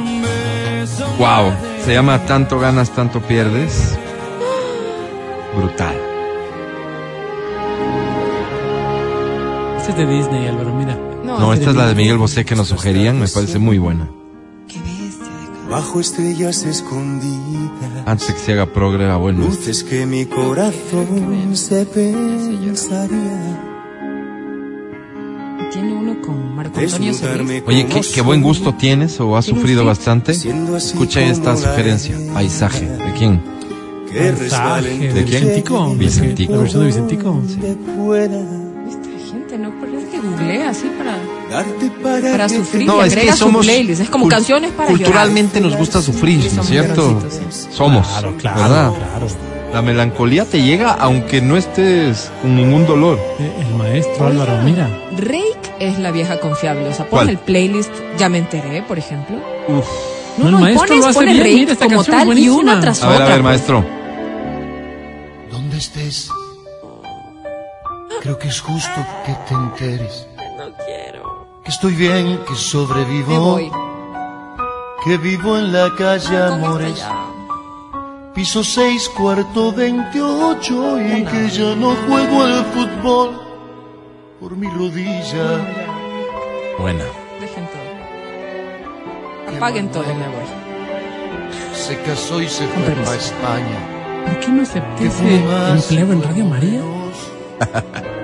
Wow, 1.18 1.53
se 1.84 1.93
llama 1.95 2.18
Tanto 2.26 2.59
ganas, 2.59 2.91
tanto 2.91 3.20
pierdes. 3.20 3.97
Brutal. 5.57 6.05
Este 9.89 10.03
es 10.03 10.09
de 10.09 10.14
Disney, 10.16 10.47
Álvaro, 10.49 10.74
mira. 10.74 10.99
No, 11.24 11.53
esta 11.53 11.70
es 11.70 11.76
la 11.76 11.87
de 11.87 11.95
Miguel 11.95 12.18
Bosé 12.18 12.45
que 12.45 12.57
nos 12.57 12.66
sugerían, 12.68 13.20
me 13.20 13.28
parece 13.28 13.61
muy 13.61 13.78
buena. 13.78 14.09
Qué 14.66 14.80
bestia. 14.80 15.26
de 15.64 15.70
Bajo 15.70 16.01
estrellas 16.01 16.64
escondidas, 16.64 18.03
Antes 18.05 18.26
de 18.26 18.34
que 18.34 18.41
se 18.41 18.53
haga 18.55 18.66
progre 18.66 19.05
era 19.05 19.16
bueno. 19.16 19.45
luces 19.45 19.84
que 19.84 20.05
mi 20.05 20.26
corazón 20.26 21.57
se 21.57 21.87
pensaría. 21.87 23.62
Tiene 25.70 25.95
uno 25.95 26.20
con 26.20 26.57
Marco 26.57 26.80
Antonio 26.80 27.12
Oye, 27.66 27.87
¿qué, 27.87 28.01
qué 28.12 28.20
buen 28.22 28.43
gusto 28.43 28.74
tienes 28.74 29.20
o 29.20 29.37
has 29.37 29.45
sufrido 29.45 29.84
bastante? 29.84 30.32
Escucha 30.32 31.22
esta 31.22 31.57
sugerencia. 31.57 32.16
Paisaje. 32.34 32.87
¿De 32.87 33.12
quién? 33.16 33.41
de 34.12 34.32
¿De 34.32 35.24
quién? 35.24 35.45
Vicentico. 35.45 35.95
Vicentico. 35.95 36.53
La 36.53 36.59
versión 36.59 36.80
de 36.80 36.87
Vicentico. 36.87 37.43
Así 40.68 40.91
para, 40.99 41.18
darte 41.51 41.91
para, 42.03 42.30
para 42.30 42.49
sufrir 42.49 42.87
No, 42.87 43.05
y 43.05 43.09
es 43.09 43.14
que 43.16 43.32
somos 43.32 43.64
playlist. 43.66 44.03
Es 44.03 44.11
como 44.11 44.28
canciones 44.28 44.70
para 44.72 44.89
Culturalmente 44.89 45.61
nos 45.61 45.76
gusta 45.76 46.01
sufrir, 46.03 46.41
Sí, 46.43 46.43
¿no 46.43 46.47
es 46.49 46.53
somos 46.53 46.66
cierto? 46.68 47.22
sí. 47.30 47.68
Somos, 47.72 48.07
Claro, 48.09 48.34
claro, 48.39 48.61
¿verdad? 48.61 48.93
claro. 48.95 49.26
La 49.72 49.82
melancolía 49.82 50.45
te 50.45 50.62
llega 50.62 50.93
aunque 50.93 51.41
no 51.43 51.57
estés 51.57 52.30
con 52.41 52.57
ningún 52.57 52.87
dolor. 52.87 53.18
Eh, 53.39 53.53
El 53.68 53.74
maestro 53.76 54.26
Álvaro, 54.28 54.59
mira. 54.62 54.89
llorar. 54.89 55.24
Rake 55.24 55.70
es 55.80 55.99
la 55.99 56.11
vieja 56.12 56.39
confiable. 56.41 56.89
O 56.89 56.95
sea, 56.95 57.05
¿Cuál? 57.07 57.26
pon 57.26 57.30
el 57.30 57.39
playlist 57.39 57.91
Ya 58.18 58.28
me 58.28 58.39
enteré, 58.39 58.82
por 58.82 58.99
ejemplo. 58.99 59.37
Uf. 59.68 59.84
No, 60.39 60.49
el 60.49 60.55
y 60.55 60.59
maestro 60.59 60.87
pones, 60.87 61.05
lo 61.05 61.07
hace 61.11 61.24
bien, 61.24 61.37
Rake 61.39 61.55
mira, 61.55 61.72
esta 61.72 61.84
como 61.87 62.05
tal 62.05 62.39
y 62.39 62.49
una 62.49 62.80
tras 62.80 63.03
A 63.03 63.07
ver, 63.09 63.14
otra. 63.16 63.26
a 63.26 63.30
ver, 63.37 63.43
maestro. 63.43 63.84
donde 65.51 65.78
estés. 65.78 66.30
Creo 68.26 68.38
que 68.40 68.48
es 68.48 68.60
justo 68.60 69.06
que 69.24 69.32
te 69.46 69.54
enteres 69.54 70.26
No 70.58 70.64
quiero. 70.84 71.46
que 71.62 71.70
estoy 71.70 71.94
bien, 71.94 72.40
que 72.44 72.50
Me 72.50 72.56
sobrevivo, 72.58 73.38
voy. 73.38 73.70
que 75.04 75.16
vivo 75.16 75.56
en 75.56 75.72
la 75.72 75.94
calle 75.96 76.36
Amores. 76.36 77.06
Piso 78.34 78.64
6, 78.64 79.10
cuarto 79.10 79.72
28 79.72 81.00
y 81.02 81.24
que 81.24 81.50
ya 81.50 81.76
no 81.76 81.94
juego 81.94 82.42
al 82.42 82.64
fútbol 82.64 83.40
por 84.40 84.56
mi 84.56 84.66
rodilla. 84.70 85.64
Buena. 86.80 87.04
Dejen 87.40 87.68
todo. 87.68 89.56
Apaguen 89.56 89.88
todo, 89.92 90.02
me 90.02 90.26
voy. 90.26 90.48
Se 91.76 91.96
casó 92.00 92.42
y 92.42 92.48
se 92.48 92.66
fue 92.66 92.92
a 92.92 93.14
España. 93.14 94.24
¿Por 94.26 94.40
qué 94.40 94.48
no 94.48 94.62
acepté 94.64 95.06
ese 95.06 95.36
empleo 95.36 96.12
en 96.12 96.22
Radio 96.24 96.44
María? 96.46 96.80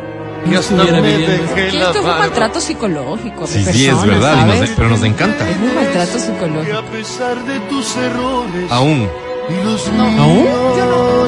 No 0.47 0.59
estuviera 0.61 1.01
viviendo. 1.01 1.55
Que 1.55 1.69
esto 1.69 1.91
es 1.91 1.97
un 2.05 2.07
maltrato 2.07 2.61
psicológico. 2.61 3.47
Sí, 3.47 3.65
sí, 3.65 3.87
es 3.87 4.03
verdad, 4.05 4.37
y 4.43 4.61
nos- 4.61 4.71
pero 4.71 4.89
nos 4.89 5.03
encanta. 5.05 5.49
Es 5.49 5.57
un 5.57 5.75
maltrato 5.75 6.19
psicológico. 6.19 6.79
a 6.79 6.83
pesar 6.83 7.45
de 7.45 7.61
tus 7.61 7.97
errores 7.97 8.71
Aún. 8.71 9.09
y 9.49 9.65
los 9.65 9.93
No. 9.93 10.05
¿Aún? 10.23 10.43
míos, 10.43 10.53
Pero 10.75 11.27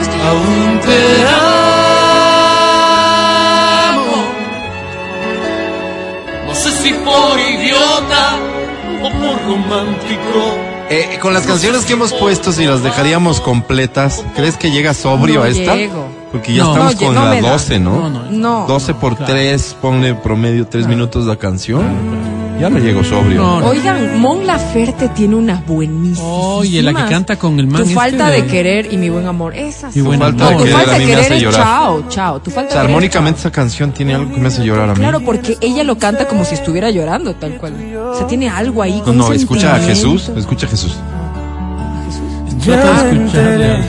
es 0.00 0.08
que 0.08 0.18
yo- 0.18 0.24
aún 0.24 0.80
te 0.80 0.98
amo. 3.90 4.24
No 6.46 6.54
sé 6.54 6.70
si 6.72 6.92
por 6.92 7.38
idiota 7.38 8.36
o 9.02 9.10
por 9.10 9.36
romántico. 9.46 10.67
Eh, 10.90 11.18
con 11.20 11.34
las 11.34 11.46
canciones 11.46 11.84
que 11.84 11.92
hemos 11.92 12.12
puesto, 12.14 12.50
si 12.52 12.64
las 12.64 12.82
dejaríamos 12.82 13.40
completas, 13.40 14.24
¿crees 14.34 14.56
que 14.56 14.70
llega 14.70 14.94
sobrio 14.94 15.40
No 15.40 15.42
a 15.44 15.48
esta? 15.48 15.74
llego. 15.76 16.06
Porque 16.32 16.54
ya 16.54 16.62
No. 16.64 16.72
estamos 16.72 16.94
No, 16.94 17.00
con 17.00 17.14
no 17.14 17.24
la 17.24 17.30
me 17.30 17.42
da. 17.42 17.50
12, 17.52 17.78
¿no? 17.78 18.08
No, 18.08 18.10
no. 18.10 18.22
No. 18.30 18.66
12 18.66 18.94
por 18.94 19.16
Claro. 19.16 19.32
3, 19.34 19.76
ponle 19.82 20.14
promedio 20.14 20.66
3 20.66 20.86
minutos 20.86 21.26
la 21.26 21.36
canción. 21.36 21.84
Ya 22.60 22.68
no 22.68 22.78
llego 22.78 23.04
sobrio. 23.04 23.40
No, 23.40 23.60
no. 23.60 23.66
Oigan, 23.68 24.18
Mon 24.18 24.44
Laferte 24.46 25.08
tiene 25.10 25.36
una 25.36 25.62
buenísima. 25.66 26.26
Oye, 26.26 26.82
la 26.82 26.92
que 26.92 27.08
canta 27.08 27.36
con 27.36 27.58
el 27.60 27.66
man 27.68 27.82
Tu 27.82 27.88
este 27.90 27.94
falta 27.94 28.30
de- 28.30 28.42
de 28.42 28.48
querer 28.48 28.92
y 28.92 28.96
mi 28.96 29.08
buen 29.10 29.26
amor. 29.26 29.54
Esa 29.54 29.92
sí. 29.92 30.00
Mi 30.00 30.06
buen 30.06 30.18
falta 30.18 30.48
amor. 30.48 30.52
de 30.52 30.58
tu 30.58 30.64
querer 30.64 30.76
falta 30.76 30.90
a 30.90 30.94
de 30.94 30.98
mí 31.00 31.04
me 31.06 31.10
querer 31.16 31.32
hace 31.32 31.40
llorar. 31.40 31.62
chao, 31.62 32.04
chao. 32.08 32.40
Tu 32.40 32.50
falta 32.50 32.60
O 32.60 32.64
de 32.64 32.72
sea, 32.72 32.80
querer 32.82 32.90
armónicamente 32.96 33.38
esa 33.40 33.52
canción 33.52 33.92
tiene 33.92 34.14
algo 34.16 34.32
que 34.34 34.40
me 34.40 34.48
hace 34.48 34.64
llorar 34.64 34.90
a 34.90 34.94
mí. 34.94 34.98
Claro, 34.98 35.20
porque 35.20 35.56
ella 35.60 35.84
lo 35.84 35.98
canta 35.98 36.26
como 36.26 36.44
si 36.44 36.54
estuviera 36.54 36.90
llorando, 36.90 37.34
tal 37.36 37.52
cual. 37.58 37.74
O 38.12 38.16
sea, 38.16 38.26
tiene 38.26 38.48
algo 38.48 38.82
ahí. 38.82 39.00
No, 39.06 39.12
no, 39.12 39.32
escucha 39.32 39.76
a 39.76 39.78
Jesús, 39.78 40.28
escucha 40.36 40.66
a 40.66 40.70
Jesús. 40.70 40.96
Trata 42.64 43.04
de 43.04 43.12
escucharla. 43.24 43.80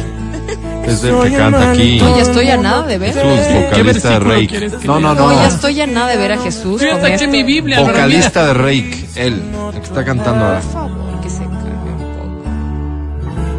Es 0.85 1.03
el 1.03 1.19
que 1.21 1.37
canta 1.37 1.71
aquí. 1.71 1.99
No, 1.99 2.15
ya 2.15 2.21
estoy 2.23 2.49
a 2.49 2.57
nada 2.57 2.83
de 2.83 2.97
ver. 2.97 3.13
Jesús, 3.13 3.47
¿Qué 3.47 3.65
vocalista 3.69 4.09
de 4.09 4.19
Rake. 4.19 4.69
No, 4.85 4.99
lea? 4.99 5.01
no, 5.01 5.15
No, 5.15 5.31
ya 5.31 5.41
no. 5.41 5.47
estoy 5.47 5.81
a 5.81 5.87
nada 5.87 6.07
de 6.07 6.17
ver 6.17 6.31
a 6.31 6.37
Jesús. 6.39 6.81
Yo 6.81 6.87
esto. 6.87 7.27
mi 7.27 7.43
Biblia. 7.43 7.79
Vocalista 7.81 8.45
de 8.47 8.53
Rake, 8.53 9.05
él, 9.15 9.41
el 9.73 9.79
que 9.79 9.85
está 9.85 10.03
cantando 10.03 10.45
ahora. 10.45 10.59
Por 10.61 10.71
favor, 10.71 11.21
que 11.21 11.29
se 11.29 11.37
calme 11.43 11.93
un 11.93 11.99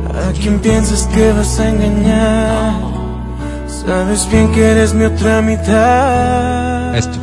poco. 0.05 0.19
¿A 0.19 0.33
quién 0.33 0.59
piensas 0.61 1.03
que 1.15 1.33
vas 1.33 1.61
a 1.61 1.69
engañar? 1.69 2.73
Sabes 3.87 4.29
bien 4.31 4.51
que 4.53 4.63
eres 4.71 4.93
mi 4.95 5.05
otra 5.05 5.41
mitad. 5.43 6.97
Esto. 6.97 7.19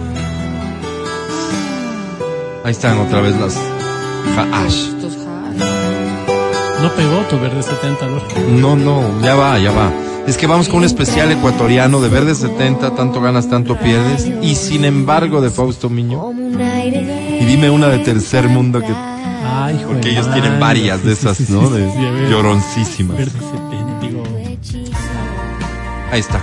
Ahí 2.63 2.71
están 2.71 2.97
otra 2.99 3.21
vez 3.21 3.35
las 3.37 3.55
Haash. 4.37 4.96
No 6.87 6.93
pegó 6.95 7.17
tu 7.29 7.37
verde 7.37 7.61
70, 7.61 8.05
¿no? 8.07 8.75
No, 8.75 8.75
no, 8.77 9.21
ya 9.21 9.35
va, 9.35 9.59
ya 9.59 9.71
va. 9.71 9.91
Es 10.25 10.37
que 10.37 10.47
vamos 10.47 10.69
con 10.69 10.77
un 10.77 10.83
especial 10.85 11.29
ecuatoriano 11.33 11.99
de 11.99 12.07
Verde 12.07 12.33
70, 12.33 12.95
tanto 12.95 13.19
ganas, 13.19 13.49
tanto 13.49 13.77
pierdes. 13.77 14.25
Y 14.41 14.55
sin 14.55 14.85
embargo, 14.85 15.41
de 15.41 15.49
Fausto 15.49 15.89
Miño. 15.89 16.31
Y 16.31 17.43
dime 17.45 17.69
una 17.69 17.89
de 17.89 17.99
tercer 17.99 18.47
mundo 18.47 18.79
que. 18.79 18.93
Ay, 19.45 19.83
Porque 19.85 20.11
ellos 20.11 20.31
tienen 20.31 20.61
varias 20.61 21.03
de 21.03 21.13
sí, 21.13 21.21
esas, 21.27 21.37
sí, 21.37 21.45
¿no? 21.49 21.67
sí, 21.67 21.73
De 21.75 22.29
lloroncísimas. 22.29 23.17
Verde 23.17 23.37
70, 23.39 23.99
digo. 23.99 24.23
Ahí 26.09 26.21
está. 26.21 26.39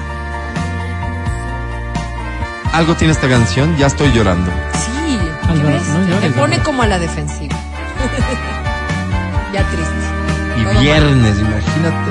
Algo 2.75 2.95
tiene 2.97 3.15
esta 3.15 3.31
canción, 3.31 3.79
ya 3.79 3.87
estoy 3.87 4.13
llorando. 4.13 4.51
Sí, 4.75 5.19
Álvaro, 5.49 5.69
¿ves? 5.69 5.89
no 5.89 6.07
llores, 6.07 6.21
Te 6.35 6.39
pone 6.39 6.59
como 6.59 6.83
a 6.83 6.87
la 6.87 6.99
defensiva. 6.99 7.55
ya 9.55 9.63
triste. 9.71 10.14
Y 10.61 10.65
Todo 10.65 10.81
viernes, 10.81 11.39
imagínate. 11.39 12.11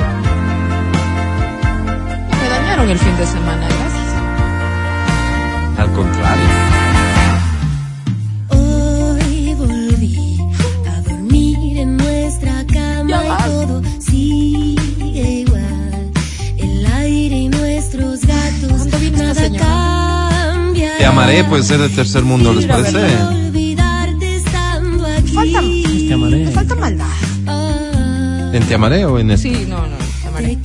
Me 2.41 2.49
dañaron 2.49 2.89
el 2.89 2.99
fin 2.99 3.17
de 3.17 3.25
semana, 3.25 3.67
gracias. 3.67 4.13
Al 5.79 5.91
contrario. 5.91 6.45
Hoy 8.49 9.55
volví 9.55 10.39
a 10.87 11.01
dormir 11.09 11.77
en 11.79 11.97
nuestra 11.97 12.65
cama 12.67 13.09
Ya 13.09 13.25
y 13.25 13.29
vas. 13.29 13.43
todo 13.45 13.81
sigue 13.99 15.31
igual. 15.41 16.11
El 16.57 16.85
aire 16.85 17.35
y 17.37 17.49
nuestros 17.49 18.21
gatos, 18.21 18.69
¿Cuándo 18.69 18.97
vino 18.99 19.17
esta 19.17 19.23
nada 19.23 19.35
señora? 19.35 19.65
cambia. 20.53 20.97
Te 20.97 21.05
amaré, 21.05 21.43
puede 21.45 21.63
ser 21.63 21.79
de 21.79 21.89
tercer 21.89 22.23
mundo, 22.23 22.53
¿les 22.53 22.65
parece? 22.65 22.99
¿En 28.63 28.67
Te 28.69 28.75
amaré 28.75 29.05
o 29.05 29.19
en 29.19 29.31
este? 29.31 29.49
Sí, 29.49 29.65
no, 29.67 29.77
no, 29.77 29.97
te 30.21 30.27
amaré. 30.29 30.57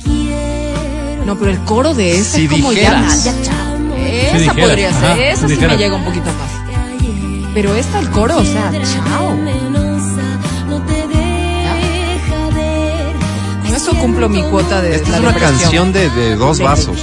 No, 1.25 1.35
pero 1.37 1.51
el 1.51 1.59
coro 1.65 1.93
de 1.93 2.17
esta 2.17 2.37
Si 2.37 2.45
es 2.45 2.51
como 2.51 2.71
ya, 2.71 2.79
dijeras. 2.79 3.23
ya, 3.25 3.33
chao. 3.43 3.55
Esa 3.97 4.37
dijeras, 4.37 4.55
podría 4.67 4.93
ser, 4.93 5.05
ajá, 5.11 5.17
esa 5.21 5.41
si 5.41 5.47
sí 5.47 5.53
dijeras. 5.53 5.77
me 5.77 5.83
llega 5.83 5.95
un 5.95 6.03
poquito 6.05 6.25
más. 6.25 7.53
Pero 7.53 7.75
esta, 7.75 7.99
el 7.99 8.09
coro, 8.09 8.37
o 8.37 8.43
sea, 8.45 8.71
chao. 8.71 9.35
Ver. 12.55 13.13
Con 13.65 13.75
eso 13.75 13.93
cumplo 13.95 14.29
mi 14.29 14.41
cuota 14.43 14.81
de 14.81 14.95
Esta 14.95 15.09
la 15.11 15.17
es 15.17 15.21
una 15.23 15.31
depresión. 15.31 15.59
canción 15.61 15.93
de, 15.93 16.09
de 16.09 16.35
dos 16.35 16.57
De- 16.57 16.63
vasos. 16.63 16.97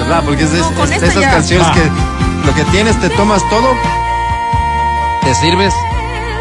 ¿Verdad? 0.00 0.22
Porque 0.24 0.44
es, 0.44 0.52
de- 0.52 0.58
No, 0.60 0.84
esas 0.84 1.14
ya. 1.14 1.30
canciones 1.30 1.66
Ah. 1.68 1.74
que 1.74 2.46
lo 2.46 2.54
que 2.54 2.64
tienes 2.70 3.00
te 3.00 3.08
tomas 3.10 3.42
todo, 3.50 3.68
te 5.22 5.34
sirves 5.36 5.72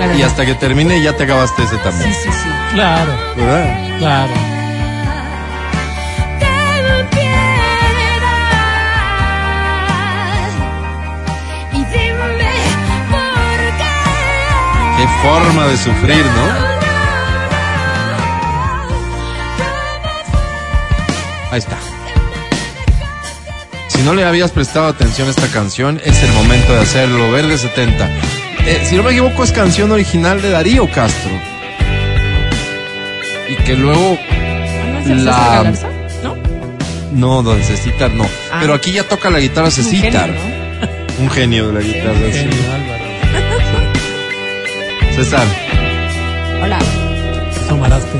Y 0.17 0.21
hasta 0.23 0.45
que 0.45 0.55
termine 0.55 1.01
ya 1.01 1.15
te 1.15 1.23
acabaste 1.23 1.63
ese 1.63 1.75
Sí, 1.77 1.81
también. 1.83 2.13
sí, 2.13 2.29
sí. 2.31 2.49
Claro, 2.73 3.11
¿Verdad? 3.35 3.97
claro. 3.99 4.33
Qué 14.97 15.07
forma 15.23 15.67
de 15.67 15.77
sufrir, 15.77 16.23
¿no? 16.25 16.71
Ahí 21.51 21.57
está. 21.59 21.77
Si 23.87 24.01
no 24.03 24.13
le 24.13 24.25
habías 24.25 24.51
prestado 24.51 24.87
atención 24.87 25.27
a 25.27 25.31
esta 25.31 25.47
canción, 25.47 25.99
es 26.03 26.21
el 26.23 26.31
momento 26.33 26.73
de 26.73 26.81
hacerlo. 26.81 27.31
Verde 27.31 27.57
70. 27.57 28.09
Eh, 28.67 28.81
si 28.87 28.95
no 28.95 29.03
me 29.03 29.11
equivoco, 29.11 29.43
es 29.43 29.51
canción 29.51 29.91
original 29.91 30.41
de 30.41 30.49
Darío 30.51 30.87
Castro. 30.91 31.31
Y 33.49 33.55
que 33.63 33.75
luego 33.75 34.17
¿No 34.91 34.99
es 34.99 35.07
el 35.07 35.25
La-? 35.25 35.73
¿No? 36.23 36.35
No, 37.11 37.43
don 37.43 37.61
Cecitar 37.63 38.11
no. 38.11 38.23
Ah. 38.51 38.59
Pero 38.61 38.73
aquí 38.73 38.91
ya 38.93 39.03
toca 39.03 39.29
la 39.29 39.39
guitarra 39.39 39.67
Un 39.67 39.71
Cecitar. 39.73 40.29
¿no? 40.29 41.23
Un 41.23 41.29
genio 41.29 41.67
de 41.67 41.73
la 41.73 41.79
guitarra. 41.81 42.17
sí. 42.31 42.39
Genio, 42.39 42.73
Álvaro. 42.73 43.03
César, 45.15 45.45
Hola. 46.63 46.79
Asomaraste. 47.65 48.17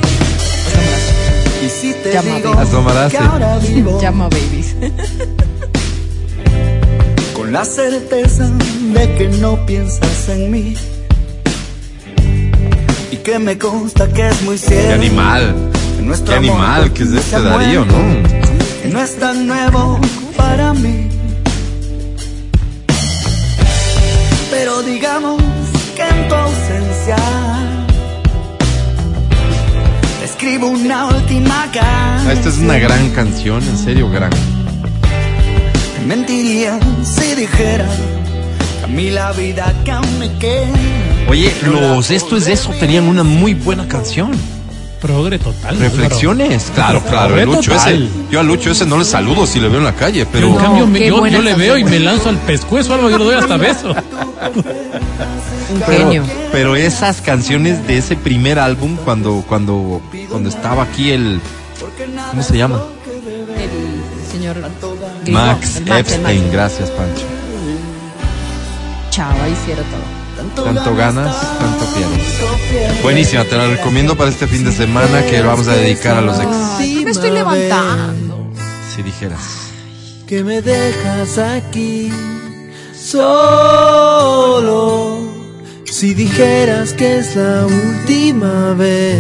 Y 1.66 1.70
si 1.70 1.94
te 1.94 2.12
Llama, 2.14 2.36
digo 2.36 2.54
baby. 2.56 2.68
Asomaraste. 2.68 3.18
Llama 4.02 4.28
babies. 4.30 4.61
Con 7.52 7.60
la 7.60 7.66
certeza 7.66 8.50
de 8.94 9.16
que 9.18 9.28
no 9.28 9.66
piensas 9.66 10.30
en 10.30 10.52
mí 10.52 10.74
y 13.12 13.18
que 13.18 13.40
me 13.40 13.58
consta 13.58 14.08
que 14.08 14.30
es 14.30 14.42
muy 14.44 14.58
qué 14.58 14.68
cierto. 14.68 14.94
animal. 14.94 15.56
que 15.98 16.02
nuestro 16.02 16.32
Qué 16.34 16.38
animal 16.38 16.94
que 16.94 17.04
es 17.04 17.12
este 17.12 17.42
Darío, 17.42 17.84
¿no? 17.86 17.94
que 18.82 18.88
no 18.90 19.02
es 19.02 19.18
tan 19.18 19.48
nuevo 19.48 20.00
para 20.38 20.74
mí. 20.74 21.10
Pero 24.50 24.82
digamos 24.84 25.42
que 25.96 26.04
en 26.08 26.28
tu 26.30 26.36
ausencia 26.36 27.16
te 30.20 30.26
escribo 30.26 30.68
una 30.68 31.08
última 31.08 31.64
canción. 31.74 32.28
Ah, 32.30 32.34
Esta 32.34 32.48
es 32.50 32.58
una 32.60 32.78
gran 32.80 33.10
canción, 33.10 33.62
en 33.62 33.78
serio, 33.78 34.10
gran. 34.10 34.32
Mentiría 36.12 36.78
si 37.04 37.36
dijera 37.36 37.88
que 38.80 38.84
a 38.84 38.88
mí 38.88 39.10
la 39.12 39.32
vida 39.32 39.74
que 39.86 39.92
aún 39.92 40.20
me 40.20 40.30
queda. 40.40 40.68
Oye, 41.30 41.54
los 41.66 42.12
Esto 42.12 42.36
es 42.36 42.48
eso 42.48 42.70
tenían 42.82 43.06
una 43.08 43.24
muy 43.24 43.54
buena 43.54 43.88
canción. 43.88 44.32
Progre 45.00 45.40
total. 45.40 45.80
Reflexiones. 45.80 46.70
Claro, 46.76 47.02
claro. 47.02 47.38
El 47.38 47.44
Progre 47.44 47.46
Lucho 47.46 47.72
ese. 47.74 47.92
total. 47.94 48.10
Yo 48.30 48.40
a 48.42 48.44
Lucho 48.44 48.72
ese 48.72 48.86
no 48.86 48.98
le 48.98 49.06
saludo 49.06 49.48
si 49.48 49.62
le 49.62 49.70
veo 49.70 49.78
en 49.78 49.86
la 49.86 49.96
calle, 49.96 50.26
Pero 50.30 50.50
en 50.50 50.56
cambio, 50.58 50.86
me- 50.86 51.08
yo, 51.08 51.20
buena 51.20 51.38
yo 51.38 51.44
le 51.44 51.56
veo 51.56 51.78
y 51.78 51.86
me 51.86 52.00
lanzo 52.02 52.28
al 52.28 52.38
pescuezo, 52.40 52.94
algo 52.94 53.10
yo 53.10 53.18
le 53.18 53.24
doy 53.24 53.36
hasta 53.36 53.56
beso. 53.56 53.92
Un 55.74 55.82
Pero, 55.88 56.24
pero 56.52 56.76
esas 56.76 57.22
canciones 57.22 57.88
de 57.88 58.00
ese 58.00 58.18
primer 58.18 58.60
álbum, 58.60 58.98
cuando, 59.06 59.46
cuando, 59.48 60.02
cuando 60.30 60.50
estaba 60.50 60.84
aquí 60.84 61.12
el. 61.12 61.40
¿Cómo 62.32 62.44
se 62.44 62.58
llama? 62.58 62.82
El 63.56 64.30
señor 64.30 64.58
Max 65.28 65.78
el 65.78 65.86
Max, 65.86 65.86
el 65.86 65.92
Epstein. 65.92 66.42
Max. 66.42 66.52
Gracias, 66.52 66.90
Pancho. 66.92 67.26
chao, 69.10 69.32
ahí 69.44 69.56
sí 69.66 69.72
era 69.72 69.84
todo. 69.84 70.22
Tanto 70.64 70.96
ganas, 70.96 71.36
tanto 71.60 71.86
pierdes. 71.94 73.04
Buenísima, 73.04 73.44
te 73.44 73.58
la 73.58 73.68
recomiendo 73.68 74.16
para 74.16 74.30
este 74.32 74.48
fin 74.48 74.64
de 74.64 74.72
semana 74.72 75.24
que 75.26 75.40
lo 75.40 75.50
vamos 75.50 75.68
a 75.68 75.76
dedicar 75.76 76.18
a 76.18 76.22
los 76.22 76.40
ex. 76.40 76.50
Me 77.06 77.12
estoy 77.12 77.32
levantando. 77.32 78.52
Si 78.96 79.04
dijeras. 79.04 79.40
que 80.26 80.44
me 80.44 80.62
dejas 80.62 81.38
aquí 81.38 82.10
solo. 82.96 84.72
Si 85.86 86.14
dijeras 86.14 86.94
que 86.94 87.18
es 87.18 87.36
la 87.36 87.66
última 87.66 88.74
vez, 88.74 89.20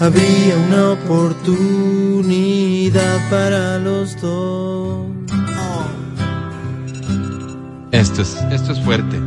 habría 0.00 0.56
una 0.56 0.92
oportunidad 0.92 3.30
para 3.30 3.78
los 3.78 4.20
dos. 4.20 5.06
Esto 7.92 8.22
es, 8.22 8.34
esto 8.50 8.72
es 8.72 8.80
fuerte. 8.80 9.20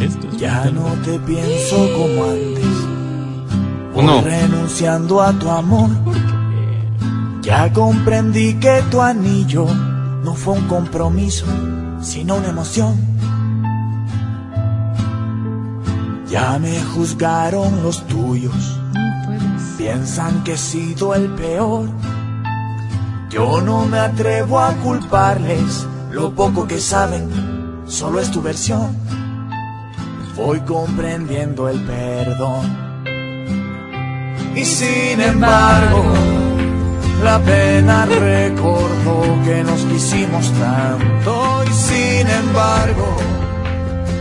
Esto 0.00 0.28
es 0.28 0.36
Ya 0.36 0.66
no 0.70 0.84
te 1.04 1.18
pienso 1.20 1.88
como 1.96 2.24
antes. 2.24 2.66
Uno. 3.94 4.20
Renunciando 4.22 5.22
a 5.22 5.32
tu 5.32 5.48
amor. 5.48 5.88
Ya 7.40 7.72
comprendí 7.72 8.54
que 8.54 8.82
tu 8.90 9.00
anillo 9.00 9.66
no 10.24 10.34
fue 10.34 10.54
un 10.54 10.66
compromiso, 10.66 11.46
sino 12.02 12.34
una 12.36 12.48
emoción. 12.48 12.96
Ya 16.28 16.58
me 16.58 16.82
juzgaron 16.82 17.82
los 17.82 18.06
tuyos. 18.06 18.78
Piensan 19.76 20.44
que 20.44 20.54
he 20.54 20.58
sido 20.58 21.14
el 21.14 21.28
peor. 21.34 21.88
Yo 23.30 23.60
no 23.60 23.84
me 23.86 23.98
atrevo 23.98 24.60
a 24.60 24.72
culparles 24.74 25.86
lo 26.14 26.32
poco 26.32 26.68
que 26.68 26.78
saben, 26.78 27.28
solo 27.88 28.20
es 28.20 28.30
tu 28.30 28.40
versión. 28.40 28.96
Voy 30.36 30.60
comprendiendo 30.60 31.68
el 31.68 31.80
perdón. 31.80 32.84
Y 34.54 34.64
sin 34.64 35.20
embargo, 35.20 36.04
la 37.24 37.40
pena 37.40 38.06
recordó 38.06 39.22
que 39.44 39.64
nos 39.64 39.80
quisimos 39.86 40.52
tanto. 40.52 41.64
Y 41.64 41.72
sin 41.72 42.28
embargo, 42.28 43.16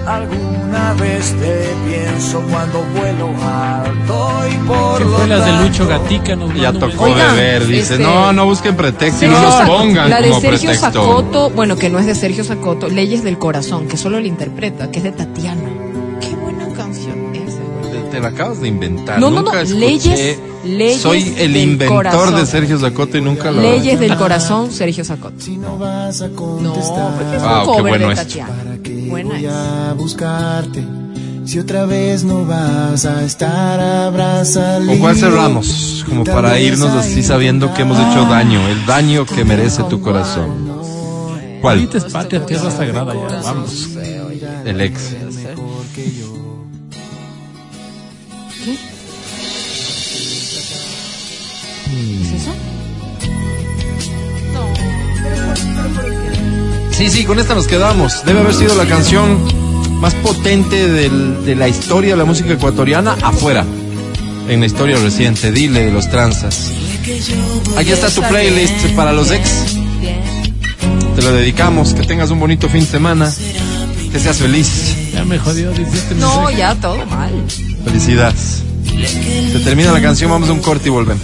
alguna 0.05 0.93
vez 0.93 1.33
te 1.39 1.67
pienso 1.87 2.41
cuando 2.49 2.83
vuelo 2.97 3.29
alto. 3.43 4.29
Y 4.51 4.55
por 4.67 5.01
lo 5.01 5.17
fue 5.17 5.27
las 5.27 5.45
de 5.45 5.51
Lucho 5.63 5.87
Gatica. 5.87 6.35
Nos 6.35 6.53
Ya 6.55 6.73
tocó. 6.73 7.05
Oigan, 7.05 7.35
de 7.35 7.41
ver, 7.41 7.67
dice. 7.67 7.93
este- 7.95 7.99
No, 7.99 8.33
no 8.33 8.45
busquen 8.45 8.75
pretexto 8.75 9.25
y 9.25 9.29
no 9.29 9.51
Sa- 9.51 9.65
pongan 9.65 10.09
la 10.09 10.21
de 10.21 10.29
como 10.29 10.41
Sergio 10.41 10.69
pretexto. 10.69 10.91
Sacoto, 10.91 11.49
bueno, 11.51 11.75
que 11.75 11.89
no 11.89 11.99
es 11.99 12.05
de 12.05 12.15
Sergio 12.15 12.43
Sacoto, 12.43 12.87
Leyes 12.89 13.23
del 13.23 13.37
Corazón, 13.37 13.87
que 13.87 13.97
solo 13.97 14.19
le 14.19 14.27
interpreta, 14.27 14.91
que 14.91 14.97
es 14.99 15.03
de 15.03 15.11
Tatiana. 15.11 15.61
Qué 16.19 16.35
buena 16.35 16.67
canción 16.75 17.33
esa, 17.35 17.59
güey. 17.81 17.91
Te, 18.03 18.09
te 18.11 18.19
la 18.19 18.27
acabas 18.29 18.61
de 18.61 18.67
inventar. 18.67 19.19
No, 19.19 19.29
no, 19.29 19.41
nunca 19.41 19.53
no, 19.53 19.59
escuché. 19.61 19.79
leyes- 19.79 20.39
leyes 20.65 21.01
Soy 21.01 21.21
el 21.37 21.53
del 21.53 21.57
inventor 21.57 21.97
corazón. 21.97 22.35
de 22.35 22.45
Sergio 22.45 22.79
Zacote 22.79 23.17
y 23.17 23.21
nunca 23.21 23.51
lo. 23.51 23.61
Leyes 23.61 23.99
del 23.99 24.15
Corazón, 24.15 24.71
Sergio 24.71 25.03
Sacoto. 25.03 25.35
Si 25.39 25.57
no 25.57 25.77
vas 25.77 26.21
a 26.21 26.27
No, 26.29 26.35
contestar, 26.35 27.13
porque 27.17 27.35
es 27.37 27.43
un 27.43 27.49
Wow, 27.49 27.59
qué 27.59 27.65
cover 27.65 27.83
bueno 27.89 28.07
de 28.07 28.13
esto. 28.13 28.25
Tatiana. 28.25 28.72
¿Para 28.83 28.95
qué 28.95 29.09
Buena 29.09 29.35
voy 29.35 29.45
a 29.45 29.93
buscarte? 29.93 30.83
Si 31.45 31.59
otra 31.59 31.85
vez 31.85 32.23
no 32.23 32.45
vas 32.45 33.05
a 33.05 33.23
estar 33.23 33.79
abrazado. 33.79 34.85
¿Con 34.85 34.99
cuál 34.99 35.15
cerramos? 35.17 36.05
Como 36.07 36.23
para 36.23 36.59
irnos 36.59 36.91
así 36.91 37.21
sabiendo 37.21 37.73
que 37.73 37.81
hemos 37.81 37.97
hecho 37.97 38.25
daño, 38.25 38.65
el 38.67 38.85
daño 38.85 39.25
que 39.25 39.43
merece 39.43 39.83
tu 39.83 40.01
corazón. 40.01 40.71
¿Cuál? 41.61 41.79
Ahorita 41.79 41.97
es 41.97 42.05
patria, 42.05 42.45
tierra 42.45 42.71
sagrada. 42.71 43.13
Ya, 43.13 43.41
vamos. 43.41 43.89
El 44.65 44.81
ex. 44.81 45.15
¿Es 52.21 52.31
eso? 52.31 52.51
Sí, 57.03 57.09
sí, 57.09 57.25
con 57.25 57.37
esta 57.37 57.53
nos 57.53 57.67
quedamos. 57.67 58.23
Debe 58.25 58.39
haber 58.39 58.53
sido 58.53 58.75
la 58.75 58.85
canción 58.85 59.37
más 59.99 60.13
potente 60.15 60.87
del- 60.87 61.43
de 61.45 61.53
la 61.55 61.67
historia 61.67 62.11
de 62.11 62.17
la 62.17 62.23
música 62.23 62.53
ecuatoriana 62.53 63.17
afuera. 63.21 63.65
En 64.47 64.61
la 64.61 64.65
historia 64.67 64.95
reciente, 64.97 65.51
dile 65.51 65.85
de 65.87 65.91
los 65.91 66.09
tranzas. 66.09 66.71
Aquí 67.77 67.91
está 67.91 68.09
tu 68.09 68.21
playlist 68.21 68.85
para 68.95 69.11
los 69.11 69.31
ex. 69.31 69.49
Te 71.15 71.21
lo 71.21 71.33
dedicamos. 71.33 71.93
Que 71.93 72.03
tengas 72.03 72.29
un 72.31 72.39
bonito 72.39 72.69
fin 72.69 72.81
de 72.81 72.87
semana. 72.91 73.33
Que 74.11 74.19
seas 74.19 74.37
feliz. 74.37 74.95
Ya 75.13 75.25
me 75.25 75.37
jodió, 75.39 75.71
dice 75.71 75.91
este 75.97 76.15
No, 76.15 76.37
mensaje. 76.43 76.57
ya 76.57 76.75
todo 76.75 77.05
mal. 77.07 77.31
Felicidades. 77.83 78.61
Se 79.51 79.59
termina 79.59 79.91
la 79.91 80.01
canción, 80.01 80.31
vamos 80.31 80.47
a 80.49 80.53
un 80.53 80.61
corte 80.61 80.87
y 80.87 80.91
volvemos. 80.91 81.21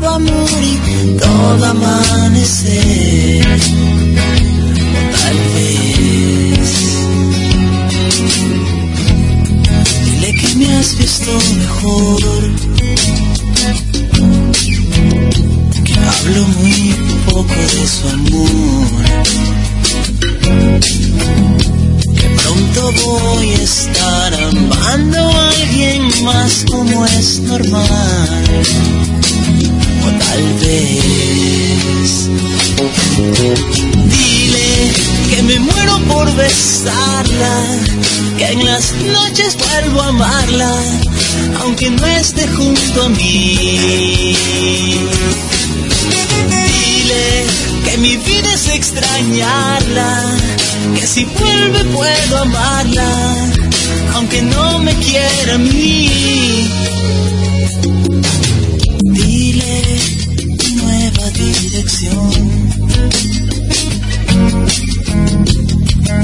todo 0.00 0.14
amor 0.14 0.50
y 0.62 1.16
todo 1.18 1.64
amanecer. 1.66 3.46
Tal 5.30 5.38
vez. 5.54 6.70
Dile 10.04 10.34
que 10.34 10.54
me 10.56 10.66
has 10.76 10.98
visto 10.98 11.30
mejor. 11.56 12.22
Que 15.84 15.94
hablo 15.94 16.42
muy 16.58 16.94
poco 17.26 17.60
de 17.74 17.86
su 17.86 18.08
amor. 18.08 19.04
Que 22.16 22.28
pronto 22.40 22.92
voy 23.04 23.50
a 23.50 23.62
estar 23.62 24.34
amando 24.34 25.18
a 25.18 25.48
alguien 25.50 26.24
más 26.24 26.64
como 26.68 27.06
es 27.06 27.38
normal 27.42 28.60
tal 30.18 30.42
vez. 30.60 32.28
Dile 34.14 34.92
que 35.30 35.42
me 35.42 35.58
muero 35.58 35.98
por 36.08 36.34
besarla, 36.34 37.54
que 38.38 38.46
en 38.46 38.64
las 38.64 38.92
noches 38.94 39.56
vuelvo 39.56 40.02
a 40.02 40.08
amarla, 40.08 40.74
aunque 41.62 41.90
no 41.90 42.06
esté 42.06 42.46
junto 42.48 43.02
a 43.04 43.08
mí. 43.10 44.34
Dile 46.48 47.44
que 47.84 47.98
mi 47.98 48.16
vida 48.16 48.54
es 48.54 48.68
extrañarla, 48.68 50.36
que 50.98 51.06
si 51.06 51.24
vuelve 51.24 51.84
puedo 51.84 52.38
amarla, 52.38 53.10
aunque 54.14 54.42
no 54.42 54.78
me 54.80 54.94
quiera 54.96 55.54
a 55.54 55.58
mí. 55.58 56.70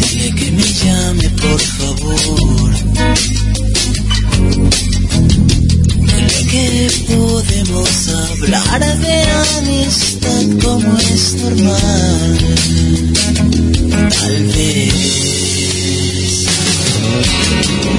Dile 0.01 0.31
que 0.35 0.51
me 0.51 0.63
llame 0.63 1.31
por 1.31 1.61
favor. 1.61 2.71
Dile 6.07 6.47
que 6.51 6.69
podemos 7.09 8.09
hablar 8.09 8.99
de 8.99 9.23
amistad 9.59 10.45
como 10.63 10.99
es 10.99 11.35
normal. 11.35 12.39
Tal 14.11 14.45
vez. 14.45 14.95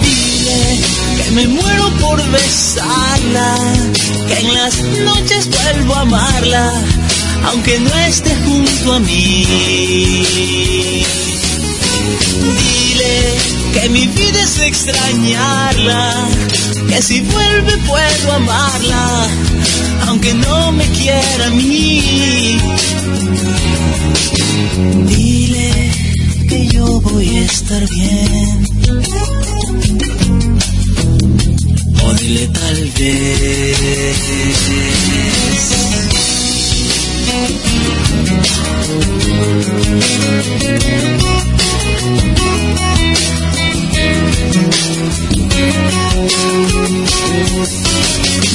Dile 0.03 0.61
que 1.23 1.31
me 1.31 1.47
muero 1.47 1.85
por 2.01 2.19
besarla, 2.31 3.55
que 4.27 4.35
en 4.41 4.53
las 4.53 4.75
noches 5.05 5.49
vuelvo 5.49 5.95
a 5.95 6.01
amarla, 6.01 6.71
aunque 7.45 7.79
no 7.79 7.93
esté 8.07 8.35
junto 8.45 8.93
a 8.93 8.99
mí. 8.99 9.45
Dile 12.59 13.35
que 13.73 13.89
mi 13.89 14.07
vida 14.07 14.41
es 14.41 14.59
extrañarla, 14.59 16.27
que 16.89 17.01
si 17.01 17.21
vuelve 17.21 17.77
puedo 17.88 18.33
amarla, 18.33 19.27
aunque 20.07 20.33
no 20.33 20.71
me 20.71 20.85
quiera 20.89 21.47
a 21.47 21.49
mí. 21.51 22.59
Dile 25.05 25.71
que 26.49 26.67
yo 26.67 26.85
voy 27.01 27.38
a 27.38 27.41
estar 27.41 27.89
bien. 27.89 28.67
O 32.05 32.13
dile 32.13 32.47
tal 32.47 32.91
vez. 32.97 34.27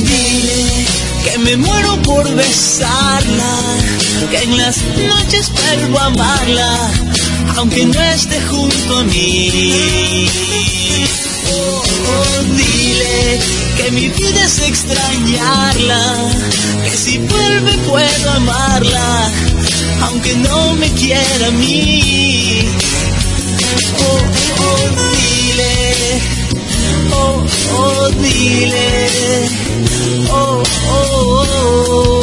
Dile 0.05 0.87
que 1.25 1.39
me 1.39 1.57
muero 1.57 2.03
por 2.03 2.35
besarla, 2.35 3.55
que 4.31 4.39
en 4.39 4.57
las 4.57 4.77
noches 5.09 5.51
vuelvo 5.53 5.99
amarla, 5.99 6.91
aunque 7.57 7.87
no 7.87 8.01
esté 8.01 8.41
junto 8.43 8.99
a 8.99 9.05
mí. 9.05 10.29
Oh, 12.15 12.25
oh, 12.25 12.43
dile 12.57 13.41
que 13.77 13.91
mi 13.93 14.09
vida 14.09 14.45
es 14.45 14.59
extrañarla, 14.61 16.03
que 16.85 16.97
si 16.97 17.19
vuelve 17.19 17.73
puedo 17.89 18.31
amarla, 18.31 19.31
aunque 20.03 20.35
no 20.37 20.75
me 20.75 20.91
quiera 20.93 21.47
a 21.49 21.51
mí. 21.53 22.69
Oh, 23.99 24.21
oh, 24.67 24.85
dile, 25.17 25.75
oh, 27.13 27.47
oh, 27.79 28.11
dile, 28.23 28.89
oh, 30.31 30.63
oh, 30.91 31.45
oh. 31.47 32.23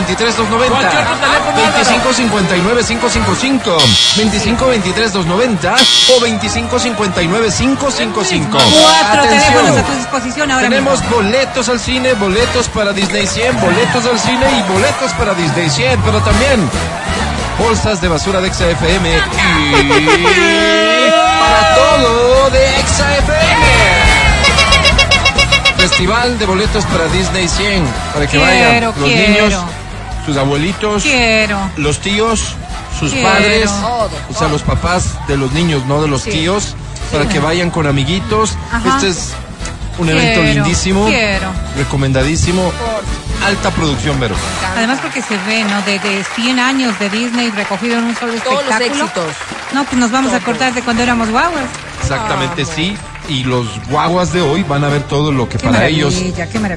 23 0.00 0.36
290. 0.36 0.78
¿Cualquier 0.80 1.02
otro 1.02 1.16
teléfono, 1.20 1.56
25 1.62 2.12
59 2.14 2.84
555. 2.84 3.78
25 4.16 4.66
23 4.66 5.12
290 5.12 5.76
o 6.16 6.20
25 6.20 6.78
59 6.78 7.48
555. 7.50 8.48
Cuatro 8.50 9.22
teléfonos 9.28 9.76
a 9.76 9.82
tu 9.82 9.92
disposición 9.92 10.50
ahora 10.50 10.68
Tenemos 10.68 11.00
mismo. 11.02 11.16
boletos 11.16 11.68
al 11.68 11.80
cine, 11.80 12.14
boletos 12.14 12.68
para 12.68 12.92
Disney 12.92 13.26
100, 13.26 13.60
boletos 13.60 14.06
al 14.06 14.18
cine 14.18 14.46
y 14.58 14.72
boletos 14.72 15.12
para 15.18 15.34
Disney 15.34 15.68
100, 15.68 16.00
pero 16.00 16.20
también 16.22 16.70
bolsas 17.58 18.00
de 18.00 18.08
basura 18.08 18.40
de 18.40 18.52
XFM 18.52 19.10
y 19.10 19.20
para 21.40 21.74
todo 21.74 22.50
de 22.50 22.66
XFM. 22.86 23.60
Festival 25.76 26.38
de 26.38 26.46
boletos 26.46 26.84
para 26.86 27.06
Disney 27.08 27.48
100, 27.48 27.84
para 28.12 28.26
que 28.26 28.38
Quiero, 28.38 28.46
vayan 28.46 28.84
los 28.84 28.94
quiero. 28.94 29.46
niños, 29.46 29.62
sus 30.26 30.36
abuelitos, 30.36 31.02
Quiero. 31.02 31.58
los 31.76 31.98
tíos, 32.00 32.54
sus 32.98 33.12
Quiero. 33.12 33.28
padres, 33.28 33.70
Todo, 33.70 34.10
o 34.30 34.34
sea, 34.38 34.48
los 34.48 34.62
papás 34.62 35.04
de 35.28 35.36
los 35.36 35.52
niños, 35.52 35.84
no 35.86 36.02
de 36.02 36.08
los 36.08 36.22
Sí. 36.22 36.30
tíos, 36.30 36.74
para 37.12 37.28
que 37.28 37.38
vayan 37.40 37.70
con 37.70 37.86
amiguitos. 37.86 38.56
Ajá. 38.72 38.96
Este 38.96 39.08
es 39.08 39.32
un 39.98 40.08
evento 40.08 40.42
lindísimo, 40.42 41.06
quiero. 41.06 41.48
recomendadísimo, 41.76 42.72
alta 43.44 43.70
producción, 43.70 44.18
Vero. 44.20 44.34
Además 44.76 44.98
porque 45.02 45.22
se 45.22 45.36
ve, 45.46 45.64
¿no? 45.64 45.82
De, 45.82 45.98
de 45.98 46.24
100 46.36 46.58
años 46.58 46.98
de 46.98 47.10
Disney 47.10 47.50
recogido 47.50 47.98
en 47.98 48.04
un 48.04 48.16
solo 48.16 48.32
Todos 48.34 48.64
los 48.64 48.72
espectáculo. 48.72 49.04
éxitos. 49.04 49.34
No, 49.72 49.84
pues 49.84 49.96
nos 49.96 50.10
vamos 50.10 50.32
a 50.32 50.36
acordar 50.36 50.74
de 50.74 50.82
cuando 50.82 51.02
éramos 51.02 51.30
guaguas. 51.30 51.64
Exactamente, 52.02 52.62
Ah, 52.62 52.72
sí. 52.74 52.96
Y 53.28 53.44
los 53.44 53.66
guaguas 53.88 54.32
de 54.32 54.40
hoy 54.40 54.64
van 54.64 54.82
a 54.82 54.88
ver 54.88 55.02
todo 55.02 55.30
lo 55.30 55.48
que 55.48 55.56
Qué 55.58 55.64
para 55.68 55.86
ellos 55.86 56.14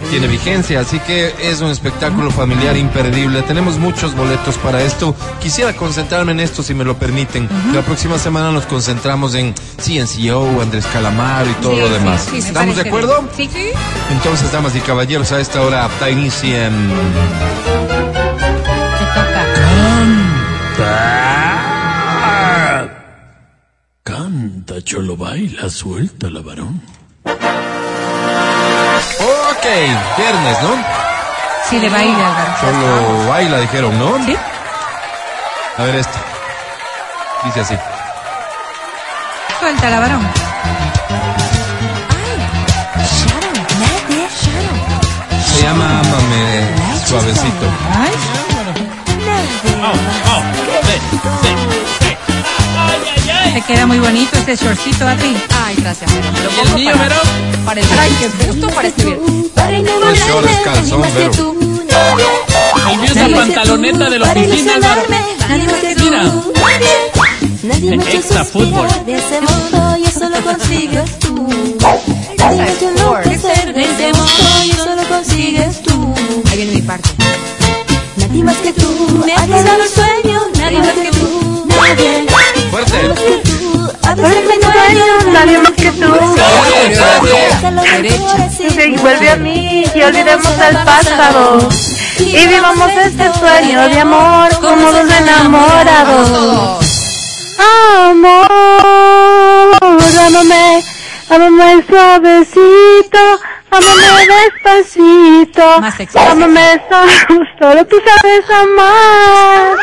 tiene 0.10 0.28
vigencia. 0.28 0.82
Así 0.82 1.00
que 1.00 1.34
es 1.42 1.62
un 1.62 1.70
espectáculo 1.72 2.30
familiar 2.30 2.78
imperdible. 2.78 3.42
Tenemos 3.42 3.78
muchos 3.80 4.16
boletos 4.16 4.58
para 4.60 4.82
esto. 4.84 5.16
Quisiera 5.42 5.74
concentrarme 5.74 6.32
en 6.34 6.40
esto, 6.42 6.62
si 6.62 6.74
me 6.76 6.84
lo 6.84 6.96
permiten. 6.98 7.50
La 7.74 7.82
próxima 7.82 8.20
semana 8.20 8.52
nos 8.52 8.66
concentramos 8.68 9.34
en 9.36 9.56
CNCO, 9.84 10.62
Andrés 10.62 10.86
Calamaro 10.94 11.50
y 11.50 11.54
todo 11.56 11.74
Sí, 11.74 11.80
lo 11.80 11.88
sí, 11.88 11.94
demás. 11.94 12.28
sí, 12.30 12.38
¿Estamos 12.38 12.76
de 12.76 12.82
acuerdo? 12.82 13.24
bien. 13.36 13.50
Sí. 13.52 13.70
Entonces, 14.12 14.52
damas 14.52 14.76
y 14.76 14.80
caballeros, 14.82 15.32
a 15.32 15.40
esta 15.40 15.62
hora. 15.62 15.90
Te 16.00 16.06
Canta, 24.66 24.82
cholo, 24.82 25.18
baila, 25.18 25.70
suelta 25.70 26.30
la 26.30 26.40
varón. 26.42 26.82
Ok, 27.26 27.36
viernes, 30.18 30.58
¿no? 30.62 30.70
Sí, 31.70 31.80
de 31.80 31.90
baile, 31.90 32.16
Álvaro. 32.16 32.54
Solo 32.62 33.28
baila, 33.28 33.60
dijeron, 33.60 34.00
¿no? 34.00 34.26
Sí. 34.26 34.38
A 35.78 35.84
ver 35.84 35.96
esto. 35.96 36.18
Dice 37.44 37.60
así. 37.60 37.76
Suelta 39.60 39.90
la 39.90 40.00
varón. 40.00 40.22
Se 45.46 45.62
llama 45.62 46.00
Ámame 46.00 47.06
Suavecito. 47.06 47.68
Ay, 47.98 48.12
te 53.54 53.62
queda 53.62 53.86
muy 53.86 54.00
bonito 54.00 54.38
este 54.38 54.56
shortcito, 54.56 55.08
Adri. 55.08 55.36
Ay, 55.66 55.76
gracias, 55.78 56.10
lo 56.12 56.18
¿Y 56.18 56.68
el 56.68 56.74
mío, 56.76 56.92
para- 56.94 57.04
Vero? 57.10 57.22
Para 57.66 57.82
el 57.82 57.88
break. 57.88 58.48
Justo 58.48 58.68
para 58.70 58.88
este 58.88 59.06
viernes. 59.06 59.30
Los 60.00 60.18
shorts 60.20 60.58
calzón, 60.64 61.02
Vero. 61.16 61.56
El 62.92 62.98
mío 63.00 63.12
es 63.12 63.16
la 63.16 63.38
pantaloneta 63.38 64.10
de 64.10 64.20
la 64.20 64.32
oficina, 64.32 64.76
Álvaro. 64.76 65.02
Nadie 65.50 65.66
más 65.66 65.76
que 65.76 65.96
tú. 65.96 66.04
Mira. 66.06 68.04
Extra 68.12 68.44
fútbol. 68.44 68.88
de 69.06 69.16
ese 69.16 69.40
mundo 69.42 69.98
y 69.98 70.06
eso 70.06 70.30
lo 70.30 70.42
consigues 70.42 71.20
tú. 71.20 71.48
De 73.74 73.82
ese 73.84 74.14
mundo 74.14 74.64
y 74.66 74.72
eso 74.72 74.96
lo 74.96 75.04
consigues 75.08 75.82
tú. 75.84 76.14
Ahí 76.52 76.58
viene 76.58 76.72
mi 76.74 76.82
parte. 76.82 77.10
Nadie 78.18 78.44
más 78.44 78.56
que 78.58 78.74
tú 78.74 79.24
me 79.26 79.34
ha 79.34 79.46
quedado 79.46 79.84
el 79.84 79.90
sueño. 79.90 80.42
Nadie 80.58 80.80
más 80.80 80.90
que 80.94 81.12
tú. 81.12 81.66
Nadie. 81.68 82.33
Nadie 85.32 85.58
más 85.60 85.72
que 85.72 85.92
tú. 85.92 86.14
Derecha. 87.92 89.02
vuelve 89.02 89.30
a 89.30 89.36
mí 89.36 89.86
y 89.94 90.02
olvidemos 90.02 90.48
el 90.60 90.78
pasado. 90.84 91.70
Y 92.20 92.48
vivamos 92.48 92.92
este 92.92 93.34
sueño 93.34 93.88
de 93.90 94.00
amor 94.00 94.50
como 94.60 94.92
dos 94.92 95.10
enamorados. 95.12 96.94
Amor, 98.10 98.48
ámame, 100.20 100.84
ámame 101.30 101.84
suavecito, 101.88 103.40
ámame 103.70 104.28
despacito, 104.34 105.66
ámame 106.20 106.82
solo, 106.90 107.46
solo 107.60 107.86
tú 107.86 107.96
sabes 108.06 108.50
amar. 108.50 109.78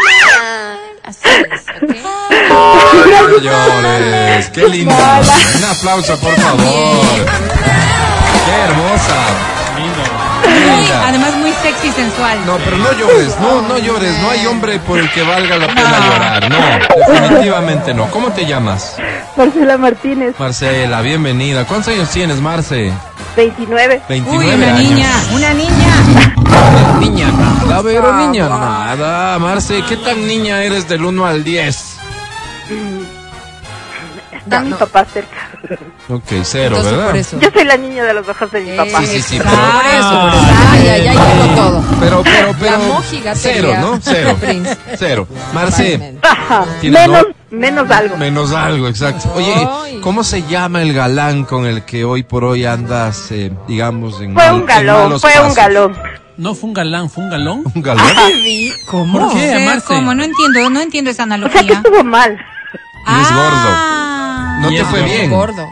Así 1.05 1.29
es, 1.29 1.65
¿ok? 1.83 1.97
No 2.31 3.39
llores. 3.39 4.49
Qué 4.51 4.69
linda. 4.69 5.21
Un 5.59 5.65
aplauso, 5.65 6.17
por 6.19 6.35
favor. 6.35 6.65
Qué 8.47 8.53
hermosa. 8.65 9.17
Linda. 9.77 11.09
Además 11.09 11.37
muy 11.37 11.53
sexy 11.53 11.89
y 11.89 11.93
sensual. 11.93 12.39
No, 12.47 12.57
pero 12.59 12.77
no 12.77 12.93
llores, 12.93 13.39
no, 13.41 13.63
no 13.63 13.79
llores. 13.79 14.19
No 14.21 14.31
hay 14.31 14.47
hombre 14.47 14.79
por 14.81 14.99
el 14.99 15.11
que 15.13 15.23
valga 15.23 15.57
la 15.59 15.67
pena 15.69 16.07
llorar. 16.07 16.51
No, 16.51 16.59
definitivamente 17.15 17.95
no. 17.95 18.11
¿Cómo 18.11 18.31
te 18.33 18.45
llamas? 18.47 18.97
Marcela 19.37 19.79
Martínez, 19.79 20.35
Marcela, 20.39 21.01
bienvenida. 21.03 21.65
¿Cuántos 21.65 21.95
años 21.95 22.11
tienes, 22.11 22.41
Marce? 22.41 22.93
29. 23.37 24.03
29 24.09 24.45
Uy, 24.45 24.55
una 24.55 24.67
años. 24.67 24.79
niña, 24.91 25.11
una 25.33 25.55
niña. 25.55 25.95
Niña 26.99 27.29
nada, 27.31 27.81
pero 27.83 28.13
niña 28.27 28.49
nada. 28.49 29.39
Marce, 29.39 29.83
¿qué 29.89 29.97
tan 29.99 30.27
niña 30.27 30.63
eres 30.65 30.89
del 30.89 31.05
1 31.05 31.25
al 31.27 31.45
10? 31.45 31.90
Está 34.37 34.61
mi 34.61 34.73
papá 34.73 35.05
cerca. 35.05 35.37
Ok, 36.09 36.23
cero, 36.43 36.77
Entonces, 36.77 36.93
¿verdad? 36.93 37.07
por 37.09 37.17
eso. 37.17 37.39
Yo 37.41 37.51
soy 37.53 37.65
la 37.65 37.77
niña 37.77 38.05
de 38.05 38.15
los 38.15 38.27
ojos 38.27 38.51
de 38.51 38.61
mi 38.63 38.77
papá. 38.77 39.01
Sí, 39.03 39.07
sí, 39.07 39.23
sí, 39.23 39.37
Por 39.39 39.47
pero, 39.49 39.61
eso, 39.99 40.21
por 40.21 40.31
eso. 40.35 40.55
Ay, 40.71 40.89
ay, 40.89 41.07
ay, 41.09 41.17
todo. 41.55 41.85
pero, 42.01 42.23
pero, 42.23 42.55
pero, 42.59 42.71
La 42.73 42.79
mojigatería. 42.79 43.35
cero, 43.35 43.73
¿no? 43.81 43.99
Cero, 44.03 44.37
Prince. 44.41 44.77
cero. 44.99 45.29
Marce, 45.53 46.17
Ajá, 46.23 46.65
¿Tienes 46.81 47.07
menos, 47.09 47.27
no? 47.51 47.59
menos 47.59 47.91
algo. 47.91 48.17
menos 48.17 48.53
algo, 48.53 48.89
exacto. 48.89 49.31
Oye, 49.35 49.53
Ay. 49.85 50.01
¿cómo 50.01 50.25
se 50.25 50.43
llama 50.45 50.81
el 50.83 50.95
galán 50.95 51.45
con 51.45 51.67
el 51.67 51.85
que 51.85 52.05
hoy 52.05 52.23
por 52.23 52.43
hoy 52.45 52.65
andas, 52.65 53.31
eh, 53.33 53.53
digamos, 53.69 54.21
en 54.23 54.33
Fue 54.35 54.43
mal- 54.45 54.55
un 54.55 54.61
en 54.63 54.67
galón, 54.67 55.03
malos 55.05 55.21
fue 55.21 55.33
un 55.47 55.55
galón. 55.55 55.99
No 56.39 56.55
fue 56.55 56.69
un 56.69 56.75
galán, 56.75 57.11
fue 57.11 57.25
un 57.25 57.31
galón. 57.31 57.63
¿Un 57.75 57.83
galán? 57.83 58.07
¿Cómo? 58.91 59.29
¿Por 59.29 59.35
qué, 59.39 59.65
Marce? 59.67 59.87
¿Cómo? 59.87 60.15
No 60.15 60.25
entiendo, 60.25 60.71
no 60.71 60.81
entiendo 60.81 61.11
esa 61.11 61.25
O 61.25 61.27
sea 61.27 61.37
que 61.39 61.45
analogía. 61.45 61.73
estuvo 61.75 62.03
mal. 62.05 62.39
Y 63.07 63.21
es 63.21 63.29
Ah. 63.31 64.57
gordo. 64.61 64.71
No 64.71 64.77
te 64.77 64.85
fue 64.85 65.03
bien. 65.03 65.31
Gordo. 65.31 65.67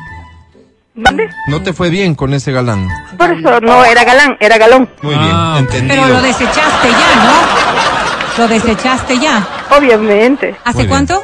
¿Dónde? 0.94 1.28
No 1.46 1.62
te 1.62 1.72
fue 1.72 1.90
bien 1.90 2.14
con 2.16 2.34
ese 2.34 2.50
galán. 2.50 2.88
Por 3.16 3.30
eso 3.30 3.60
no 3.60 3.84
era 3.84 4.02
galán, 4.04 4.36
era 4.40 4.58
galón. 4.58 4.88
Muy 5.02 5.14
Ah, 5.16 5.52
bien, 5.54 5.64
entendido. 5.66 5.94
Pero 6.02 6.14
lo 6.14 6.22
desechaste 6.22 6.88
ya, 6.90 7.24
¿no? 7.24 8.42
Lo 8.42 8.48
desechaste 8.48 9.18
ya. 9.18 9.46
Obviamente. 9.76 10.48
Muy 10.50 10.58
¿Hace 10.64 10.78
bien. 10.78 10.88
cuánto? 10.88 11.22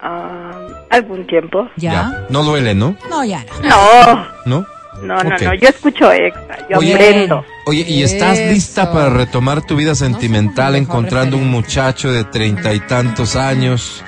Ah, 0.00 0.50
algún 0.90 1.26
tiempo. 1.26 1.68
Ya. 1.76 1.92
Ya. 1.92 2.26
No 2.28 2.42
duele, 2.42 2.74
¿no? 2.74 2.96
No, 3.10 3.24
ya. 3.24 3.44
no. 3.62 3.76
No, 4.16 4.26
¿No? 4.46 4.66
no, 5.02 5.22
no, 5.24 5.34
Ok. 5.36 5.42
no. 5.42 5.54
Yo 5.54 5.68
escucho 5.68 6.10
extra. 6.12 6.58
Yo 6.68 6.78
Oye, 6.78 6.94
aprendo. 6.94 7.44
Oye, 7.66 7.84
¿y 7.86 8.02
estás 8.02 8.38
Eso. 8.38 8.52
lista 8.52 8.92
para 8.92 9.10
retomar 9.10 9.62
tu 9.62 9.76
vida 9.76 9.94
sentimental 9.94 10.72
mejor 10.72 10.82
encontrando 10.82 11.36
un 11.36 11.48
muchacho 11.50 12.10
de 12.10 12.24
treinta 12.24 12.72
y 12.72 12.80
tantos 12.80 13.36
años? 13.36 14.02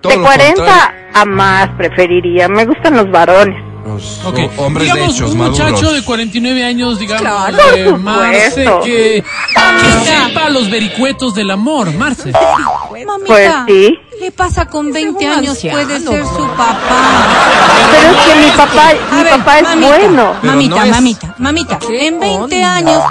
Todo 0.00 0.12
De 0.12 0.18
lo 0.18 0.24
40 0.24 0.54
contrario, 0.56 1.10
a 1.14 1.24
más 1.26 1.68
preferiría. 1.76 2.48
Me 2.48 2.64
gustan 2.64 2.96
los 2.96 3.10
varones. 3.10 3.62
los 3.86 4.24
Ok, 4.24 4.38
o- 4.56 4.62
hombres 4.62 4.84
digamos, 4.84 5.08
de 5.08 5.14
hechos, 5.14 5.32
un 5.32 5.38
maduros. 5.38 5.58
muchacho 5.70 5.92
de 5.92 6.02
49 6.04 6.64
años, 6.64 6.98
digamos, 6.98 7.22
Claro, 7.22 7.56
eh, 7.74 7.96
Marce, 7.98 8.64
que, 8.84 9.24
que 9.24 10.10
sepa 10.30 10.48
los 10.50 10.70
vericuetos 10.70 11.34
del 11.34 11.50
amor, 11.50 11.92
Marce. 11.94 12.30
Mamita, 12.32 13.26
Pues 13.26 13.52
sí. 13.66 13.98
le 14.20 14.30
pasa 14.32 14.66
con 14.66 14.92
20 14.92 15.24
un 15.26 15.32
años, 15.32 15.50
anciano, 15.56 15.78
puede 15.80 15.98
ser 16.00 16.24
su 16.24 16.46
papá. 16.48 16.76
Pero 17.90 18.10
es 18.10 18.22
que 18.24 18.34
mi 18.44 18.50
papá, 18.56 18.92
mi 19.12 19.22
ver, 19.22 19.32
papá 19.38 19.58
es 19.58 19.62
mamita, 19.64 19.88
bueno. 19.88 20.34
Mamita, 20.42 20.76
no 20.76 20.82
es- 20.84 20.90
mamita, 20.90 21.34
mamita. 21.38 21.78
¿Qué 21.78 22.06
En 22.08 22.20
20 22.20 22.56
onda? 22.56 22.74
años 22.74 23.02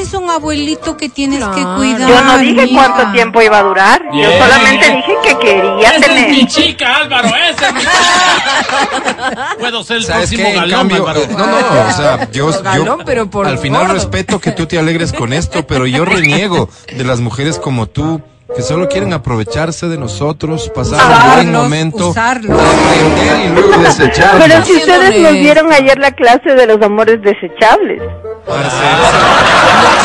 es 0.00 0.14
un 0.14 0.28
abuelito 0.30 0.96
que 0.96 1.08
tienes 1.08 1.44
que 1.44 1.60
Claro. 1.62 1.76
cuidar. 1.76 2.08
Yo 2.08 2.20
no 2.22 2.38
dije 2.38 2.66
mija. 2.66 2.74
cuánto 2.94 3.12
tiempo 3.12 3.42
iba 3.42 3.58
a 3.58 3.62
durar. 3.62 4.02
Yo 4.06 4.12
Bien. 4.12 4.38
solamente 4.38 4.86
dije 4.90 5.14
que 5.22 5.38
quería 5.38 5.88
Esa 5.90 5.96
es 5.96 6.08
mi 6.12 6.22
tener. 6.26 6.46
chica, 6.48 6.96
Álvaro, 6.96 7.28
esa 7.28 7.68
es 7.68 7.74
mi 7.74 7.80
chica. 7.80 9.48
Puedo 9.58 9.82
ser 9.84 9.96
el 9.98 10.04
¿Sabes 10.04 10.28
próximo 10.30 10.48
qué? 10.50 10.54
Galón, 10.56 10.70
cambio, 10.78 10.96
Álvaro. 10.96 11.20
eh, 11.22 11.28
no, 11.30 11.46
no, 11.46 11.56
o 11.88 11.92
sea, 11.96 12.30
yo, 12.30 12.50
yo 12.50 12.62
Galón, 12.62 13.02
pero 13.04 13.28
por 13.30 13.46
al 13.46 13.58
final 13.58 13.82
gordo. 13.82 13.94
respeto 13.94 14.38
que 14.40 14.52
tú 14.52 14.66
te 14.66 14.78
alegres 14.78 15.12
con 15.12 15.32
esto, 15.32 15.66
pero 15.66 15.86
yo 15.86 16.04
reniego 16.04 16.68
de 16.94 17.04
las 17.04 17.20
mujeres 17.20 17.58
como 17.58 17.86
tú 17.86 18.20
que 18.56 18.62
solo 18.62 18.88
quieren 18.88 19.12
aprovecharse 19.12 19.88
de 19.88 19.98
nosotros, 19.98 20.70
pasar 20.74 21.04
un 21.04 21.34
buen 21.34 21.52
momento, 21.52 22.08
usarlos. 22.08 22.58
aprender 22.58 23.44
y 23.44 23.48
luego 23.50 23.82
desecharnos. 23.82 24.42
Pero 24.46 24.64
si 24.64 24.72
ustedes 24.76 25.20
nos 25.20 25.32
dieron 25.34 25.70
ayer 25.70 25.98
la 25.98 26.12
clase 26.12 26.54
de 26.54 26.66
los 26.66 26.80
amores 26.80 27.20
desechables. 27.20 28.00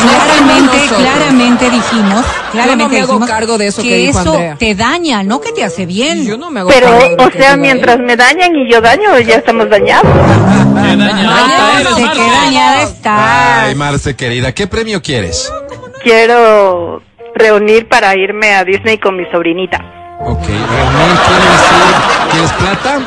Claramente, 0.01 0.77
Nosotros. 0.77 1.01
claramente 1.01 1.69
dijimos, 1.69 2.25
claramente 2.51 2.87
me 2.95 3.01
hago 3.01 3.07
dijimos 3.13 3.29
cargo 3.29 3.57
de 3.57 3.67
eso 3.67 3.81
que 3.81 3.95
dijo 3.97 4.19
eso 4.19 4.33
Andrea. 4.33 4.55
te 4.59 4.75
daña, 4.75 5.23
no 5.23 5.39
que 5.39 5.51
te 5.53 5.63
hace 5.63 5.85
bien. 5.85 6.25
Yo 6.25 6.37
no 6.37 6.51
me 6.51 6.59
hago 6.59 6.69
Pero, 6.69 6.87
cargo 6.87 7.07
de 7.09 7.15
lo 7.15 7.23
o 7.23 7.31
sea, 7.31 7.55
mientras 7.57 7.99
me 7.99 8.15
dañan 8.17 8.53
y 8.55 8.69
yo 8.71 8.81
daño, 8.81 9.17
ya 9.19 9.35
estamos 9.35 9.69
dañados. 9.69 10.03
Qué 10.11 10.97
dañada 10.97 11.73
Marce, 11.83 12.01
Marce. 12.01 12.11
qué 12.13 12.29
dañada 12.31 12.83
está. 12.83 13.61
Ay, 13.63 13.75
Marce 13.75 14.15
querida, 14.15 14.51
¿qué 14.51 14.67
premio 14.67 15.01
quieres? 15.01 15.51
Quiero 16.03 17.01
reunir 17.35 17.87
para 17.87 18.15
irme 18.17 18.55
a 18.55 18.65
Disney 18.65 18.97
con 18.97 19.15
mi 19.15 19.23
sobrinita. 19.31 19.77
Ok, 20.19 20.45
reunir 20.47 21.19
quiere 21.27 21.45
decir, 21.51 21.95
¿quieres 22.31 22.51
plata? 22.53 22.99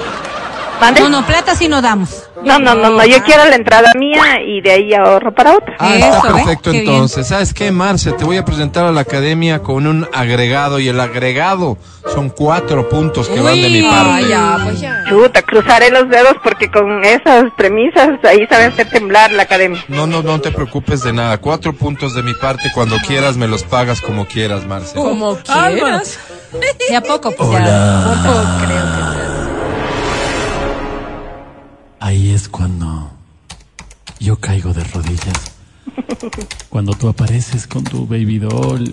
¿Mande? 0.80 1.00
No, 1.00 1.08
no, 1.08 1.26
plata 1.26 1.54
sí 1.54 1.68
no 1.68 1.80
damos. 1.80 2.10
No, 2.44 2.58
no, 2.58 2.74
no, 2.74 2.90
no, 2.90 3.04
yo 3.06 3.22
quiero 3.24 3.44
la 3.46 3.56
entrada 3.56 3.90
mía 3.98 4.40
y 4.46 4.60
de 4.60 4.70
ahí 4.72 4.94
ahorro 4.94 5.32
para 5.34 5.56
otra. 5.56 5.74
Ah, 5.78 5.96
Eso, 5.96 6.06
está 6.08 6.22
¿ves? 6.32 6.32
perfecto 6.44 6.70
entonces. 6.70 7.26
¿Sabes 7.28 7.54
qué, 7.54 7.72
Marce? 7.72 8.12
Te 8.12 8.24
voy 8.24 8.36
a 8.36 8.44
presentar 8.44 8.84
a 8.84 8.92
la 8.92 9.00
academia 9.00 9.60
con 9.62 9.86
un 9.86 10.06
agregado 10.12 10.78
y 10.78 10.88
el 10.88 11.00
agregado 11.00 11.78
son 12.14 12.28
cuatro 12.28 12.88
puntos 12.88 13.28
que 13.28 13.40
van 13.40 13.60
de 13.60 13.68
mi 13.68 13.82
parte. 13.82 14.10
ah, 14.12 14.20
ya, 14.20 14.58
pues 14.62 14.80
ya. 14.80 15.02
Chuta, 15.08 15.42
cruzaré 15.42 15.90
los 15.90 16.08
dedos 16.08 16.34
porque 16.44 16.70
con 16.70 17.02
esas 17.04 17.44
premisas 17.56 18.10
ahí 18.24 18.46
saben 18.46 18.70
hacer 18.72 18.88
temblar 18.90 19.32
la 19.32 19.42
academia. 19.44 19.82
No, 19.88 20.06
no, 20.06 20.22
no 20.22 20.40
te 20.40 20.52
preocupes 20.52 21.02
de 21.02 21.12
nada. 21.12 21.38
Cuatro 21.38 21.72
puntos 21.72 22.14
de 22.14 22.22
mi 22.22 22.34
parte. 22.34 22.70
Cuando 22.74 22.96
quieras 22.98 23.36
me 23.36 23.48
los 23.48 23.64
pagas 23.64 24.00
como 24.02 24.26
quieras, 24.26 24.66
Marce. 24.66 24.94
Como 24.94 25.36
quieras. 25.38 26.18
De 26.88 26.94
a 26.96 27.00
poco, 27.00 27.32
pues 27.32 27.50
Ya, 27.50 27.58
ya. 27.66 28.04
poco 28.04 28.44
creo 28.64 28.82
que. 28.84 29.15
Ahí 32.06 32.30
es 32.30 32.48
cuando 32.48 33.10
yo 34.20 34.36
caigo 34.38 34.72
de 34.72 34.84
rodillas. 34.84 35.56
Cuando 36.68 36.92
tú 36.92 37.08
apareces 37.08 37.66
con 37.66 37.82
tu 37.82 38.06
baby 38.06 38.38
doll, 38.38 38.92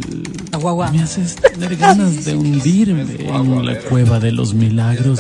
Guagua. 0.59 0.89
me 0.89 1.03
haces 1.03 1.36
tener 1.36 1.76
ganas 1.76 2.26
de 2.26 2.36
hundirme 2.36 3.03
en 3.03 3.66
la 3.68 3.78
cueva 3.82 4.20
de 4.20 4.32
los 4.32 4.55
milagros. 4.55 5.20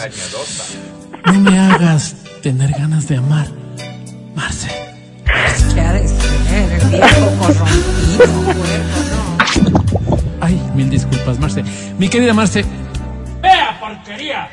No 1.27 1.33
me 1.33 1.59
hagas 1.59 2.15
tener 2.41 2.71
ganas 2.71 3.07
de 3.07 3.17
amar, 3.17 3.47
Marce. 4.35 4.69
Ay, 10.41 10.59
mil 10.73 10.89
disculpas, 10.89 11.37
Marce. 11.37 11.63
Mi 11.99 12.09
querida 12.09 12.33
Marce. 12.33 12.65
¡Vea, 13.43 13.79
porquería! 13.79 14.49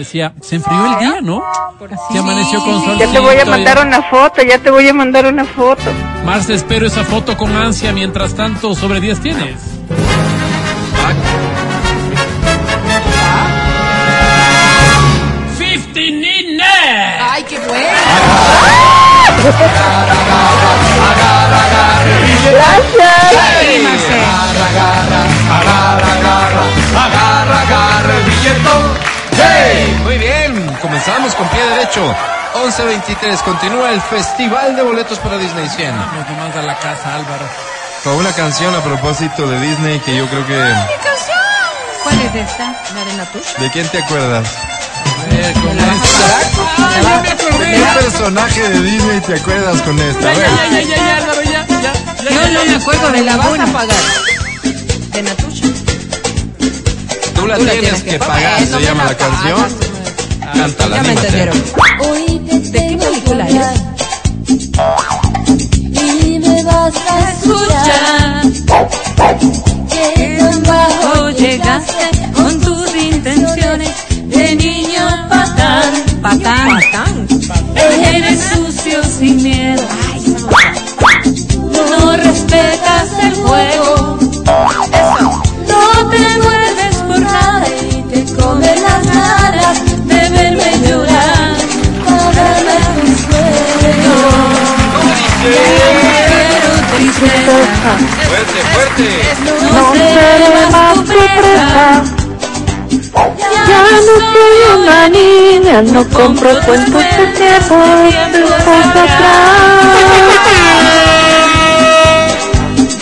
Decía, 0.00 0.32
se 0.40 0.56
enfrió 0.56 0.94
el 0.94 0.98
día, 0.98 1.20
¿no? 1.20 1.42
Se 2.10 2.18
amaneció 2.18 2.64
con 2.64 2.82
sol. 2.82 2.96
Ya 2.98 3.12
te 3.12 3.18
voy 3.18 3.36
a 3.36 3.44
mandar 3.44 3.86
una 3.86 4.00
foto, 4.00 4.40
ya 4.42 4.58
te 4.58 4.70
voy 4.70 4.88
a 4.88 4.94
mandar 4.94 5.26
una 5.26 5.44
foto. 5.44 5.82
Marce, 6.24 6.54
espero 6.54 6.86
esa 6.86 7.04
foto 7.04 7.36
con 7.36 7.54
ansia. 7.54 7.92
Mientras 7.92 8.34
tanto, 8.34 8.74
sobre 8.74 8.98
10 8.98 9.20
tienes. 9.20 9.60
¡50 15.58 15.94
Nines! 15.94 16.64
Ay, 17.20 17.44
qué 17.44 17.58
bueno. 17.58 17.90
Comenzamos 31.00 31.34
con 31.34 31.48
pie 31.48 31.64
derecho. 31.64 32.14
11.23, 32.54 33.42
continúa 33.42 33.90
el 33.92 34.00
Festival 34.02 34.76
de 34.76 34.82
Boletos 34.82 35.18
para 35.20 35.38
Disney 35.38 35.66
100. 35.68 35.96
Nos 35.96 36.28
nomás 36.28 36.56
a 36.56 36.62
la 36.62 36.76
casa, 36.76 37.14
Álvaro. 37.14 37.46
Con 38.04 38.14
una 38.16 38.32
canción 38.32 38.74
a 38.74 38.82
propósito 38.82 39.46
de 39.48 39.60
Disney 39.60 39.98
que 40.00 40.16
yo 40.16 40.26
creo 40.26 40.46
que... 40.46 40.74
¿Cuál 42.02 42.20
es 42.20 42.34
esta? 42.34 42.72
¿La 43.16 43.24
tuya? 43.26 43.60
¿De 43.60 43.70
quién 43.70 43.88
te 43.88 43.98
acuerdas? 43.98 44.48
Con 45.62 45.78
esta. 45.78 46.38
¡Ay, 46.76 47.02
ya 47.02 47.20
me 47.22 47.30
acordé! 47.30 47.72
¿Qué 47.72 48.00
personaje 48.00 48.68
de 48.68 48.82
Disney 48.82 49.20
te 49.20 49.34
acuerdas 49.34 49.80
con 49.82 49.98
esta? 49.98 50.20
Ya, 50.20 50.38
ver. 50.38 50.50
ya, 50.50 50.68
ya, 50.68 50.80
ya, 50.80 50.96
ya, 50.96 51.16
Álvaro, 51.16 51.42
ya, 51.42 51.66
ya, 51.66 51.80
ya. 51.80 52.30
Yo 52.30 52.50
no 52.52 52.64
me 52.64 52.74
acuerdo 52.74 53.12
de 53.12 53.22
la 53.22 53.36
vas 53.36 53.60
a 53.60 53.66
pagar. 53.66 53.96
De 55.12 55.22
Natucha. 55.22 55.66
Tú 57.34 57.46
la 57.46 57.56
Tú 57.56 57.64
la 57.64 57.72
tienes 57.72 58.02
que 58.02 58.18
pagar, 58.18 58.66
se 58.66 58.80
llama 58.80 59.04
la 59.04 59.10
la 59.10 59.16
canción. 59.16 59.99
Cántala, 60.54 60.96
Ya 60.96 61.02
me 61.02 61.12
entendieron. 61.12 61.58
¿De 61.58 62.60
qué 62.72 62.98
película 62.98 63.44
hablar 63.44 63.74
y 65.92 66.38
me 66.38 66.62
vas 66.62 66.94
a 67.08 67.32
escuchar. 67.32 68.42
Que 69.90 70.38
tan 70.38 70.62
bajo 70.62 71.30
llegaste 71.30 72.32
con 72.34 72.60
tus 72.60 72.94
intenciones 72.96 73.90
de 74.26 74.56
niño 74.56 75.28
patán. 75.28 75.92
Patán. 76.22 76.68
Patán. 76.68 77.28
Eres 77.76 78.40
sucio 78.40 79.02
sin 79.04 79.42
miedo. 79.42 79.82
No 81.72 82.16
respetas 82.16 83.08
el 83.22 83.34
juego. 83.34 83.99
Fuerte, 97.98 98.60
fuerte. 98.72 99.08
No 99.72 99.92
seré 99.92 100.66
más 100.70 100.96
tu 100.98 101.20
presa. 101.36 102.02
Ya 103.68 103.82
no 104.06 104.14
soy 104.32 104.56
una 104.78 105.08
niña, 105.08 105.82
no 105.82 106.08
compro 106.08 106.50
cuentos 106.66 107.02
de 107.02 107.26
tiempos 107.36 108.10
tiempos 108.10 108.86
atrás. 108.86 109.20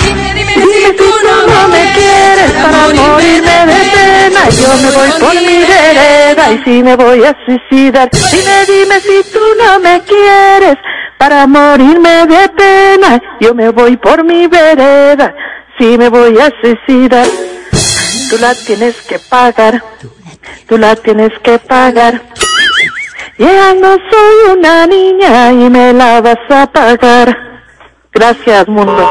Dime, 0.05 0.35
dime 0.35 0.53
Dime 0.55 0.75
si 0.87 0.93
tú 0.97 1.05
no 1.27 1.69
me 1.69 1.83
quieres 1.93 2.18
para 2.63 2.89
morirme 2.95 3.67
de 3.67 3.81
pena. 3.97 4.49
Yo 4.51 4.77
me 4.83 4.91
voy 4.91 5.11
por 5.21 5.35
mi 5.35 5.59
vereda 5.65 6.53
y 6.53 6.65
si 6.65 6.83
me 6.83 6.97
voy 6.97 7.25
a 7.25 7.37
suicidar. 7.45 8.11
Dime, 8.11 8.67
dime 8.67 9.01
si 9.01 9.31
tú 9.33 9.41
no 9.63 9.79
me 9.81 10.01
quieres 10.03 10.77
Para 11.19 11.47
morirme 11.47 12.27
de 12.27 12.49
pena, 12.51 13.21
yo 13.41 13.55
me 13.55 13.71
voy 13.71 13.97
por 13.97 14.25
mi 14.25 14.47
vereda. 14.47 15.35
Si 15.79 15.99
me 15.99 16.09
voy 16.09 16.39
a 16.39 16.51
suicidar, 16.61 17.27
tú 18.31 18.39
la 18.39 18.55
tienes 18.55 18.97
que 19.03 19.19
pagar. 19.19 19.83
Tú 20.69 20.77
la 20.79 20.97
tienes 20.97 21.33
que 21.43 21.59
pagar. 21.59 22.21
Ya 23.39 23.75
no 23.75 23.97
soy 24.11 24.57
una 24.57 24.87
niña 24.87 25.53
y 25.53 25.71
me 25.71 25.93
la 25.93 26.21
vas 26.21 26.37
a 26.51 26.67
pagar. 26.67 27.37
Gracias, 28.13 28.67
mundo. 28.67 29.09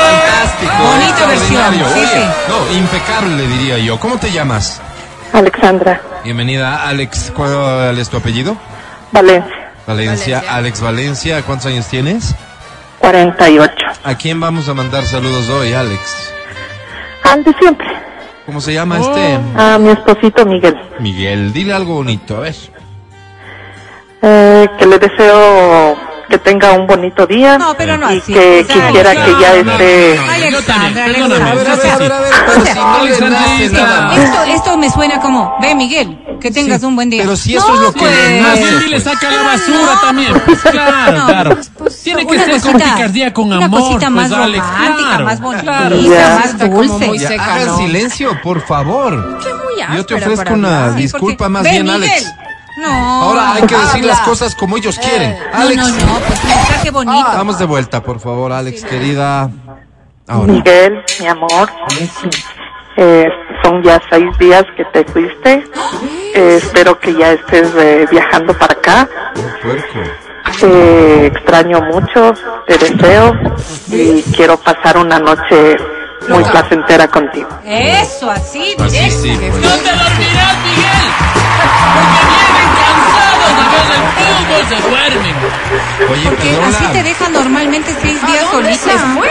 Fantástico. 0.00 0.72
Bonita 0.82 1.26
versión, 1.26 1.74
sí, 1.74 1.80
Oye, 1.82 2.06
sí. 2.06 2.22
No, 2.48 2.76
impecable 2.78 3.46
diría 3.46 3.78
yo. 3.78 3.98
¿Cómo 3.98 4.18
te 4.18 4.30
llamas? 4.30 4.80
Alexandra 5.32 6.00
Bienvenida, 6.22 6.86
Alex. 6.88 7.32
¿Cuál 7.34 7.98
es 7.98 8.08
tu 8.08 8.16
apellido? 8.16 8.56
Valencia, 9.12 9.72
Valencia. 9.86 10.42
Alex 10.48 10.80
Valencia. 10.80 11.42
¿Cuántos 11.42 11.66
años 11.66 11.86
tienes? 11.88 12.34
48. 13.00 13.74
¿A 14.04 14.14
quién 14.16 14.40
vamos 14.40 14.68
a 14.68 14.74
mandar 14.74 15.04
saludos 15.04 15.48
hoy, 15.50 15.74
Alex? 15.74 16.32
Al 17.24 17.44
de 17.44 17.52
siempre. 17.54 17.86
¿Cómo 18.46 18.60
se 18.60 18.72
llama 18.74 18.98
este? 19.00 19.38
A 19.56 19.78
mi 19.78 19.90
esposito 19.90 20.46
Miguel. 20.46 20.76
Miguel. 21.00 21.52
Dile 21.52 21.72
algo 21.72 21.94
bonito, 21.94 22.36
a 22.36 22.40
ver. 22.40 22.54
Eh, 24.22 24.68
que 24.78 24.86
le 24.86 24.98
deseo 24.98 25.96
que 26.34 26.38
tenga 26.38 26.72
un 26.72 26.86
bonito 26.86 27.26
día 27.26 27.56
No, 27.58 27.74
pero 27.76 27.96
no 27.96 28.12
y 28.12 28.18
así. 28.18 28.32
que 28.32 28.64
sea, 28.64 28.88
quisiera 28.88 29.14
no, 29.14 29.24
que 29.24 29.30
ya 29.40 29.62
no, 29.62 29.72
esté 29.72 30.18
Alexandra, 30.18 31.04
perdóname, 31.04 31.50
Alexandra, 31.50 31.76
sea, 31.76 31.98
si 32.74 32.78
no 32.80 33.04
le 33.04 33.30
nace 33.30 33.68
nada. 33.70 34.16
esto, 34.16 34.42
esto 34.44 34.76
me 34.78 34.90
suena 34.90 35.20
como, 35.20 35.54
ve 35.60 35.74
Miguel, 35.76 36.18
que 36.40 36.50
tengas 36.50 36.82
un 36.82 36.96
buen 36.96 37.08
día. 37.10 37.22
Pero 37.22 37.36
si 37.36 37.54
eso 37.54 37.72
es 37.74 37.80
lo 37.80 37.92
que 37.92 38.00
le 38.00 38.06
pues. 38.10 38.42
Más 38.42 38.58
bien 38.58 38.80
dile, 38.80 39.00
saca 39.00 39.30
la 39.30 39.42
basura 39.42 40.00
también. 40.00 40.32
Pues 40.44 40.60
claro, 40.62 41.18
No, 41.18 41.26
claro. 41.26 41.54
pues, 41.54 41.70
pues, 41.78 42.02
Tiene 42.02 42.26
que 42.26 42.32
una 42.34 42.44
ser 42.44 42.60
con 42.60 42.72
cosita- 42.72 42.94
picardía, 42.94 43.32
con 43.32 43.44
una 43.52 43.64
amor. 43.66 43.80
cosita 43.80 44.10
más 44.10 44.28
pues, 44.28 44.40
Alex, 44.40 44.64
romántica, 44.66 45.08
claro, 45.08 45.24
más 45.24 45.40
bonita, 45.40 45.62
claro. 45.62 45.96
Ya. 46.00 46.40
más 46.42 46.58
dulce. 46.58 47.06
muy 47.06 47.18
seca, 47.20 47.54
hagan 47.54 47.66
¿no? 47.68 47.76
silencio, 47.78 48.40
por 48.42 48.60
favor. 48.66 49.38
Yo 49.94 50.04
te 50.06 50.14
ofrezco 50.14 50.54
una 50.54 50.90
disculpa 50.92 51.48
más 51.48 51.62
bien. 51.62 51.88
Alex. 51.88 52.32
No. 52.76 53.22
Ahora 53.22 53.54
hay 53.54 53.62
que 53.62 53.74
decir 53.76 54.00
Habla. 54.00 54.06
las 54.08 54.20
cosas 54.20 54.54
como 54.54 54.76
ellos 54.76 54.98
quieren. 54.98 55.36
No, 55.52 55.60
Alex, 55.60 55.76
no, 55.76 55.88
no, 56.06 56.18
pues 56.20 56.42
un 56.42 56.48
mensaje 56.48 56.90
bonito. 56.90 57.26
vamos 57.34 57.58
de 57.58 57.64
vuelta, 57.66 58.02
por 58.02 58.18
favor, 58.20 58.52
Alex, 58.52 58.84
querida. 58.84 59.48
Ahora. 60.26 60.52
Miguel, 60.52 61.04
mi 61.20 61.26
amor. 61.26 61.70
Eh, 62.96 63.26
son 63.62 63.82
ya 63.82 64.00
seis 64.10 64.26
días 64.38 64.64
que 64.76 64.84
te 64.86 65.04
fuiste. 65.04 65.64
Eh, 66.36 66.56
espero 66.60 66.98
que 66.98 67.14
ya 67.14 67.30
estés 67.30 67.68
eh, 67.76 68.08
viajando 68.10 68.52
para 68.58 68.72
acá. 68.72 69.08
Puerco. 69.62 70.00
Te 70.58 71.26
extraño 71.26 71.80
mucho, 71.80 72.32
te 72.66 72.76
deseo 72.76 73.32
y 73.86 74.20
quiero 74.34 74.56
pasar 74.56 74.98
una 74.98 75.20
noche 75.20 75.76
muy 76.28 76.42
placentera 76.42 77.06
contigo. 77.06 77.48
Eso, 77.64 78.28
así, 78.28 78.74
Así 78.80 78.96
directo. 78.98 79.22
sí, 79.22 79.38
pues. 79.38 79.54
No 79.62 79.76
te 79.76 79.90
dormirás, 79.92 80.56
Miguel. 80.64 82.23
El 84.18 84.34
fútbol, 84.34 84.62
se 84.68 84.88
duermen. 84.88 85.34
Oye, 86.10 86.22
Porque 86.28 86.48
perdona. 86.50 86.68
así 86.68 86.84
te 86.92 87.02
dejan 87.02 87.32
normalmente 87.32 87.94
seis 88.02 88.26
días 88.26 88.52
¿Dónde 88.52 88.74
se 88.74 88.90
solita. 88.90 89.14
fue? 89.16 89.30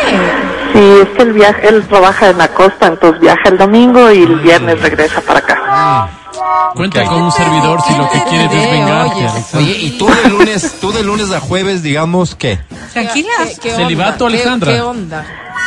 Sí, 0.74 1.00
es 1.04 1.10
que 1.16 1.22
él 1.24 1.34
viaja, 1.34 1.60
él 1.62 1.88
trabaja 1.88 2.30
en 2.30 2.38
la 2.38 2.48
costa, 2.50 2.88
entonces 2.88 3.22
viaja 3.22 3.42
el 3.50 3.58
domingo 3.58 4.12
y 4.12 4.24
el 4.24 4.40
viernes 4.40 4.82
regresa 4.82 5.22
para 5.22 5.40
acá. 5.40 6.10
Cuenta 6.76 7.02
Ok. 7.04 7.08
con 7.10 7.22
un 7.24 7.32
servidor 7.32 7.80
si 7.88 7.96
lo 7.96 8.10
que 8.10 8.24
quieres 8.24 8.52
es 8.52 8.72
vengarte. 8.72 9.28
oye. 9.58 9.78
Y 9.80 9.98
tú 9.98 10.08
de 10.08 10.30
lunes, 10.30 10.76
tú 10.82 10.92
de 10.92 11.04
lunes 11.04 11.32
a 11.32 11.40
jueves, 11.40 11.84
digamos 11.84 12.36
que. 12.36 12.60
Tranquila. 12.92 13.30
¿Qué- 13.46 13.56
qué 13.62 13.72
Celibato, 13.72 14.26
onda? 14.26 14.38
¿Qué- 14.38 14.42
Alejandra. 14.44 14.74
¿Qué 14.74 14.82
onda? 14.82 15.26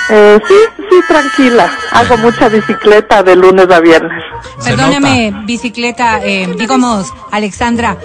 Eh, 0.09 0.39
sí, 0.47 0.55
sí, 0.91 0.97
tranquila. 1.09 1.71
Hago 1.93 2.17
mucha 2.19 2.49
bicicleta 2.49 3.23
de 3.23 3.37
lunes 3.37 3.69
a 3.71 3.81
viernes. 3.81 4.23
Perdóname, 4.65 5.33
bicicleta, 5.45 6.21
eh, 6.25 6.49
digamos, 6.59 7.13
Alexandra. 7.31 7.97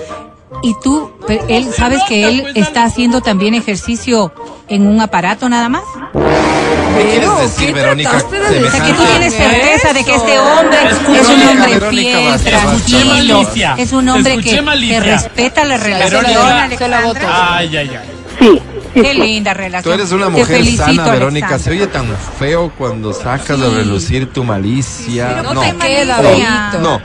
Y 0.63 0.75
tú, 0.83 1.11
pe- 1.25 1.41
él, 1.47 1.71
¿sabes 1.73 2.01
que 2.07 2.27
él 2.27 2.51
está 2.55 2.83
haciendo 2.83 3.21
también 3.21 3.53
ejercicio 3.55 4.33
en 4.67 4.85
un 4.87 4.99
aparato 4.99 5.47
nada 5.49 5.69
más? 5.69 5.83
¿Qué 6.13 7.03
quieres 7.09 7.39
decir, 7.39 7.67
¿qué 7.67 7.73
Verónica? 7.73 8.09
trataste 8.11 8.39
de 8.39 8.67
O 8.67 8.71
sea, 8.71 8.83
que 8.83 8.93
tú 8.93 9.03
tienes 9.03 9.33
certeza 9.33 9.93
de 9.93 10.03
que 10.03 10.15
este 10.15 10.39
hombre 10.39 10.77
es 11.19 11.29
un 11.29 11.47
hombre 11.47 11.89
fiel, 11.89 12.41
tranquilo, 12.41 13.47
es 13.77 13.91
un 13.93 14.09
hombre 14.09 14.37
que, 14.39 14.99
respeta 14.99 15.63
la 15.63 15.77
relación, 15.77 16.23
Verónica, 16.23 16.77
se 16.77 16.87
la 16.87 16.99
botó. 17.01 17.09
Alexandra. 17.19 17.55
Ay, 17.57 17.77
ay, 17.77 17.91
ay. 18.01 18.09
Sí, 18.39 18.61
Qué 18.93 19.11
sí. 19.13 19.17
linda 19.21 19.53
relación. 19.53 19.83
Tú 19.83 19.99
eres 20.01 20.11
una 20.11 20.29
mujer 20.29 20.47
felicito, 20.57 20.83
sana, 20.85 21.11
Verónica. 21.11 21.47
Alexandra. 21.47 21.59
Se 21.59 21.69
oye 21.71 21.87
tan 21.87 22.07
feo 22.39 22.71
cuando 22.77 23.13
sacas 23.13 23.61
a 23.61 23.69
relucir 23.69 24.31
tu 24.33 24.43
malicia. 24.43 25.41
No. 25.43 25.59
te 25.61 25.73
queda 25.75 26.17
No. 26.21 26.29
bonito. 26.29 26.79
No. 26.81 27.01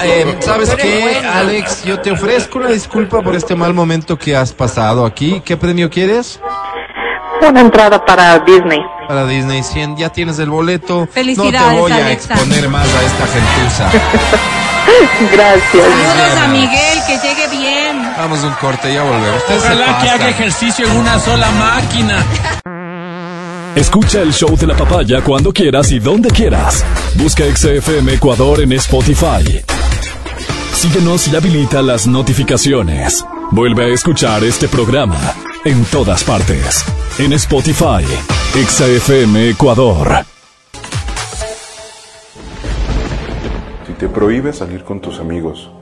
Eh, 0.00 0.36
¿Sabes 0.40 0.70
qué, 0.74 1.18
Alex? 1.24 1.84
Yo 1.84 2.00
te 2.00 2.10
ofrezco 2.10 2.58
una 2.58 2.68
disculpa 2.68 3.22
por 3.22 3.34
este 3.36 3.54
mal 3.54 3.72
momento 3.74 4.18
que 4.18 4.34
has 4.36 4.52
pasado 4.52 5.04
aquí. 5.06 5.40
¿Qué 5.44 5.56
premio 5.56 5.88
quieres? 5.90 6.40
Una 7.48 7.60
entrada 7.60 8.04
para 8.04 8.38
Disney. 8.40 8.78
Para 9.08 9.26
Disney 9.26 9.62
100. 9.62 9.96
Ya 9.96 10.10
tienes 10.10 10.38
el 10.38 10.48
boleto. 10.50 11.00
No 11.00 11.06
te 11.06 11.12
Felicidades, 11.12 11.80
voy 11.80 11.92
a 11.92 11.96
Alexa. 12.06 12.34
exponer 12.34 12.68
más 12.68 12.86
a 12.86 13.02
esta 13.02 13.26
gentuza. 13.26 13.90
Gracias. 15.32 15.72
Saludos 15.72 16.36
a 16.42 16.48
Miguel, 16.48 16.98
que 17.06 17.18
llegue 17.18 17.48
bien. 17.48 17.81
Vamos 18.16 18.44
a 18.44 18.46
un 18.46 18.54
corte, 18.54 18.92
ya 18.92 19.02
volvemos. 19.02 19.42
Ojalá 19.56 19.98
que 20.00 20.08
haga 20.10 20.28
ejercicio 20.28 20.86
en 20.86 20.96
una 20.96 21.18
sola 21.18 21.50
máquina. 21.50 22.24
Escucha 23.74 24.20
el 24.20 24.32
show 24.32 24.56
de 24.56 24.66
la 24.66 24.76
papaya 24.76 25.22
cuando 25.22 25.52
quieras 25.52 25.90
y 25.92 25.98
donde 25.98 26.30
quieras. 26.30 26.84
Busca 27.16 27.44
XFM 27.44 28.14
Ecuador 28.14 28.60
en 28.60 28.72
Spotify. 28.72 29.62
Síguenos 30.74 31.28
y 31.28 31.36
habilita 31.36 31.80
las 31.80 32.06
notificaciones. 32.06 33.24
Vuelve 33.50 33.84
a 33.84 33.88
escuchar 33.94 34.44
este 34.44 34.68
programa 34.68 35.18
en 35.64 35.84
todas 35.86 36.22
partes. 36.22 36.84
En 37.18 37.32
Spotify, 37.32 38.04
XFM 38.54 39.50
Ecuador. 39.50 40.24
Si 43.86 43.92
te 43.94 44.08
prohíbe 44.08 44.52
salir 44.52 44.84
con 44.84 45.00
tus 45.00 45.18
amigos 45.18 45.70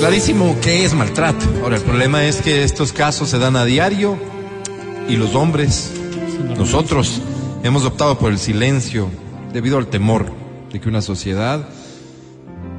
Clarísimo 0.00 0.58
que 0.62 0.86
es 0.86 0.94
maltrato. 0.94 1.44
Ahora, 1.62 1.76
el 1.76 1.82
problema 1.82 2.24
es 2.24 2.40
que 2.40 2.64
estos 2.64 2.90
casos 2.90 3.28
se 3.28 3.38
dan 3.38 3.54
a 3.54 3.66
diario 3.66 4.18
y 5.10 5.16
los 5.16 5.34
hombres, 5.34 5.92
nosotros, 6.56 7.20
hemos 7.62 7.84
optado 7.84 8.18
por 8.18 8.32
el 8.32 8.38
silencio 8.38 9.10
debido 9.52 9.76
al 9.76 9.88
temor 9.88 10.32
de 10.72 10.80
que 10.80 10.88
una 10.88 11.02
sociedad 11.02 11.68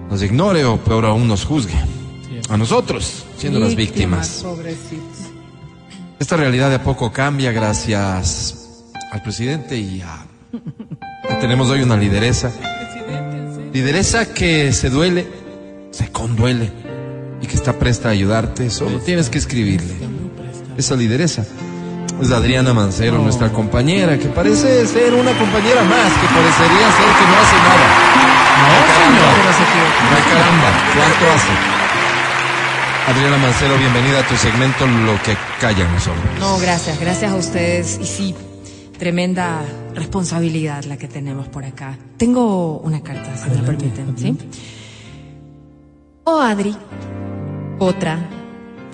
nos 0.10 0.24
ignore 0.24 0.66
o 0.66 0.78
peor 0.78 1.06
aún 1.06 1.28
nos 1.28 1.46
juzgue. 1.46 1.76
A 2.50 2.58
nosotros, 2.58 3.24
siendo 3.38 3.60
las 3.60 3.76
víctimas. 3.76 4.44
Esta 6.18 6.38
realidad 6.38 6.70
de 6.70 6.78
a 6.78 6.84
poco 6.84 7.12
cambia 7.12 7.52
gracias 7.52 8.84
al 9.12 9.22
presidente 9.22 9.78
y 9.78 10.02
a... 10.02 10.26
Tenemos 11.40 11.70
hoy 11.70 11.84
una 11.84 11.98
lideresa. 11.98 12.52
Lideresa 13.72 14.34
que 14.34 14.74
se 14.74 14.90
duele, 14.90 15.28
se 15.92 16.12
conduele 16.12 16.91
y 17.42 17.48
que 17.48 17.56
está 17.56 17.78
presta 17.78 18.10
a 18.10 18.12
ayudarte. 18.12 18.70
Solo 18.70 19.00
tienes 19.00 19.30
que 19.30 19.38
escribirle. 19.38 19.94
Esa 20.78 20.96
lideresa 20.96 21.46
es 22.22 22.32
Adriana 22.32 22.74
Mancero, 22.74 23.18
nuestra 23.18 23.52
compañera, 23.52 24.18
que 24.18 24.28
parece 24.28 24.86
ser 24.86 25.14
una 25.14 25.32
compañera 25.38 25.84
más, 25.84 26.14
que 26.14 26.28
parecería 26.28 26.88
ser 26.92 27.10
que 27.18 27.26
no 27.28 27.38
hace 27.42 27.58
nada. 27.58 27.88
No, 28.62 28.86
caramba. 28.88 29.28
Ay, 30.16 30.24
caramba, 30.32 30.70
¿cuánto 30.96 31.34
hace? 31.36 31.82
Adriana 33.08 33.38
Mancero, 33.38 33.78
bienvenida 33.78 34.20
a 34.20 34.28
tu 34.28 34.36
segmento 34.38 34.86
Lo 34.86 35.22
que 35.24 35.36
callan 35.60 35.92
los 35.92 36.08
hombres. 36.08 36.40
No, 36.40 36.60
gracias, 36.60 37.00
gracias 37.00 37.32
a 37.32 37.36
ustedes. 37.36 38.00
Y 38.00 38.06
sí, 38.06 38.36
tremenda 39.00 39.64
responsabilidad 39.96 40.84
la 40.84 40.98
que 40.98 41.08
tenemos 41.08 41.48
por 41.48 41.66
acá. 41.66 41.98
Tengo 42.18 42.78
una 42.78 43.02
carta, 43.02 43.36
si 43.36 43.50
me 43.50 43.64
permiten, 43.64 44.16
¿sí? 44.18 44.38
Oh, 46.24 46.40
Adri, 46.40 46.76
otra, 47.82 48.20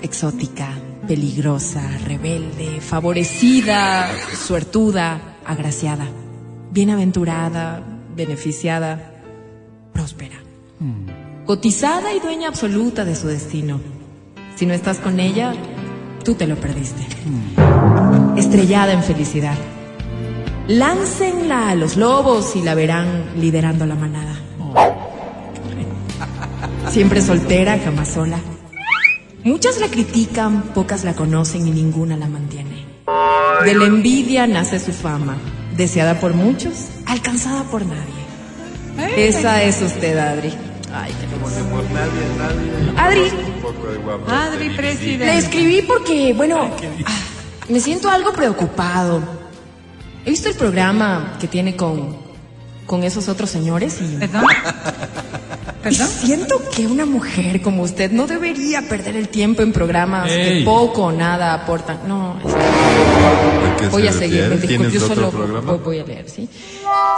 exótica, 0.01 0.69
peligrosa, 1.09 1.81
rebelde, 2.05 2.79
favorecida, 2.79 4.07
suertuda, 4.33 5.35
agraciada, 5.45 6.07
bienaventurada, 6.71 7.83
beneficiada, 8.15 9.11
próspera, 9.91 10.37
cotizada 11.45 12.13
y 12.13 12.21
dueña 12.21 12.47
absoluta 12.47 13.03
de 13.03 13.17
su 13.17 13.27
destino. 13.27 13.81
Si 14.55 14.65
no 14.65 14.73
estás 14.73 14.99
con 14.99 15.19
ella, 15.19 15.53
tú 16.23 16.35
te 16.35 16.47
lo 16.47 16.55
perdiste. 16.55 17.05
Estrellada 18.37 18.93
en 18.93 19.03
felicidad. 19.03 19.57
Láncenla 20.69 21.71
a 21.71 21.75
los 21.75 21.97
lobos 21.97 22.55
y 22.55 22.61
la 22.61 22.73
verán 22.73 23.33
liderando 23.35 23.85
la 23.85 23.95
manada. 23.95 24.35
Siempre 26.89 27.21
soltera, 27.21 27.77
jamás 27.79 28.07
sola. 28.07 28.39
Muchas 29.43 29.79
la 29.79 29.87
critican, 29.87 30.61
pocas 30.73 31.03
la 31.03 31.13
conocen 31.13 31.67
y 31.67 31.71
ninguna 31.71 32.17
la 32.17 32.27
mantiene. 32.27 32.85
De 33.63 33.75
la 33.75 33.85
envidia 33.85 34.47
nace 34.47 34.79
su 34.79 34.91
fama, 34.91 35.37
deseada 35.75 36.19
por 36.19 36.33
muchos, 36.33 36.87
alcanzada 37.05 37.63
por 37.63 37.85
nadie. 37.85 38.17
Esa 39.15 39.63
es 39.63 39.81
usted, 39.81 40.17
Adri. 40.17 40.53
Ay, 40.93 41.13
qué. 41.19 41.27
Adri, 42.99 43.31
Adri, 44.27 44.69
presidente. 44.75 45.25
le 45.25 45.37
escribí 45.37 45.81
porque, 45.83 46.33
bueno, 46.33 46.71
ah, 47.05 47.19
me 47.69 47.79
siento 47.79 48.09
algo 48.09 48.33
preocupado. 48.33 49.21
He 50.25 50.31
visto 50.31 50.49
el 50.49 50.55
programa 50.55 51.37
que 51.39 51.47
tiene 51.47 51.75
con, 51.75 52.17
con 52.85 53.03
esos 53.03 53.29
otros 53.29 53.49
señores 53.49 54.01
y... 54.01 54.17
¿Perdón? 54.17 54.45
Y 55.89 55.93
siento 55.93 56.61
que 56.75 56.85
una 56.87 57.05
mujer 57.05 57.61
como 57.61 57.83
usted 57.83 58.11
no 58.11 58.27
debería 58.27 58.81
perder 58.89 59.15
el 59.15 59.29
tiempo 59.29 59.61
en 59.61 59.71
programas 59.71 60.29
que 60.29 60.63
poco 60.65 61.03
o 61.05 61.11
nada 61.11 61.53
aportan. 61.53 61.99
No, 62.07 62.35
es 62.45 62.53
que- 62.53 62.59
¿A 62.59 63.75
qué 63.79 63.87
voy 63.89 64.01
se 64.03 64.09
a 64.09 64.11
seguir. 64.13 64.41
me 64.43 64.49
disculpo, 64.57 64.67
¿Tienes 64.67 64.93
yo 64.93 65.03
otro 65.05 65.15
solo 65.15 65.29
programa? 65.31 65.71
voy, 65.73 65.79
voy 65.83 65.99
a 65.99 66.03
leer, 66.03 66.29
¿sí? 66.29 66.49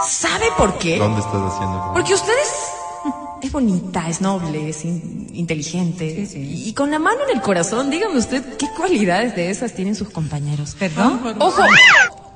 ¿Sabe 0.08 0.46
por 0.56 0.78
qué? 0.78 0.98
¿Dónde 0.98 1.20
estás 1.20 1.34
haciendo? 1.52 1.90
Porque 1.94 2.14
usted 2.14 2.32
es, 3.42 3.52
bonita, 3.52 4.08
es 4.08 4.20
noble, 4.20 4.68
es 4.70 4.84
in- 4.84 5.28
inteligente. 5.32 6.28
Y, 6.34 6.68
y 6.68 6.72
con 6.72 6.90
la 6.90 6.98
mano 6.98 7.20
en 7.28 7.36
el 7.36 7.42
corazón, 7.42 7.90
dígame 7.90 8.18
usted 8.18 8.56
qué 8.56 8.66
cualidades 8.76 9.34
de 9.36 9.50
esas 9.50 9.72
tienen 9.72 9.94
sus 9.94 10.10
compañeros. 10.10 10.76
¿Perdón? 10.78 11.20
Ojo, 11.38 11.62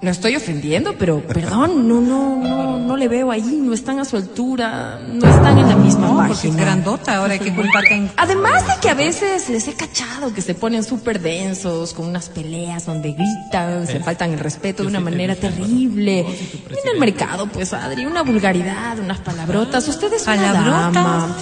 no 0.02 0.11
estoy 0.11 0.36
ofendiendo, 0.36 0.96
pero 0.98 1.22
perdón, 1.26 1.88
no, 1.88 2.00
no, 2.00 2.36
no, 2.36 2.78
no 2.78 2.96
le 2.96 3.09
veo 3.09 3.30
ahí, 3.30 3.59
no 3.62 3.72
están 3.72 3.98
a 4.00 4.05
su 4.05 4.16
altura, 4.16 5.00
no 5.09 5.26
están 5.26 5.59
en 5.59 5.68
la 5.68 5.76
misma 5.76 6.09
No, 6.09 6.16
porque 6.16 6.32
página. 6.34 6.55
es 6.55 6.61
grandota, 6.61 7.16
ahora 7.16 7.32
hay 7.34 7.38
que 7.38 7.55
culparte 7.55 7.94
en... 7.94 8.11
Además 8.18 8.66
de 8.66 8.74
que 8.82 8.90
a 8.90 8.94
veces 8.94 9.48
les 9.48 9.66
he 9.66 9.72
cachado 9.72 10.34
que 10.34 10.42
se 10.42 10.55
ponen 10.55 10.84
súper 10.84 11.20
densos, 11.22 11.94
con 11.94 12.07
unas 12.07 12.28
peleas 12.28 12.84
donde 12.84 13.12
gritan, 13.12 13.86
se 13.86 14.00
faltan 14.00 14.32
el 14.32 14.40
respeto 14.40 14.82
de 14.82 14.90
una 14.90 15.00
manera 15.00 15.36
terrible. 15.36 16.20
En 16.20 16.90
el 16.92 17.00
mercado, 17.00 17.46
pues, 17.46 17.72
Adri, 17.72 18.05
una 18.05 18.22
vulgaridad, 18.22 18.98
unas 18.98 19.20
palabrotas. 19.20 19.88
Usted 19.88 20.12
es 20.12 20.26
una. 20.26 20.90
Dama. 20.95 21.36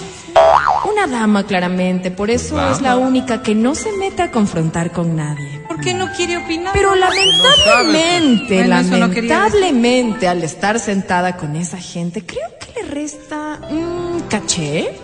Una 0.91 1.07
dama, 1.07 1.43
claramente. 1.45 2.11
Por 2.11 2.29
eso 2.31 2.59
es 2.71 2.81
la 2.81 2.97
única 2.97 3.41
que 3.41 3.55
no 3.55 3.75
se 3.75 3.91
mete 3.93 4.21
a 4.23 4.31
confrontar 4.31 4.91
con 4.91 5.15
nadie. 5.15 5.63
¿Por 5.67 5.79
qué 5.79 5.93
no 5.93 6.11
quiere 6.11 6.37
opinar? 6.37 6.73
Pero 6.73 6.95
lamentablemente, 6.95 8.55
Bueno, 8.55 8.81
no 8.83 8.97
lamentablemente, 8.97 10.27
al 10.27 10.43
estar 10.43 10.79
sentada 10.79 11.37
con 11.37 11.55
esa 11.55 11.77
gente, 11.77 12.25
creo 12.25 12.49
que 12.59 12.81
le 12.81 12.89
resta 12.89 13.59
mm, 13.69 14.27
caché, 14.29 14.97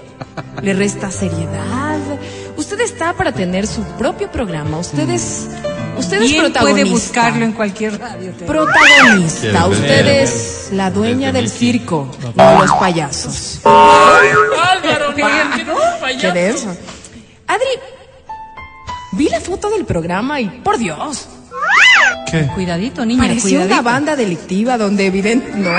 le 0.62 0.74
resta 0.74 1.12
seriedad. 1.12 2.00
Usted 2.58 2.80
está 2.82 3.14
para 3.14 3.32
tener 3.32 3.66
su 3.68 3.84
propio 3.98 4.30
programa. 4.32 4.80
Usted 4.80 5.10
es, 5.10 5.48
usted 5.98 6.22
es 6.22 6.30
¿Quién 6.30 6.42
protagonista. 6.44 6.60
puede 6.82 6.84
buscarlo 6.86 7.46
en 7.46 7.52
cualquier 7.54 8.00
radio? 8.00 8.32
Protagonista. 8.46 9.64
¿Quieres 9.66 9.78
Usted 9.80 10.08
es 10.08 10.70
la 10.74 10.92
dueña 10.92 11.32
del 11.32 11.50
circo, 11.50 12.12
no 12.36 12.62
los 12.62 12.72
payasos. 12.74 13.62
Álvaro, 15.24 15.78
¿Qué 16.20 16.32
de 16.32 16.50
eso? 16.50 16.76
Adri, 17.48 17.68
vi 19.14 19.30
la 19.30 19.40
foto 19.42 19.70
del 19.70 19.86
programa 19.86 20.40
y, 20.40 20.50
por 20.64 20.78
Dios, 20.78 21.28
Cuidadito, 22.54 23.04
niña, 23.08 23.24
Parecía 23.24 23.42
cuidadito. 23.58 23.74
una 23.74 23.82
banda 23.82 24.16
delictiva 24.16 24.78
donde 24.78 25.08
evidente... 25.08 25.52
No, 25.56 25.72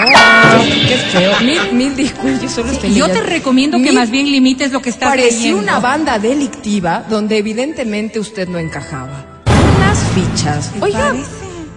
qué 0.88 0.96
feo. 0.96 1.40
Mil, 1.42 1.72
mil 1.72 1.94
disculpas, 1.94 2.42
yo 2.42 2.48
solo 2.48 2.72
estoy 2.72 2.92
Yo 2.92 3.08
te 3.08 3.20
recomiendo 3.20 3.76
que 3.78 3.84
Mil- 3.84 3.94
más 3.94 4.10
bien 4.10 4.26
limites 4.32 4.72
lo 4.72 4.82
que 4.82 4.90
estás 4.90 5.10
Parecía 5.10 5.30
leyendo. 5.52 5.58
una 5.62 5.78
banda 5.78 6.18
delictiva 6.18 7.04
donde 7.08 7.38
evidentemente 7.38 8.18
usted 8.18 8.48
no 8.48 8.58
encajaba. 8.58 9.42
Unas 9.76 9.98
fichas. 10.12 10.72
Oiga, 10.80 11.14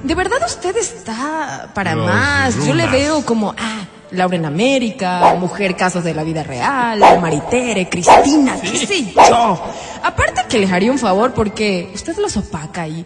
¿de 0.03 0.16
verdad 0.16 0.39
usted 0.43 0.76
está 0.76 1.70
para 1.76 1.93
Los 1.93 2.07
más? 2.07 2.66
Yo 2.66 2.74
le 2.74 2.88
veo 2.88 3.24
como, 3.24 3.53
ah, 3.55 3.82
Laura 4.14 4.36
en 4.36 4.45
América, 4.45 5.36
Mujer 5.39 5.76
Casos 5.76 6.03
de 6.03 6.14
la 6.14 6.24
Vida 6.24 6.43
Real, 6.43 6.99
Maritere, 7.22 7.89
Cristina, 7.89 8.55
qué 8.61 8.78
sé 8.86 9.05
yo. 9.14 9.61
Aparte 10.03 10.41
que 10.49 10.59
les 10.59 10.72
haría 10.72 10.91
un 10.91 10.99
favor 10.99 11.34
porque 11.34 11.89
usted 11.93 12.16
los 12.18 12.38
opaca 12.38 12.88
y, 12.88 13.05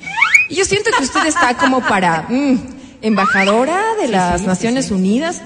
y 0.49 0.55
yo 0.55 0.65
siento 0.65 0.89
que 0.97 1.03
usted 1.03 1.25
está 1.25 1.55
como 1.55 1.81
para 1.81 2.23
mm, 2.29 2.55
embajadora 3.01 3.79
de 4.01 4.07
las 4.09 4.41
Naciones 4.43 4.91
Unidas. 4.91 5.41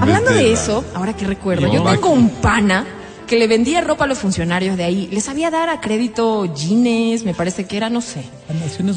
Hablando 0.00 0.32
de 0.32 0.52
eso, 0.52 0.84
ahora 0.94 1.14
que 1.14 1.26
recuerdo, 1.26 1.66
No, 1.66 1.72
yo 1.72 1.84
tengo 1.84 2.10
un 2.10 2.28
pana 2.30 2.86
que 3.26 3.38
le 3.38 3.46
vendía 3.46 3.80
ropa 3.80 4.04
a 4.04 4.06
los 4.08 4.18
funcionarios 4.18 4.76
de 4.76 4.84
ahí. 4.84 5.08
Les 5.10 5.24
sabía 5.24 5.50
dar 5.50 5.68
a 5.70 5.80
crédito 5.80 6.52
jeans, 6.54 7.24
me 7.24 7.32
parece 7.32 7.64
que 7.64 7.76
era, 7.76 7.88
no 7.88 8.00
sé. 8.00 8.24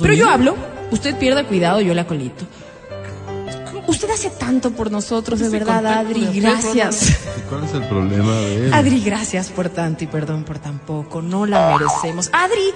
Pero 0.02 0.14
yo 0.14 0.30
hablo, 0.30 0.56
usted 0.92 1.16
pierda 1.18 1.46
cuidado, 1.46 1.80
yo 1.82 1.94
la 1.94 2.06
colito. 2.06 2.46
Usted 3.88 4.10
hace 4.10 4.30
tanto 4.32 4.72
por 4.72 4.92
nosotros, 4.92 5.40
de 5.40 5.50
verdad, 5.50 5.86
Adri, 5.86 6.40
gracias. 6.40 7.18
¿Cuál 7.50 7.64
es 7.66 7.74
el 7.74 7.84
problema 7.84 8.34
de 8.34 8.66
él? 8.68 8.74
Adri, 8.74 9.02
gracias 9.02 9.50
por 9.50 9.70
tanto 9.70 10.04
y 10.04 10.08
perdón 10.08 10.44
por 10.44 10.60
tan 10.60 10.80
poco, 10.80 11.22
no 11.22 11.46
la 11.46 11.78
merecemos. 11.78 12.30
Adri, 12.34 12.74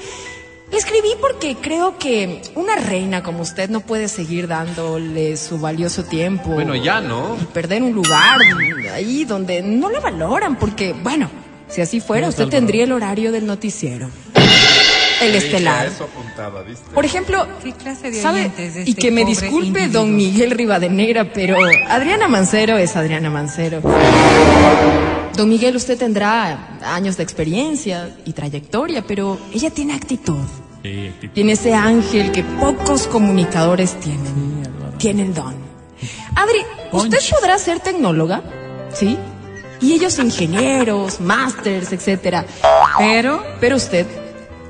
le 0.71 0.77
escribí 0.77 1.09
porque 1.19 1.57
creo 1.59 1.97
que 1.97 2.41
una 2.55 2.75
reina 2.75 3.23
como 3.23 3.41
usted 3.41 3.69
no 3.69 3.79
puede 3.79 4.07
seguir 4.07 4.47
dándole 4.47 5.35
su 5.35 5.59
valioso 5.59 6.03
tiempo. 6.03 6.51
Bueno, 6.51 6.75
ya, 6.75 7.01
¿no? 7.01 7.37
y 7.41 7.45
perder 7.45 7.81
un 7.81 7.93
lugar 7.93 8.37
ahí 8.93 9.25
donde 9.25 9.63
no 9.63 9.89
la 9.89 9.99
valoran, 9.99 10.57
porque, 10.57 10.93
bueno, 10.93 11.29
si 11.69 11.81
así 11.81 11.99
fuera, 11.99 12.27
usted 12.27 12.47
tendría 12.49 12.83
el 12.83 12.91
horario 12.91 13.31
del 13.31 13.45
noticiero. 13.45 14.09
El 15.21 15.35
estelar. 15.35 15.87
Eso 15.87 16.05
apuntaba, 16.05 16.61
¿viste? 16.63 16.89
Por 16.93 17.05
ejemplo, 17.05 17.47
¿Qué 17.63 17.73
clase 17.73 18.11
de 18.11 18.21
¿sabe? 18.21 18.51
Y 18.57 18.89
este 18.89 18.93
que 18.95 19.11
me 19.11 19.25
disculpe 19.25 19.81
individuo? 19.81 20.01
don 20.01 20.15
Miguel 20.15 20.51
Rivadeneira, 20.51 21.33
pero 21.33 21.57
Adriana 21.89 22.27
Mancero 22.27 22.77
es 22.77 22.95
Adriana 22.95 23.29
Mancero. 23.29 23.81
Don 25.35 25.49
Miguel, 25.49 25.75
usted 25.75 25.97
tendrá 25.97 26.77
años 26.83 27.17
de 27.17 27.23
experiencia 27.23 28.15
y 28.25 28.33
trayectoria, 28.33 29.03
pero 29.05 29.39
ella 29.53 29.69
tiene 29.69 29.93
actitud. 29.93 30.37
Tiene 31.33 31.53
ese 31.53 31.73
ángel 31.73 32.31
que 32.31 32.43
pocos 32.43 33.07
comunicadores 33.07 33.99
tienen. 33.99 34.63
Tiene 34.97 35.23
el 35.23 35.33
don. 35.33 35.55
Adri, 36.35 36.59
¿usted 36.91 37.19
podrá 37.37 37.57
ser 37.57 37.79
tecnóloga? 37.79 38.41
¿Sí? 38.93 39.17
Y 39.81 39.93
ellos 39.93 40.19
ingenieros, 40.19 41.19
másters, 41.21 41.91
etcétera. 41.91 42.45
Pero, 42.97 43.43
Pero 43.59 43.77
usted, 43.77 44.05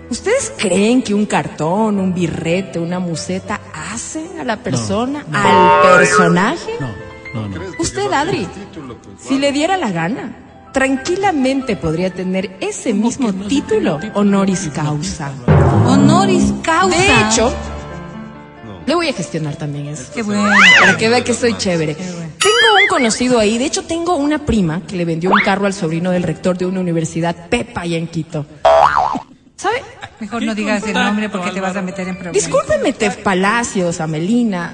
¿ustedes 0.10 0.53
creen 0.57 1.01
que 1.01 1.14
un 1.14 1.26
cartón, 1.26 1.99
un 1.99 2.14
birrete, 2.14 2.80
una 2.80 2.99
museta 2.99 3.60
hacen 3.74 4.39
a 4.39 4.43
la 4.43 4.57
persona, 4.57 5.26
al 5.32 5.97
personaje? 5.99 6.72
No, 6.80 7.47
no, 7.47 7.47
no. 7.47 7.62
Usted, 7.80 8.12
Adri, 8.12 8.47
si 9.20 9.38
le 9.38 9.51
diera 9.51 9.78
la 9.78 9.92
gana, 9.92 10.36
tranquilamente 10.74 11.75
podría 11.75 12.13
tener 12.13 12.58
ese 12.59 12.93
mismo 12.93 13.33
título 13.33 14.00
honoris 14.13 14.70
causa. 14.74 15.32
honoris 15.86 16.54
causa. 16.63 16.97
De 16.97 17.28
hecho, 17.28 17.54
le 18.86 18.96
voy 18.96 19.09
a 19.09 19.13
gestionar 19.13 19.55
también 19.55 19.88
eso. 19.88 20.12
Qué 20.13 20.24
bueno. 20.24 20.50
Para 20.79 20.97
que 20.97 21.09
vea 21.09 21.24
que 21.24 21.33
soy 21.33 21.55
chévere. 21.58 21.96
Tengo 21.96 22.75
un 22.82 22.88
conocido 22.89 23.38
ahí, 23.38 23.58
de 23.58 23.66
hecho 23.66 23.83
tengo 23.83 24.16
una 24.16 24.39
prima 24.46 24.82
que 24.88 24.96
le 24.96 25.05
vendió 25.05 25.29
un 25.29 25.42
carro 25.42 25.66
al 25.66 25.74
sobrino 25.74 26.12
del 26.12 26.24
rector 26.24 26.58
de 26.58 26.66
una 26.66 26.79
universidad, 26.79 27.50
Pepa, 27.50 27.82
allá 27.82 27.97
en 27.97 28.08
Quito. 28.08 28.46
¿Sabe? 29.55 29.83
Mejor 30.20 30.43
no 30.43 30.54
digas 30.55 30.83
el 30.83 30.93
nombre 30.93 31.29
porque 31.29 31.51
te 31.51 31.62
vas 31.62 31.75
a 31.75 31.82
meter 31.82 32.08
en 32.08 32.16
problemas. 32.16 32.33
Discúlpeme, 32.33 32.93
Tef 32.93 33.17
Palacios, 33.17 34.01
Amelina. 34.01 34.74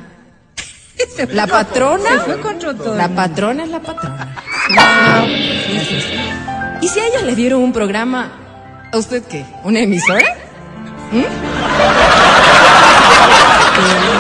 La 1.29 1.45
patrona. 1.45 2.09
Se 2.09 2.19
fue 2.19 2.39
contra 2.39 2.73
todo 2.73 2.95
La 2.95 3.09
patrona 3.09 3.63
es 3.63 3.69
la 3.69 3.79
patrona. 3.79 4.35
¿Y 6.81 6.87
si 6.87 6.99
a 6.99 7.07
ella 7.07 7.21
le 7.21 7.35
dieron 7.35 7.61
un 7.61 7.73
programa, 7.73 8.31
¿a 8.91 8.97
usted 8.97 9.23
qué? 9.23 9.45
¿Una 9.63 9.81
emisora? 9.81 10.25
¿Mm? 11.11 11.23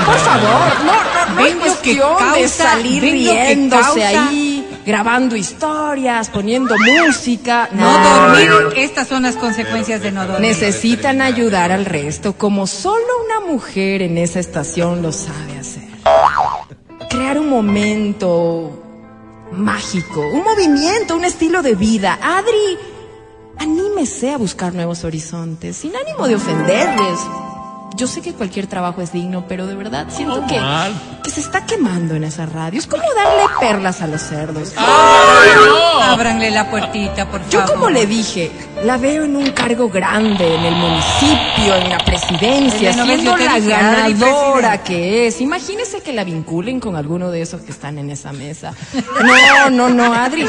Por 0.05 0.17
favor, 0.17 0.85
no, 0.85 0.93
no, 0.93 1.35
no 1.35 1.43
hay 1.43 1.53
lo 1.53 1.59
que 1.59 1.65
cuestión 1.65 2.13
de 2.17 2.41
causa, 2.41 2.63
salir 2.71 3.01
riéndose 3.01 3.81
causa. 3.81 4.07
ahí. 4.29 4.44
Grabando 4.85 5.35
historias, 5.35 6.29
poniendo 6.29 6.75
música. 6.77 7.69
No 7.71 7.91
dormir, 7.91 8.77
estas 8.77 9.07
son 9.07 9.23
las 9.23 9.35
consecuencias 9.35 10.01
de 10.01 10.11
no 10.11 10.25
dormir. 10.25 10.49
Necesitan 10.49 11.21
ayudar 11.21 11.71
al 11.71 11.85
resto, 11.85 12.37
como 12.37 12.67
solo 12.67 13.05
una 13.25 13.47
mujer 13.51 14.01
en 14.01 14.17
esa 14.17 14.39
estación 14.39 15.01
lo 15.01 15.11
sabe 15.11 15.59
hacer. 15.59 15.83
Crear 17.09 17.39
un 17.39 17.49
momento 17.49 18.83
mágico, 19.51 20.21
un 20.33 20.43
movimiento, 20.43 21.15
un 21.15 21.25
estilo 21.25 21.61
de 21.61 21.75
vida. 21.75 22.19
Adri, 22.21 22.77
anímese 23.57 24.31
a 24.31 24.37
buscar 24.37 24.73
nuevos 24.73 25.03
horizontes, 25.03 25.77
sin 25.77 25.95
ánimo 25.95 26.27
de 26.27 26.35
ofenderles. 26.35 27.19
Yo 27.95 28.07
sé 28.07 28.21
que 28.21 28.33
cualquier 28.33 28.67
trabajo 28.67 29.01
es 29.01 29.13
digno, 29.13 29.45
pero 29.47 29.67
de 29.67 29.75
verdad 29.75 30.07
siento 30.09 30.45
que, 30.47 30.59
que 31.23 31.29
se 31.29 31.39
está 31.39 31.65
quemando 31.65 32.15
en 32.15 32.25
esa 32.25 32.45
radio. 32.45 32.77
Es 32.77 32.87
como 32.87 33.03
darle 33.15 33.43
perlas 33.59 34.01
a 34.01 34.07
los 34.07 34.21
cerdos. 34.21 34.73
Ábranle 34.77 36.51
la 36.51 36.69
puertita, 36.69 37.29
por 37.29 37.41
Yo 37.49 37.61
favor. 37.61 37.73
como 37.75 37.89
le 37.89 38.05
dije, 38.05 38.51
la 38.83 38.97
veo 38.97 39.23
en 39.23 39.35
un 39.35 39.49
cargo 39.51 39.89
grande, 39.89 40.55
en 40.55 40.65
el 40.65 40.75
municipio, 40.75 41.75
en 41.75 41.89
la 41.89 41.97
presidencia, 41.99 42.95
¿no 42.95 43.05
ves? 43.07 43.21
siendo 43.21 43.37
Yo 43.37 43.45
la 43.45 43.59
ganadora 43.59 44.83
que 44.83 45.27
es. 45.27 45.39
Imagínese 45.41 46.01
que 46.01 46.11
la 46.11 46.23
vinculen 46.23 46.79
con 46.79 46.95
alguno 46.95 47.31
de 47.31 47.41
esos 47.41 47.61
que 47.61 47.71
están 47.71 47.97
en 47.97 48.09
esa 48.09 48.33
mesa. 48.33 48.73
No, 49.23 49.69
no, 49.69 49.89
no, 49.89 50.13
Adri, 50.13 50.45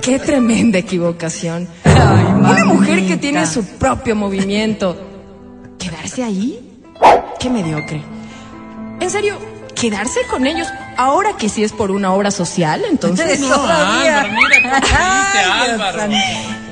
qué 0.00 0.18
tremenda 0.18 0.78
equivocación. 0.78 1.68
Una 1.84 2.64
mujer 2.64 3.06
que 3.06 3.16
tiene 3.18 3.46
su 3.46 3.64
propio 3.64 4.16
movimiento, 4.16 5.11
¿quedarse 5.82 6.22
ahí? 6.24 6.58
Qué 7.38 7.50
mediocre. 7.50 8.02
En 9.00 9.10
serio, 9.10 9.36
quedarse 9.74 10.20
con 10.30 10.46
ellos 10.46 10.68
ahora 10.96 11.36
que 11.36 11.48
sí 11.48 11.64
es 11.64 11.72
por 11.72 11.90
una 11.90 12.12
obra 12.12 12.30
social, 12.30 12.84
entonces 12.88 13.40
No, 13.40 13.54
Álvaro, 13.54 14.28
mira 14.32 14.80
Dios 14.80 15.70
Álvaro. 15.70 16.02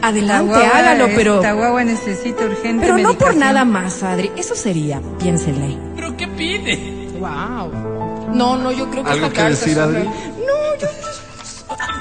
Adelante, 0.03 0.53
guagua- 0.55 0.71
hágalo, 0.79 1.09
pero. 1.15 1.37
Esta 1.37 1.53
guagua 1.53 1.85
necesita 1.85 2.45
urgente 2.45 2.81
Pero 2.87 2.99
no 2.99 3.15
por 3.19 3.35
nada 3.37 3.65
más, 3.65 4.03
Adri. 4.03 4.31
Eso 4.37 4.55
sería, 4.55 5.01
piénsenle. 5.19 5.77
¿Pero 5.97 6.17
qué 6.17 6.27
pide? 6.29 7.09
Wow. 7.19 8.31
No, 8.33 8.57
no, 8.57 8.71
yo 8.73 8.89
creo 8.91 9.05
que 9.05 9.11
¿Algo 9.11 9.27
esta 9.27 9.29
que 9.29 9.35
carta 9.43 9.51
decir, 9.51 9.73
es 9.73 9.79
Adri? 9.79 10.05
No, 10.05 10.77
yo. 10.81 10.89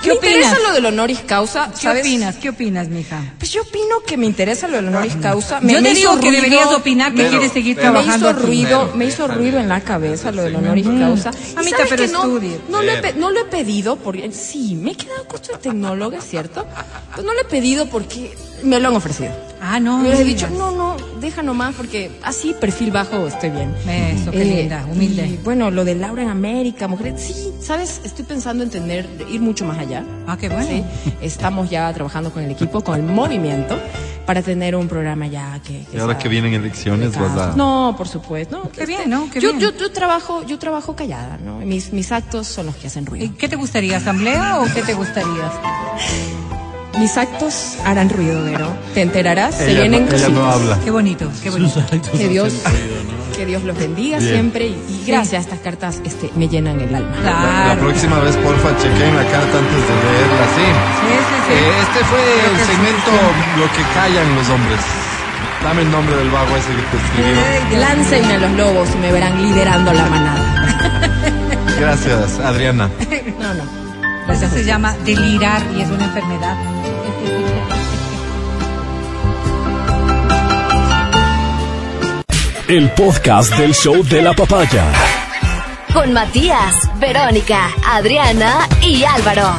¿Qué 0.02 0.10
me 0.10 0.16
interesa 0.16 0.52
opinas? 0.54 0.64
lo 0.68 0.74
del 0.74 0.86
honoris 0.86 1.20
causa, 1.20 1.72
¿Qué 1.72 1.78
¿sabes? 1.82 2.02
opinas? 2.04 2.36
¿Qué 2.38 2.50
opinas, 2.50 2.88
mija? 2.90 3.22
Pues 3.38 3.52
yo 3.52 3.62
opino 3.62 4.02
que 4.06 4.18
me 4.18 4.26
interesa 4.26 4.68
lo 4.68 4.78
del 4.78 4.88
honoris 4.88 5.16
causa. 5.18 5.60
Yo 5.62 5.68
te 5.68 5.82
me 5.82 5.94
digo 5.94 6.12
hizo 6.14 6.20
que 6.22 6.32
deberías 6.32 6.68
opinar 6.74 7.14
que 7.14 7.24
me- 7.24 7.30
quieres 7.30 7.52
seguir 7.52 7.76
me 7.76 7.82
trabajando 7.84 8.30
hizo 8.30 8.38
aquí. 8.38 8.46
ruido, 8.48 8.84
Pero, 8.86 8.96
me 8.98 9.06
hizo 9.06 9.28
ruido 9.28 9.60
en 9.60 9.70
la 9.70 9.82
cabeza 9.82 10.32
lo 10.32 10.44
del 10.44 10.56
honoris 10.56 10.88
causa. 10.88 11.32
Y 11.52 11.56
Mamita, 11.56 11.78
¿sabes 11.78 11.90
pero 11.92 12.06
que 12.06 12.12
no, 12.12 12.24
estudie. 12.24 12.60
no, 12.70 12.82
lo 12.82 12.92
he, 12.92 13.14
no 13.14 13.32
lo 13.32 13.40
he 13.42 13.46
pedido 13.46 13.96
porque 13.98 14.32
sí, 14.32 14.76
me 14.76 14.92
he 14.92 14.96
quedado 14.96 15.26
curso 15.26 15.52
de 15.54 15.58
tecnóloga, 15.60 16.22
¿cierto? 16.22 16.66
Pues 17.14 17.26
no 17.26 17.34
lo 17.34 17.42
he 17.42 17.46
pedido 17.46 17.88
porque 17.88 18.36
me 18.64 18.80
lo 18.80 18.90
han 18.90 18.96
ofrecido. 18.96 19.32
Ah, 19.62 19.78
no. 19.82 20.02
Yo 20.06 20.12
les 20.12 20.20
he 20.22 20.24
dicho, 20.24 20.48
no, 20.50 20.72
no, 20.72 20.96
deja 21.20 21.44
nomás 21.44 21.76
porque 21.76 22.12
así, 22.24 22.56
perfil 22.62 22.92
bajo, 22.92 23.28
estoy 23.28 23.50
bien. 23.50 23.74
Eso, 23.90 24.32
qué 24.32 24.42
Eh, 24.42 24.46
linda, 24.62 24.86
humilde. 24.90 25.28
y, 25.28 25.38
bueno, 25.44 25.70
lo 25.70 25.84
de 25.84 25.96
Laura 25.96 26.24
en 26.24 26.30
América, 26.30 26.88
mujer, 26.88 27.16
sí, 27.18 27.34
¿sabes? 27.62 28.00
Estoy 28.06 28.24
pensando 28.24 28.64
en 28.64 28.70
tener, 28.70 29.06
ir 29.30 29.42
mucho 29.42 29.66
más 29.66 29.78
allá. 29.78 29.89
Ah, 30.28 30.38
qué 30.40 30.50
bueno. 30.50 30.66
Sí, 30.68 30.84
estamos 31.22 31.70
ya 31.70 31.92
trabajando 31.94 32.32
con 32.32 32.44
el 32.44 32.52
equipo, 32.52 32.82
con 32.82 32.96
el 32.96 33.04
movimiento, 33.04 33.80
para 34.26 34.42
tener 34.42 34.76
un 34.76 34.88
programa 34.88 35.28
ya 35.28 35.60
que... 35.66 35.86
que 35.90 35.98
Y 35.98 36.00
ahora 36.00 36.14
sea- 36.14 36.22
que 36.24 36.30
vienen 36.30 36.54
elecciones 36.54 37.18
vas 37.18 37.38
a... 37.38 37.56
No, 37.56 37.96
por 37.98 38.08
supuesto. 38.08 38.58
No, 38.64 38.70
Qué 38.72 38.86
bien, 38.86 39.10
¿no? 39.10 39.30
Qué 39.32 39.40
yo, 39.42 39.50
bien. 39.54 39.60
Yo, 39.60 39.78
yo 39.78 39.92
trabajo, 39.92 40.44
yo 40.44 40.60
trabajo 40.60 40.96
callada, 40.96 41.38
¿no? 41.44 41.58
Mis, 41.60 41.92
mis 41.94 42.12
actos 42.12 42.48
son 42.48 42.68
los 42.68 42.76
que 42.76 42.88
hacen 42.88 43.06
ruido. 43.06 43.26
¿Y 43.26 43.30
¿Qué 43.30 43.50
te 43.50 43.56
gustaría? 43.56 43.98
¿Asamblea 43.98 44.60
o 44.60 44.66
qué 44.74 44.82
te 44.84 44.94
gustaría? 44.94 45.52
Mis 47.00 47.18
actos 47.18 47.78
harán 47.86 48.10
ruido, 48.10 48.44
Vero. 48.44 48.68
Te 48.94 49.02
enterarás, 49.02 49.56
se 49.56 49.74
vienen 49.74 50.08
no- 50.08 50.30
no 50.30 50.46
habla. 50.52 50.80
Qué 50.84 50.92
bonito, 50.92 51.30
qué 51.42 51.50
bonito. 51.50 51.82
Que 52.18 52.28
Dios, 52.28 52.54
que 53.40 53.46
Dios 53.46 53.64
los 53.64 53.78
bendiga 53.78 54.18
Bien. 54.20 54.34
siempre 54.34 54.68
y, 54.68 54.72
y 54.74 55.04
gracias 55.08 55.40
a 55.40 55.46
estas 55.46 55.60
cartas 55.60 56.02
este, 56.04 56.30
me 56.36 56.50
llenan 56.50 56.78
el 56.82 56.94
alma. 56.94 57.16
La 57.24 57.78
próxima 57.80 58.20
vez, 58.20 58.36
porfa, 58.36 58.68
chequen 58.76 59.16
la 59.16 59.24
carta 59.24 59.60
antes 59.60 59.82
de 59.88 59.96
leerla, 60.04 60.46
sí. 60.56 60.68
Sí, 61.00 61.16
sí, 61.30 61.38
sí. 61.48 61.54
Eh, 61.54 61.72
este 61.80 62.00
fue 62.04 62.20
Creo 62.20 62.52
el 62.52 62.60
segmento 62.68 63.12
Lo 63.58 63.66
que 63.72 63.84
callan 63.96 64.36
los 64.36 64.50
hombres. 64.50 64.80
Dame 65.64 65.82
el 65.84 65.92
nombre 65.92 66.18
del 66.18 66.30
vago 66.32 66.58
ese 66.58 66.68
que 66.68 66.82
te 66.82 66.98
escribió. 66.98 67.80
Láncenme 67.80 68.34
a 68.34 68.38
los 68.40 68.52
lobos 68.58 68.90
y 68.94 68.98
me 68.98 69.12
verán 69.14 69.42
liderando 69.42 69.94
la 69.94 70.06
manada. 70.06 71.00
Gracias, 71.80 72.40
Adriana. 72.40 72.90
No, 73.40 73.54
no. 73.54 74.34
Eso 74.34 74.50
se 74.50 74.66
llama 74.66 74.94
delirar 75.06 75.62
y 75.78 75.82
es 75.82 75.90
una 75.90 76.04
enfermedad. 76.04 76.58
El 82.70 82.90
podcast 82.92 83.54
del 83.58 83.74
show 83.74 84.04
de 84.04 84.22
la 84.22 84.34
papaya. 84.34 84.86
Con 85.94 86.14
Matías, 86.14 86.76
Verónica, 87.00 87.70
Adriana 87.86 88.68
y 88.82 89.04
Álvaro. 89.04 89.54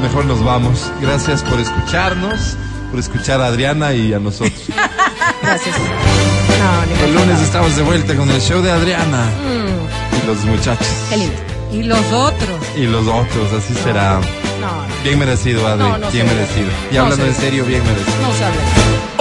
Mejor 0.00 0.24
nos 0.24 0.42
vamos. 0.42 0.90
Gracias 1.00 1.42
por 1.42 1.60
escucharnos, 1.60 2.56
por 2.90 2.98
escuchar 2.98 3.40
a 3.42 3.46
Adriana 3.46 3.92
y 3.92 4.12
a 4.14 4.18
nosotros. 4.18 4.54
Gracias. 5.42 5.76
No, 5.78 7.04
El 7.06 7.14
lunes 7.14 7.40
estamos 7.40 7.76
de 7.76 7.82
vuelta 7.82 8.14
con 8.16 8.30
el 8.30 8.40
show 8.40 8.60
de 8.62 8.70
Adriana 8.70 9.24
Mm, 9.44 10.16
y 10.22 10.26
los 10.26 10.38
muchachos. 10.44 10.86
qué 11.10 11.16
lindo. 11.18 11.36
Y 11.72 11.82
los 11.84 12.04
otros. 12.12 12.60
Y 12.76 12.86
los 12.86 13.06
otros, 13.06 13.52
así 13.52 13.74
será. 13.74 14.18
No, 14.60 14.84
Bien 15.04 15.18
merecido, 15.18 15.66
Adri. 15.68 15.84
No, 15.88 15.98
no 15.98 16.10
bien 16.10 16.26
merecido. 16.26 16.68
Y 16.90 16.94
no 16.96 17.02
hablando 17.02 17.26
en 17.26 17.34
serio, 17.34 17.64
bien 17.64 17.82
merecido. 17.84 18.22
no 18.22 18.34
se 18.34 18.44
habla. 18.44 18.60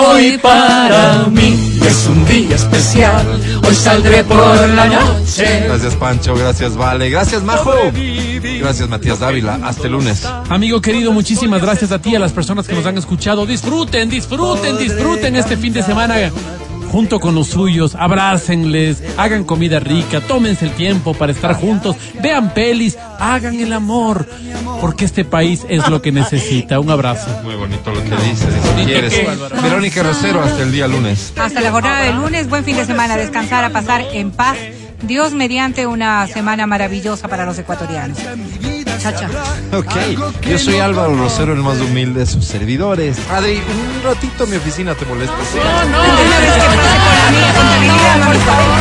Hoy 0.09 0.37
para 0.37 1.27
mí 1.29 1.79
es 1.85 2.07
un 2.07 2.25
día 2.25 2.55
especial. 2.55 3.25
Hoy 3.67 3.75
saldré 3.75 4.23
por 4.23 4.67
la 4.69 4.87
noche. 4.87 5.63
Gracias, 5.65 5.95
Pancho. 5.95 6.35
Gracias, 6.35 6.75
Vale. 6.75 7.09
Gracias, 7.09 7.43
Majo. 7.43 7.73
Gracias, 8.59 8.89
Matías 8.89 9.19
Dávila. 9.19 9.59
Hasta 9.63 9.85
el 9.87 9.93
lunes. 9.93 10.25
Amigo 10.49 10.81
querido, 10.81 11.11
muchísimas 11.11 11.61
gracias 11.61 11.91
a 11.91 11.99
ti, 11.99 12.15
a 12.15 12.19
las 12.19 12.31
personas 12.31 12.67
que 12.67 12.73
nos 12.73 12.85
han 12.85 12.97
escuchado. 12.97 13.45
Disfruten, 13.45 14.09
disfruten, 14.09 14.77
disfruten 14.77 15.35
este 15.35 15.57
fin 15.57 15.73
de 15.73 15.83
semana 15.83 16.15
junto 16.91 17.19
con 17.19 17.35
los 17.35 17.47
suyos. 17.47 17.95
Abrácenles, 17.95 19.03
hagan 19.17 19.43
comida 19.43 19.79
rica, 19.79 20.21
tómense 20.21 20.65
el 20.65 20.71
tiempo 20.71 21.13
para 21.13 21.31
estar 21.31 21.53
juntos, 21.53 21.95
vean 22.21 22.53
pelis, 22.53 22.97
hagan 23.19 23.59
el 23.59 23.73
amor, 23.73 24.27
porque 24.81 25.05
este 25.05 25.25
país 25.25 25.65
es 25.69 25.87
lo 25.89 26.01
que 26.01 26.11
necesita. 26.11 26.79
Un 26.79 26.89
abrazo. 26.89 27.29
Muy 27.43 27.55
bonito 27.55 27.91
lo 27.91 28.03
que 28.03 28.15
dices, 28.23 28.53
si 28.77 28.85
quieres. 28.85 29.13
Verónica 29.61 30.03
Rosero, 30.03 30.41
hasta 30.41 30.63
el 30.63 30.71
día 30.71 30.87
lunes. 30.87 31.33
Hasta 31.37 31.61
la 31.61 31.71
jornada 31.71 32.01
de 32.01 32.13
lunes, 32.13 32.49
buen 32.49 32.63
fin 32.63 32.75
de 32.75 32.85
semana, 32.85 33.17
descansar, 33.17 33.63
a 33.63 33.69
pasar 33.69 34.05
en 34.13 34.31
paz. 34.31 34.57
Dios 35.01 35.33
mediante 35.33 35.87
una 35.87 36.27
semana 36.27 36.67
maravillosa 36.67 37.27
para 37.29 37.45
los 37.45 37.57
ecuatorianos. 37.57 38.17
Ok, 39.71 39.93
yo 40.41 40.59
soy 40.59 40.79
Álvaro 40.79 41.15
Rosero, 41.15 41.53
el 41.53 41.59
más 41.59 41.79
humilde 41.79 42.21
de 42.21 42.25
sus 42.25 42.43
servidores. 42.45 43.17
Adri, 43.29 43.57
un 43.57 44.03
ratito 44.03 44.43
en 44.43 44.49
mi 44.49 44.57
oficina 44.57 44.93
te 44.95 45.05
molesta. 45.05 45.35
No, 45.35 45.85
no, 45.89 46.01
una 46.01 46.39
vez 46.39 46.53
que 46.53 46.59
pase 46.59 46.77
con 46.77 47.15
la 47.15 47.31
mía 47.31 47.53
contabilidad, 47.55 48.27
por 48.27 48.35
favor. 48.35 48.79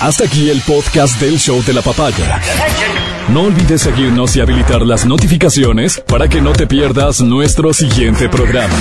Hasta 0.00 0.24
aquí 0.24 0.50
el 0.50 0.60
podcast 0.60 1.18
del 1.20 1.38
show 1.38 1.62
de 1.64 1.72
la 1.72 1.80
papaya. 1.80 2.40
No 3.28 3.44
olvides 3.44 3.80
seguirnos 3.80 4.36
y 4.36 4.40
habilitar 4.40 4.82
las 4.82 5.06
notificaciones 5.06 6.02
para 6.06 6.28
que 6.28 6.42
no 6.42 6.52
te 6.52 6.66
pierdas 6.66 7.22
nuestro 7.22 7.72
siguiente 7.72 8.28
programa. 8.28 8.74